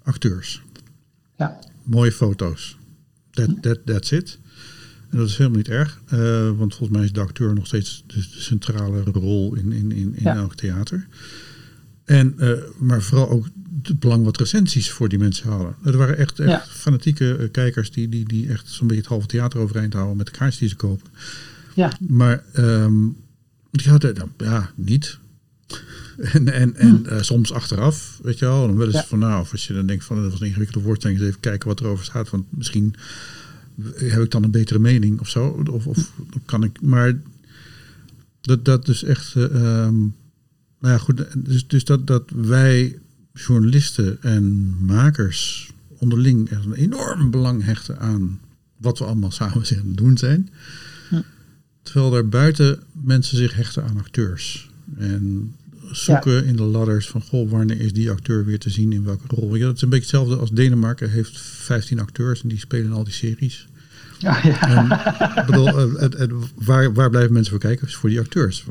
Acteurs. 0.06 0.62
Ja. 1.36 1.58
Mooie 1.82 2.12
foto's. 2.12 2.76
That, 3.30 3.62
that, 3.62 3.78
that's 3.84 4.10
it. 4.10 4.38
En 5.10 5.18
dat 5.18 5.28
is 5.28 5.36
helemaal 5.36 5.58
niet 5.58 5.68
erg. 5.68 6.00
Uh, 6.12 6.50
want 6.58 6.74
volgens 6.74 6.98
mij 6.98 7.04
is 7.04 7.12
de 7.12 7.20
acteur 7.20 7.54
nog 7.54 7.66
steeds 7.66 8.04
de, 8.06 8.22
centrale 8.30 9.02
rol 9.02 9.54
in, 9.54 9.72
in, 9.72 9.92
in, 9.92 10.16
in 10.16 10.26
elk 10.26 10.54
theater. 10.54 11.06
En, 12.04 12.34
uh, 12.38 12.52
maar 12.78 13.02
vooral 13.02 13.28
ook 13.28 13.46
het 13.82 13.98
belang 13.98 14.24
wat 14.24 14.36
recensies 14.36 14.90
voor 14.90 15.08
die 15.08 15.18
mensen 15.18 15.50
hadden. 15.50 15.74
Er 15.84 15.96
waren 15.96 16.16
echt, 16.16 16.38
echt 16.38 16.68
fanatieke 16.68 17.36
uh, 17.40 17.50
kijkers 17.50 17.90
die, 17.90 18.08
die, 18.08 18.28
die 18.28 18.48
echt 18.48 18.68
zo'n 18.68 18.86
beetje 18.86 19.02
het 19.02 19.10
halve 19.10 19.26
theater 19.26 19.60
overeind 19.60 19.92
houden 19.92 20.16
met 20.16 20.26
de 20.26 20.32
kaartjes 20.32 20.58
die 20.58 20.68
ze 20.68 20.76
kopen. 20.76 21.10
Ja. 21.74 21.92
Maar 22.08 22.44
um, 22.56 23.16
die 23.70 23.90
hadden 23.90 24.32
ja, 24.38 24.70
niet. 24.74 25.18
En 26.16 26.52
en, 26.52 26.76
en 26.76 27.02
uh, 27.06 27.22
soms 27.22 27.52
achteraf, 27.52 28.18
weet 28.22 28.38
je 28.38 28.44
wel, 28.44 28.66
dan 28.66 28.76
wel 28.76 28.86
eens 28.86 28.94
ja. 28.94 29.04
van 29.04 29.18
nou, 29.18 29.40
of 29.40 29.52
als 29.52 29.66
je 29.66 29.74
dan 29.74 29.86
denkt 29.86 30.04
van 30.04 30.22
dat 30.22 30.30
was 30.30 30.40
een 30.40 30.46
ingewikkelde 30.46 30.86
woordstelling, 30.86 31.18
eens 31.18 31.28
even 31.28 31.40
kijken 31.40 31.68
wat 31.68 31.80
erover 31.80 32.04
staat. 32.04 32.30
Want 32.30 32.44
misschien 32.48 32.94
heb 33.94 34.22
ik 34.22 34.30
dan 34.30 34.42
een 34.42 34.50
betere 34.50 34.78
mening 34.78 35.20
of 35.20 35.28
zo. 35.28 35.64
Of, 35.70 35.86
of 35.86 36.12
kan 36.44 36.62
ik, 36.62 36.80
maar 36.80 37.18
dat, 38.40 38.64
dat 38.64 38.86
dus 38.86 39.02
echt. 39.02 39.34
Um, 39.34 40.14
nou 40.80 40.94
ja, 40.94 40.98
goed. 40.98 41.24
Dus, 41.36 41.66
dus 41.66 41.84
dat, 41.84 42.06
dat 42.06 42.30
wij 42.34 42.98
journalisten 43.32 44.22
en 44.22 44.76
makers 44.84 45.70
onderling 45.98 46.50
echt 46.50 46.64
een 46.64 46.72
enorm 46.72 47.30
belang 47.30 47.64
hechten 47.64 47.98
aan 47.98 48.40
wat 48.76 48.98
we 48.98 49.04
allemaal 49.04 49.30
samen 49.30 49.54
aan 49.78 49.86
het 49.86 49.96
doen 49.96 50.18
zijn. 50.18 50.48
Ja. 51.10 51.22
Terwijl 51.82 52.16
er 52.16 52.28
buiten 52.28 52.82
mensen 52.92 53.36
zich 53.36 53.54
hechten 53.54 53.84
aan 53.84 53.98
acteurs. 53.98 54.70
En 54.96 55.54
zoeken 55.96 56.44
in 56.44 56.56
de 56.56 56.62
ladders 56.62 57.08
van, 57.08 57.22
goh, 57.22 57.50
wanneer 57.50 57.80
is 57.80 57.92
die 57.92 58.10
acteur 58.10 58.44
weer 58.44 58.58
te 58.58 58.70
zien 58.70 58.92
in 58.92 59.04
welke 59.04 59.26
rol. 59.26 59.54
Ja, 59.54 59.66
dat 59.66 59.76
is 59.76 59.82
een 59.82 59.88
beetje 59.88 60.04
hetzelfde 60.04 60.36
als 60.36 60.50
Denemarken 60.50 61.10
heeft 61.10 61.40
15 61.40 62.00
acteurs 62.00 62.42
en 62.42 62.48
die 62.48 62.58
spelen 62.58 62.92
al 62.92 63.04
die 63.04 63.12
series. 63.12 63.66
Ja, 64.18 64.40
ja. 64.42 65.40
ik 65.40 65.46
bedoel, 65.46 65.92
uh, 66.02 66.32
waar, 66.54 66.92
waar 66.92 67.10
blijven 67.10 67.32
mensen 67.32 67.52
voor 67.52 67.60
kijken? 67.60 67.90
Voor 67.90 68.08
die 68.08 68.20
acteurs. 68.20 68.64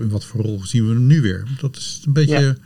In 0.00 0.08
wat 0.08 0.24
voor 0.24 0.40
rol 0.40 0.64
zien 0.64 0.86
we 0.86 0.92
hem 0.92 1.06
nu 1.06 1.20
weer? 1.20 1.44
Dat 1.60 1.76
is 1.76 2.02
een 2.06 2.12
beetje. 2.12 2.58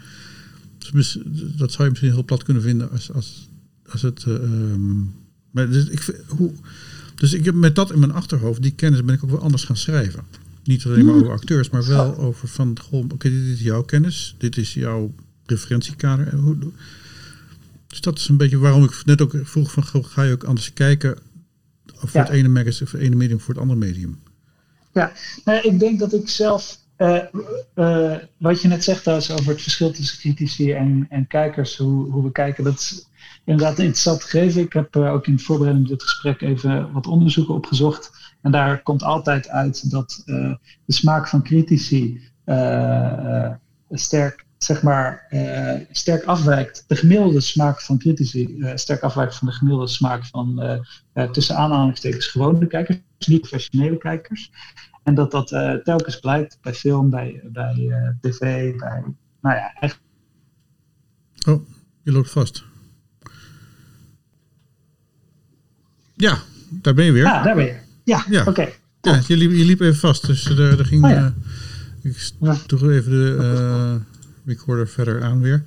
Dat 1.56 1.72
zou 1.72 1.84
je 1.84 1.90
misschien 1.90 2.12
heel 2.12 2.24
plat 2.24 2.42
kunnen 2.42 2.62
vinden 2.62 2.90
als, 2.90 3.12
als, 3.12 3.48
als 3.88 4.02
het. 4.02 4.24
Uh, 4.28 4.36
maar 5.50 5.70
dus 5.70 5.88
ik, 5.88 6.22
hoe, 6.26 6.52
dus 7.14 7.32
ik 7.32 7.44
heb 7.44 7.54
met 7.54 7.74
dat 7.74 7.92
in 7.92 7.98
mijn 7.98 8.12
achterhoofd, 8.12 8.62
die 8.62 8.74
kennis, 8.74 9.04
ben 9.04 9.14
ik 9.14 9.24
ook 9.24 9.30
wel 9.30 9.40
anders 9.40 9.64
gaan 9.64 9.76
schrijven. 9.76 10.22
Niet 10.64 10.84
alleen 10.84 11.04
maar 11.04 11.14
over 11.14 11.30
acteurs, 11.30 11.70
maar 11.70 11.86
wel 11.86 12.16
over 12.16 12.48
van, 12.48 12.76
oké, 12.90 13.30
dit 13.30 13.46
is 13.46 13.60
jouw 13.60 13.82
kennis, 13.82 14.34
dit 14.38 14.56
is 14.56 14.74
jouw 14.74 15.14
referentiekader. 15.46 16.36
Hoe, 16.36 16.56
dus 17.86 18.00
dat 18.00 18.18
is 18.18 18.28
een 18.28 18.36
beetje 18.36 18.58
waarom 18.58 18.84
ik 18.84 19.02
net 19.04 19.20
ook 19.20 19.34
vroeg 19.42 19.72
van, 19.72 20.04
ga 20.04 20.22
je 20.22 20.32
ook 20.32 20.44
anders 20.44 20.72
kijken 20.72 21.18
voor 21.86 22.20
het 22.20 22.28
ene 22.28 22.48
magazine, 22.48 22.88
voor 22.88 22.98
het 22.98 23.08
ene 23.08 23.16
medium, 23.16 23.40
voor 23.40 23.54
het 23.54 23.62
andere 23.62 23.78
medium? 23.78 24.20
Ja, 24.92 25.12
nou, 25.44 25.68
ik 25.68 25.78
denk 25.78 25.98
dat 25.98 26.12
ik 26.12 26.28
zelf, 26.28 26.78
uh, 26.98 27.22
uh, 27.74 28.16
wat 28.36 28.62
je 28.62 28.68
net 28.68 28.84
zegt 28.84 29.08
over 29.08 29.48
het 29.48 29.62
verschil 29.62 29.92
tussen 29.92 30.18
critici 30.18 30.72
en, 30.72 31.06
en 31.10 31.26
kijkers, 31.26 31.76
hoe, 31.76 32.10
hoe 32.10 32.24
we 32.24 32.32
kijken, 32.32 32.64
dat 32.64 32.74
is 32.74 33.06
inderdaad 33.44 33.78
interessant 33.78 34.22
gegeven. 34.22 34.60
Ik 34.62 34.72
heb 34.72 34.96
uh, 34.96 35.12
ook 35.12 35.26
in 35.26 35.40
voorbereiding 35.40 35.88
dit 35.88 36.02
gesprek 36.02 36.40
even 36.40 36.92
wat 36.92 37.06
onderzoeken 37.06 37.54
opgezocht. 37.54 38.23
En 38.44 38.50
daar 38.50 38.82
komt 38.82 39.02
altijd 39.02 39.48
uit 39.48 39.90
dat 39.90 40.22
de 40.24 40.58
smaak 40.86 41.28
van 41.28 41.42
critici 41.42 42.20
sterk 43.90 44.44
zeg 44.58 44.82
maar, 44.82 45.26
uh, 45.30 45.80
sterk 45.90 46.24
afwijkt, 46.24 46.84
de 46.86 46.96
gemiddelde 46.96 47.40
smaak 47.40 47.80
van 47.80 47.98
critici 47.98 48.72
sterk 48.74 49.02
afwijkt 49.02 49.36
van 49.36 49.48
de 49.48 49.54
gemiddelde 49.54 49.88
smaak 49.88 50.26
van 50.26 50.80
tussen 51.32 51.56
aanhalingstekens 51.56 52.26
gewone 52.26 52.66
kijkers, 52.66 52.98
niet 53.26 53.40
professionele 53.40 53.98
kijkers. 53.98 54.50
En 55.02 55.14
dat 55.14 55.30
dat 55.30 55.48
telkens 55.84 56.20
blijkt 56.20 56.58
bij 56.60 56.74
film, 56.74 57.10
bij, 57.10 57.40
bij 57.44 58.16
tv, 58.20 58.76
bij, 58.76 59.04
nou 59.40 59.56
ja, 59.56 59.74
echt. 59.80 60.00
Oh, 61.48 61.68
je 62.02 62.12
loopt 62.12 62.30
vast. 62.30 62.64
Ja, 66.14 66.38
daar 66.70 66.94
ben 66.94 67.04
je 67.04 67.12
weer. 67.12 67.24
Ja, 67.24 67.42
daar 67.42 67.54
ben 67.54 67.64
je. 67.64 67.83
Ja, 68.04 68.24
ja. 68.30 68.44
oké. 68.44 68.68
Ja, 69.00 69.20
je 69.26 69.36
liep, 69.36 69.50
je 69.50 69.64
liep 69.64 69.80
even 69.80 69.96
vast, 69.96 70.26
dus 70.26 70.44
er, 70.44 70.78
er 70.78 70.84
ging... 70.84 71.04
Oh, 71.04 71.10
ja. 71.10 71.34
ik 72.02 72.62
doe 72.66 72.94
even 72.94 73.10
de 73.10 73.98
recorder 74.46 74.88
verder 74.88 75.22
aan 75.22 75.40
weer. 75.40 75.64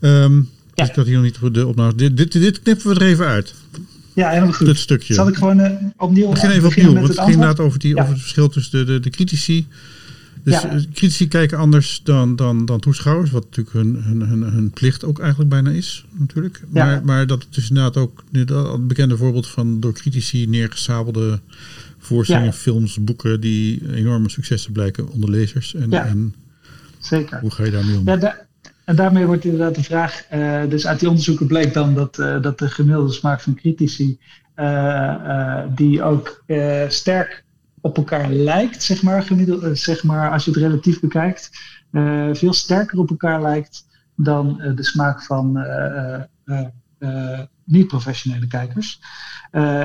Um, 0.00 0.50
ja. 0.74 0.84
Dus 0.84 0.94
dat 0.94 1.06
hier 1.06 1.14
nog 1.14 1.24
niet 1.24 1.54
de 1.54 1.66
opname. 1.66 1.94
Dit, 1.94 2.16
dit, 2.16 2.32
dit 2.32 2.62
knippen 2.62 2.88
we 2.88 2.94
er 2.94 3.06
even 3.06 3.26
uit. 3.26 3.54
Ja, 4.14 4.28
helemaal 4.28 4.52
goed. 4.52 4.66
Dit 4.66 4.78
stukje. 4.78 5.14
Zal 5.14 5.28
ik 5.28 5.36
gewoon 5.36 5.60
uh, 5.60 5.70
opnieuw 5.96 6.30
Begin 6.30 6.50
even 6.50 6.68
opnieuw, 6.68 6.92
want 6.92 7.08
het 7.08 7.18
ging 7.18 7.30
inderdaad 7.30 7.60
over, 7.60 7.78
die, 7.78 7.96
over 7.96 8.10
het 8.10 8.20
verschil 8.20 8.48
tussen 8.48 8.78
de, 8.78 8.92
de, 8.92 9.00
de 9.00 9.10
critici. 9.10 9.66
Dus 10.44 10.62
ja. 10.62 10.68
Eh, 10.68 10.76
critici 10.92 11.28
kijken 11.28 11.58
anders 11.58 12.00
dan, 12.02 12.36
dan, 12.36 12.64
dan 12.64 12.80
toeschouwers, 12.80 13.30
wat 13.30 13.44
natuurlijk 13.44 13.74
hun, 13.74 14.02
hun, 14.02 14.20
hun, 14.20 14.42
hun 14.42 14.70
plicht 14.70 15.04
ook 15.04 15.18
eigenlijk 15.18 15.50
bijna 15.50 15.70
is, 15.70 16.04
natuurlijk. 16.10 16.62
Maar, 16.68 16.90
ja. 16.90 17.00
maar 17.04 17.26
dat 17.26 17.44
het 17.44 17.56
is 17.56 17.68
inderdaad 17.68 17.96
ook 17.96 18.24
het 18.32 18.88
bekende 18.88 19.16
voorbeeld 19.16 19.46
van 19.46 19.80
door 19.80 19.92
critici 19.92 20.46
neergesabelde 20.46 21.40
voorstellingen, 21.98 22.48
ja. 22.48 22.54
films, 22.54 23.04
boeken 23.04 23.40
die 23.40 23.94
enorme 23.94 24.28
successen 24.28 24.72
blijken 24.72 25.10
onder 25.10 25.30
lezers. 25.30 25.74
En, 25.74 25.92
en 25.92 26.34
zeker. 26.98 27.40
Hoe 27.40 27.50
ga 27.50 27.64
je 27.64 27.70
daarmee 27.70 27.98
om? 27.98 28.08
Ja, 28.08 28.46
en 28.84 28.96
daarmee 28.96 29.26
wordt 29.26 29.44
inderdaad 29.44 29.74
de 29.74 29.82
vraag, 29.82 30.24
uh, 30.34 30.62
dus 30.68 30.86
uit 30.86 31.00
die 31.00 31.08
onderzoeken 31.08 31.46
bleek 31.46 31.74
dan 31.74 31.94
dat, 31.94 32.18
uh, 32.18 32.42
dat 32.42 32.58
de 32.58 32.68
gemiddelde 32.68 33.12
smaak 33.12 33.40
van 33.40 33.54
critici, 33.54 34.18
uh, 34.56 35.62
die 35.74 36.02
ook 36.02 36.44
sterk 36.88 37.43
op 37.84 37.96
elkaar 37.96 38.30
lijkt, 38.30 38.82
zeg 38.82 39.02
maar, 39.02 39.22
gemiddeld, 39.22 39.78
zeg 39.78 40.04
maar 40.04 40.30
als 40.30 40.44
je 40.44 40.50
het 40.50 40.60
relatief 40.60 41.00
bekijkt, 41.00 41.50
veel 42.32 42.52
sterker 42.52 42.98
op 42.98 43.10
elkaar 43.10 43.42
lijkt 43.42 43.86
dan 44.14 44.72
de 44.74 44.84
smaak 44.84 45.22
van 45.22 45.66
niet-professionele 47.64 48.46
kijkers. 48.46 49.00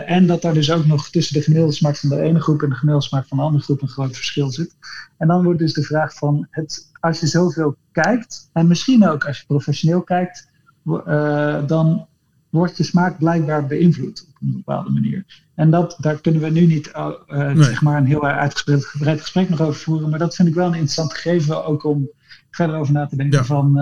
En 0.05 0.27
dat 0.27 0.41
daar 0.41 0.53
dus 0.53 0.71
ook 0.71 0.85
nog 0.85 1.09
tussen 1.09 1.33
de 1.33 1.41
gemiddelde 1.41 1.73
smaak 1.73 1.97
van 1.97 2.09
de 2.09 2.21
ene 2.21 2.41
groep 2.41 2.61
en 2.61 2.69
de 2.69 2.75
gemiddelde 2.75 3.07
smaak 3.07 3.27
van 3.27 3.37
de 3.37 3.43
andere 3.43 3.63
groep 3.63 3.81
een 3.81 3.87
groot 3.87 4.15
verschil 4.15 4.51
zit. 4.51 4.75
En 5.17 5.27
dan 5.27 5.43
wordt 5.43 5.59
dus 5.59 5.73
de 5.73 5.83
vraag 5.83 6.13
van, 6.13 6.47
het, 6.49 6.91
als 6.99 7.19
je 7.19 7.27
zoveel 7.27 7.75
kijkt, 7.91 8.49
en 8.53 8.67
misschien 8.67 9.07
ook 9.07 9.25
als 9.25 9.39
je 9.39 9.45
professioneel 9.47 10.01
kijkt, 10.01 10.47
dan 11.67 12.07
wordt 12.49 12.77
je 12.77 12.83
smaak 12.83 13.17
blijkbaar 13.17 13.65
beïnvloed 13.65 14.27
op 14.29 14.41
een 14.41 14.51
bepaalde 14.51 14.89
manier. 14.89 15.25
En 15.55 15.69
dat, 15.69 15.97
daar 15.99 16.21
kunnen 16.21 16.41
we 16.41 16.49
nu 16.49 16.65
niet 16.65 16.87
uh, 16.87 17.09
nee. 17.27 17.63
zeg 17.63 17.81
maar 17.81 17.97
een 17.97 18.05
heel 18.05 18.25
uitgebreid 18.25 19.21
gesprek 19.21 19.49
nog 19.49 19.61
over 19.61 19.81
voeren, 19.81 20.09
maar 20.09 20.19
dat 20.19 20.35
vind 20.35 20.47
ik 20.47 20.53
wel 20.53 20.65
een 20.65 20.73
interessant 20.73 21.13
gegeven, 21.13 21.65
ook 21.65 21.83
om 21.83 22.09
verder 22.51 22.75
over 22.75 22.93
na 22.93 23.05
te 23.05 23.15
denken 23.15 23.39
ja. 23.39 23.45
van 23.45 23.79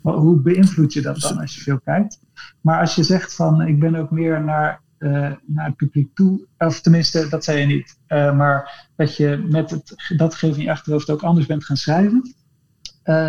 hoe 0.00 0.40
beïnvloed 0.40 0.92
je 0.92 1.02
dat 1.02 1.20
dan 1.20 1.38
als 1.38 1.54
je 1.54 1.60
veel 1.60 1.80
kijkt. 1.84 2.18
Maar 2.60 2.80
als 2.80 2.94
je 2.94 3.02
zegt 3.02 3.34
van 3.34 3.60
ik 3.60 3.80
ben 3.80 3.94
ook 3.94 4.10
meer 4.10 4.44
naar 4.44 4.84
naar 5.46 5.66
het 5.66 5.76
publiek 5.76 6.14
toe. 6.14 6.46
Of 6.58 6.80
tenminste, 6.80 7.28
dat 7.28 7.44
zei 7.44 7.58
je 7.58 7.66
niet. 7.66 7.98
Maar 8.08 8.86
dat 8.96 9.16
je 9.16 9.46
met 9.50 9.70
het, 9.70 9.94
datgeve 10.16 10.58
in 10.58 10.64
je 10.64 10.70
achterhoofd 10.70 11.10
ook 11.10 11.22
anders 11.22 11.46
bent 11.46 11.64
gaan 11.64 11.76
schrijven. 11.76 12.34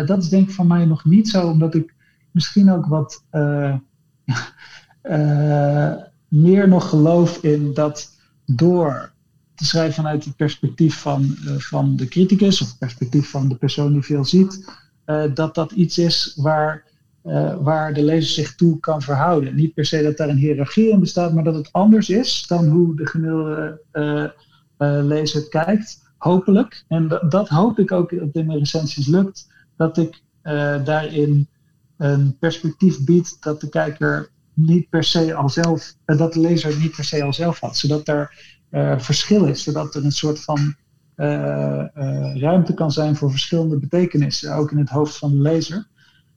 Dat 0.06 0.22
is 0.22 0.28
denk 0.28 0.48
ik 0.48 0.54
van 0.54 0.66
mij 0.66 0.84
nog 0.84 1.04
niet 1.04 1.28
zo, 1.28 1.46
omdat 1.46 1.74
ik 1.74 1.94
misschien 2.30 2.70
ook 2.70 2.86
wat 2.86 3.24
meer 6.28 6.68
nog 6.68 6.88
geloof 6.88 7.42
in 7.42 7.74
dat 7.74 8.10
door 8.46 9.12
te 9.54 9.64
schrijven 9.64 9.94
vanuit 9.94 10.24
het 10.24 10.36
perspectief 10.36 11.00
van, 11.00 11.36
van 11.58 11.96
de 11.96 12.08
criticus 12.08 12.60
of 12.60 12.68
het 12.68 12.78
perspectief 12.78 13.30
van 13.30 13.48
de 13.48 13.56
persoon 13.56 13.92
die 13.92 14.02
veel 14.02 14.24
ziet, 14.24 14.72
dat 15.34 15.54
dat 15.54 15.72
iets 15.72 15.98
is 15.98 16.32
waar 16.36 16.86
waar 17.60 17.94
de 17.94 18.02
lezer 18.02 18.30
zich 18.30 18.54
toe 18.54 18.80
kan 18.80 19.02
verhouden. 19.02 19.54
Niet 19.54 19.74
per 19.74 19.84
se 19.84 20.02
dat 20.02 20.16
daar 20.16 20.28
een 20.28 20.36
hiërarchie 20.36 20.90
in 20.90 21.00
bestaat, 21.00 21.34
maar 21.34 21.44
dat 21.44 21.54
het 21.54 21.72
anders 21.72 22.10
is 22.10 22.46
dan 22.46 22.68
hoe 22.68 22.96
de 22.96 23.06
gemiddelde 23.06 23.80
lezer 25.02 25.48
kijkt. 25.48 26.06
Hopelijk. 26.18 26.84
En 26.88 27.08
dat, 27.08 27.30
dat 27.30 27.48
hoop 27.48 27.78
ik 27.78 27.92
ook 27.92 28.10
dat 28.10 28.28
in 28.32 28.46
mijn 28.46 28.58
recensies 28.58 29.06
lukt. 29.06 29.48
Dat 29.76 29.98
ik 29.98 30.22
daarin 30.84 31.48
een 31.98 32.36
perspectief 32.38 33.04
bied 33.04 33.36
dat 33.40 33.60
de 33.60 33.68
kijker 33.68 34.30
niet 34.54 34.88
per 34.88 35.04
se 35.04 35.34
al 35.34 35.48
zelf, 35.48 35.94
dat 36.04 36.32
de 36.32 36.40
lezer 36.40 36.78
niet 36.78 36.96
per 36.96 37.04
se 37.04 37.22
al 37.22 37.32
zelf 37.32 37.60
had. 37.60 37.76
Zodat 37.76 38.08
er 38.08 38.34
verschil 38.98 39.44
is, 39.44 39.62
zodat 39.62 39.94
er 39.94 40.04
een 40.04 40.12
soort 40.12 40.40
van 40.40 40.74
ruimte 42.34 42.74
kan 42.74 42.92
zijn 42.92 43.16
voor 43.16 43.30
verschillende 43.30 43.78
betekenissen, 43.78 44.54
ook 44.54 44.70
in 44.70 44.78
het 44.78 44.88
hoofd 44.88 45.16
van 45.16 45.30
de 45.30 45.40
lezer. 45.40 45.88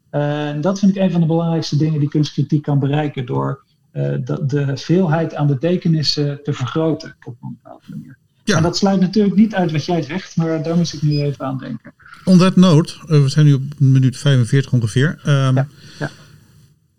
En 0.09 0.61
dat 0.61 0.79
vind 0.79 0.95
ik 0.95 1.01
een 1.01 1.11
van 1.11 1.21
de 1.21 1.27
belangrijkste 1.27 1.77
dingen 1.77 1.99
die 1.99 2.09
kunstkritiek 2.09 2.61
kan 2.61 2.79
bereiken 2.79 3.25
door 3.25 3.63
de, 3.91 4.71
veelheid 4.75 5.35
aan 5.35 5.47
betekenissen 5.47 6.43
te 6.43 6.53
vergroten 6.53 7.15
op 7.25 7.35
een 7.41 7.57
bepaalde 7.61 7.85
manier. 7.89 8.17
Ja. 8.51 8.57
En 8.57 8.63
dat 8.63 8.77
sluit 8.77 8.99
natuurlijk 8.99 9.35
niet 9.35 9.55
uit 9.55 9.71
wat 9.71 9.85
jij 9.85 10.01
zegt, 10.01 10.35
maar 10.35 10.63
daar 10.63 10.75
moest 10.75 10.93
ik 10.93 11.01
nu 11.01 11.21
even 11.21 11.45
aan 11.45 11.57
denken. 11.57 11.93
On 12.25 12.37
that 12.37 12.55
note, 12.55 12.93
uh, 13.05 13.21
we 13.21 13.29
zijn 13.29 13.45
nu 13.45 13.53
op 13.53 13.61
minuut 13.77 14.17
45 14.17 14.71
ongeveer. 14.71 15.19
Um, 15.25 15.55
ja. 15.55 15.67
ja. 15.99 16.11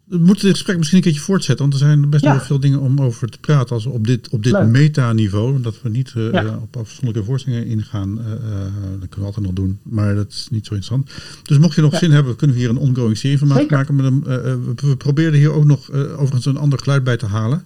We 0.05 0.19
moeten 0.19 0.45
dit 0.45 0.55
gesprek 0.55 0.77
misschien 0.77 0.99
een 0.99 1.05
keertje 1.05 1.23
voortzetten, 1.23 1.69
want 1.69 1.81
er 1.81 1.87
zijn 1.87 2.11
best 2.11 2.25
wel 2.25 2.41
veel 2.41 2.61
dingen 2.61 2.81
om 2.81 3.01
over 3.01 3.29
te 3.29 3.39
praten. 3.39 3.75
Als 3.75 3.87
op 3.87 4.07
dit, 4.07 4.29
op 4.29 4.43
dit 4.43 4.67
metaniveau, 4.67 5.61
dat 5.61 5.83
we 5.83 5.89
niet 5.89 6.13
uh, 6.17 6.33
ja. 6.33 6.59
op 6.63 6.77
afzonderlijke 6.77 7.29
voorstellingen 7.29 7.67
ingaan, 7.67 8.19
uh, 8.19 8.25
dat 8.25 9.09
kunnen 9.09 9.19
we 9.19 9.25
altijd 9.25 9.45
nog 9.45 9.55
doen, 9.55 9.79
maar 9.83 10.15
dat 10.15 10.29
is 10.29 10.49
niet 10.51 10.67
zo 10.67 10.75
interessant. 10.75 11.11
Dus 11.43 11.59
mocht 11.59 11.75
je 11.75 11.81
nog 11.81 11.97
zin 11.97 12.11
hebben, 12.11 12.37
kunnen 12.37 12.57
we 12.57 12.63
hier 12.63 12.71
een 12.71 12.79
ongoing 12.79 13.19
serie 13.19 13.39
van 13.39 13.49
maken. 13.49 13.77
maken 13.77 13.95
met 13.95 14.05
een, 14.05 14.23
uh, 14.27 14.89
we 14.89 14.97
probeerden 14.97 15.41
hier 15.41 15.53
ook 15.53 15.65
nog 15.65 15.91
overigens 15.93 16.47
een 16.47 16.57
ander 16.57 16.79
geluid 16.79 17.05
bij 17.05 17.17
te 17.17 17.27
halen. 17.27 17.65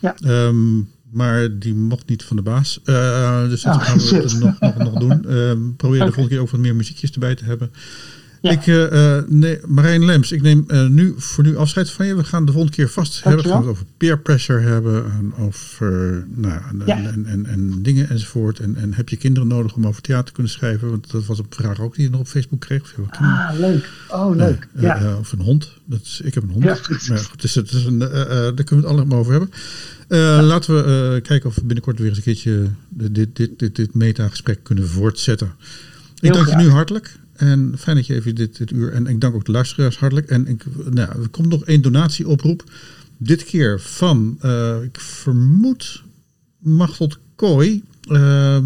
Ja. 0.00 0.16
Um, 0.24 0.88
maar 1.10 1.58
die 1.58 1.74
mocht 1.74 2.08
niet 2.08 2.24
van 2.24 2.36
de 2.36 2.42
baas. 2.42 2.80
Uh, 2.84 3.48
dus 3.48 3.62
dat 3.62 3.74
oh, 3.74 3.82
gaan 3.82 3.98
we 3.98 4.36
nog, 4.38 4.60
nog, 4.60 4.76
nog, 4.76 4.98
doen. 4.98 5.24
Uh, 5.26 5.52
probeer 5.76 5.96
okay. 5.96 6.06
de 6.06 6.12
volgende 6.12 6.28
keer 6.28 6.40
ook 6.40 6.50
wat 6.50 6.60
meer 6.60 6.76
muziekjes 6.76 7.10
erbij 7.10 7.34
te 7.34 7.44
hebben. 7.44 7.70
Ja. 8.40 8.50
Ik, 8.50 8.66
uh, 8.66 9.18
nee, 9.26 9.58
Marijn 9.66 10.04
Lems, 10.04 10.32
ik 10.32 10.42
neem 10.42 10.66
nu 10.90 11.14
voor 11.16 11.44
nu 11.44 11.56
afscheid 11.56 11.90
van 11.90 12.06
je. 12.06 12.16
We 12.16 12.24
gaan 12.24 12.44
de 12.44 12.52
volgende 12.52 12.76
keer 12.76 12.88
vast 12.88 13.22
hebben. 13.24 13.42
We 13.42 13.48
gaan 13.48 13.60
het 13.60 13.70
over 13.70 13.84
peer 13.96 14.18
pressure 14.18 14.60
hebben. 14.60 15.04
En 15.04 15.34
over 15.36 16.26
nou, 16.34 16.60
ja. 16.86 16.96
en, 16.96 17.26
en, 17.26 17.46
en, 17.46 17.82
dingen 17.82 18.08
enzovoort. 18.08 18.58
En, 18.58 18.76
en 18.76 18.94
heb 18.94 19.08
je 19.08 19.16
kinderen 19.16 19.48
nodig 19.48 19.74
om 19.74 19.86
over 19.86 20.02
theater 20.02 20.26
te 20.26 20.32
kunnen 20.32 20.52
schrijven? 20.52 20.90
Want 20.90 21.10
dat 21.10 21.26
was 21.26 21.38
een 21.38 21.46
vraag 21.50 21.80
ook 21.80 21.94
die 21.94 22.04
je 22.04 22.10
nog 22.10 22.20
op 22.20 22.28
Facebook 22.28 22.60
kreeg. 22.60 22.82
Of 22.82 23.06
ah, 23.10 23.50
leuk. 23.58 23.88
Oh, 24.08 24.36
leuk. 24.36 24.68
Ja. 24.78 25.16
of 25.18 25.32
een 25.32 25.40
hond. 25.40 25.72
Dat 25.84 26.00
is, 26.02 26.20
ik 26.24 26.34
heb 26.34 26.42
een 26.42 26.50
hond. 26.50 26.64
Ja, 26.64 26.70
maar 26.70 27.18
goed, 27.18 27.40
dus, 27.40 27.54
het 27.54 27.72
is 27.72 27.84
een, 27.84 27.98
daar 27.98 28.54
kunnen 28.54 28.66
we 28.66 28.74
het 28.74 28.84
allemaal 28.84 29.18
over 29.18 29.32
hebben. 29.32 29.50
Ja. 30.08 30.42
Laten 30.42 30.74
we 30.74 31.20
kijken 31.20 31.48
of 31.48 31.54
we 31.54 31.64
binnenkort 31.64 31.98
weer 31.98 32.08
eens 32.08 32.16
een 32.16 32.22
keertje 32.22 32.70
dit, 32.88 33.36
dit, 33.36 33.58
dit, 33.58 33.76
dit 33.76 33.94
meta-gesprek 33.94 34.62
kunnen 34.62 34.88
voortzetten. 34.88 35.52
Ik 36.20 36.32
dank 36.32 36.46
graag. 36.46 36.60
je 36.60 36.66
nu 36.66 36.72
hartelijk. 36.72 37.18
En 37.32 37.74
fijn 37.78 37.96
dat 37.96 38.06
je 38.06 38.14
even 38.14 38.34
dit, 38.34 38.56
dit 38.56 38.70
uur. 38.70 38.92
En 38.92 39.06
ik 39.06 39.20
dank 39.20 39.34
ook 39.34 39.44
de 39.44 39.52
luisteraars 39.52 39.98
hartelijk. 39.98 40.30
En 40.30 40.46
ik, 40.46 40.64
nou, 40.90 41.22
er 41.22 41.28
komt 41.28 41.48
nog 41.48 41.64
één 41.64 41.82
donatieoproep. 41.82 42.64
Dit 43.16 43.44
keer 43.44 43.80
van, 43.80 44.38
uh, 44.44 44.82
ik 44.82 45.00
vermoed 45.00 46.02
Machteld 46.58 47.18
Kooi. 47.36 47.82
Ehm, 48.08 48.64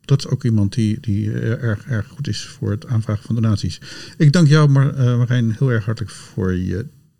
dat 0.00 0.18
is 0.18 0.26
ook 0.26 0.44
iemand 0.44 0.74
die, 0.74 0.98
die 1.00 1.32
erg, 1.40 1.84
erg 1.86 2.06
goed 2.06 2.28
is 2.28 2.44
voor 2.44 2.70
het 2.70 2.86
aanvragen 2.86 3.24
van 3.24 3.34
donaties. 3.34 3.80
Ik 4.16 4.32
dank 4.32 4.48
jou, 4.48 4.68
Mar 4.68 4.94
Marijn, 4.94 5.56
heel 5.58 5.70
erg 5.70 5.84
hartelijk 5.84 6.12
voor 6.12 6.54
je 6.54 6.86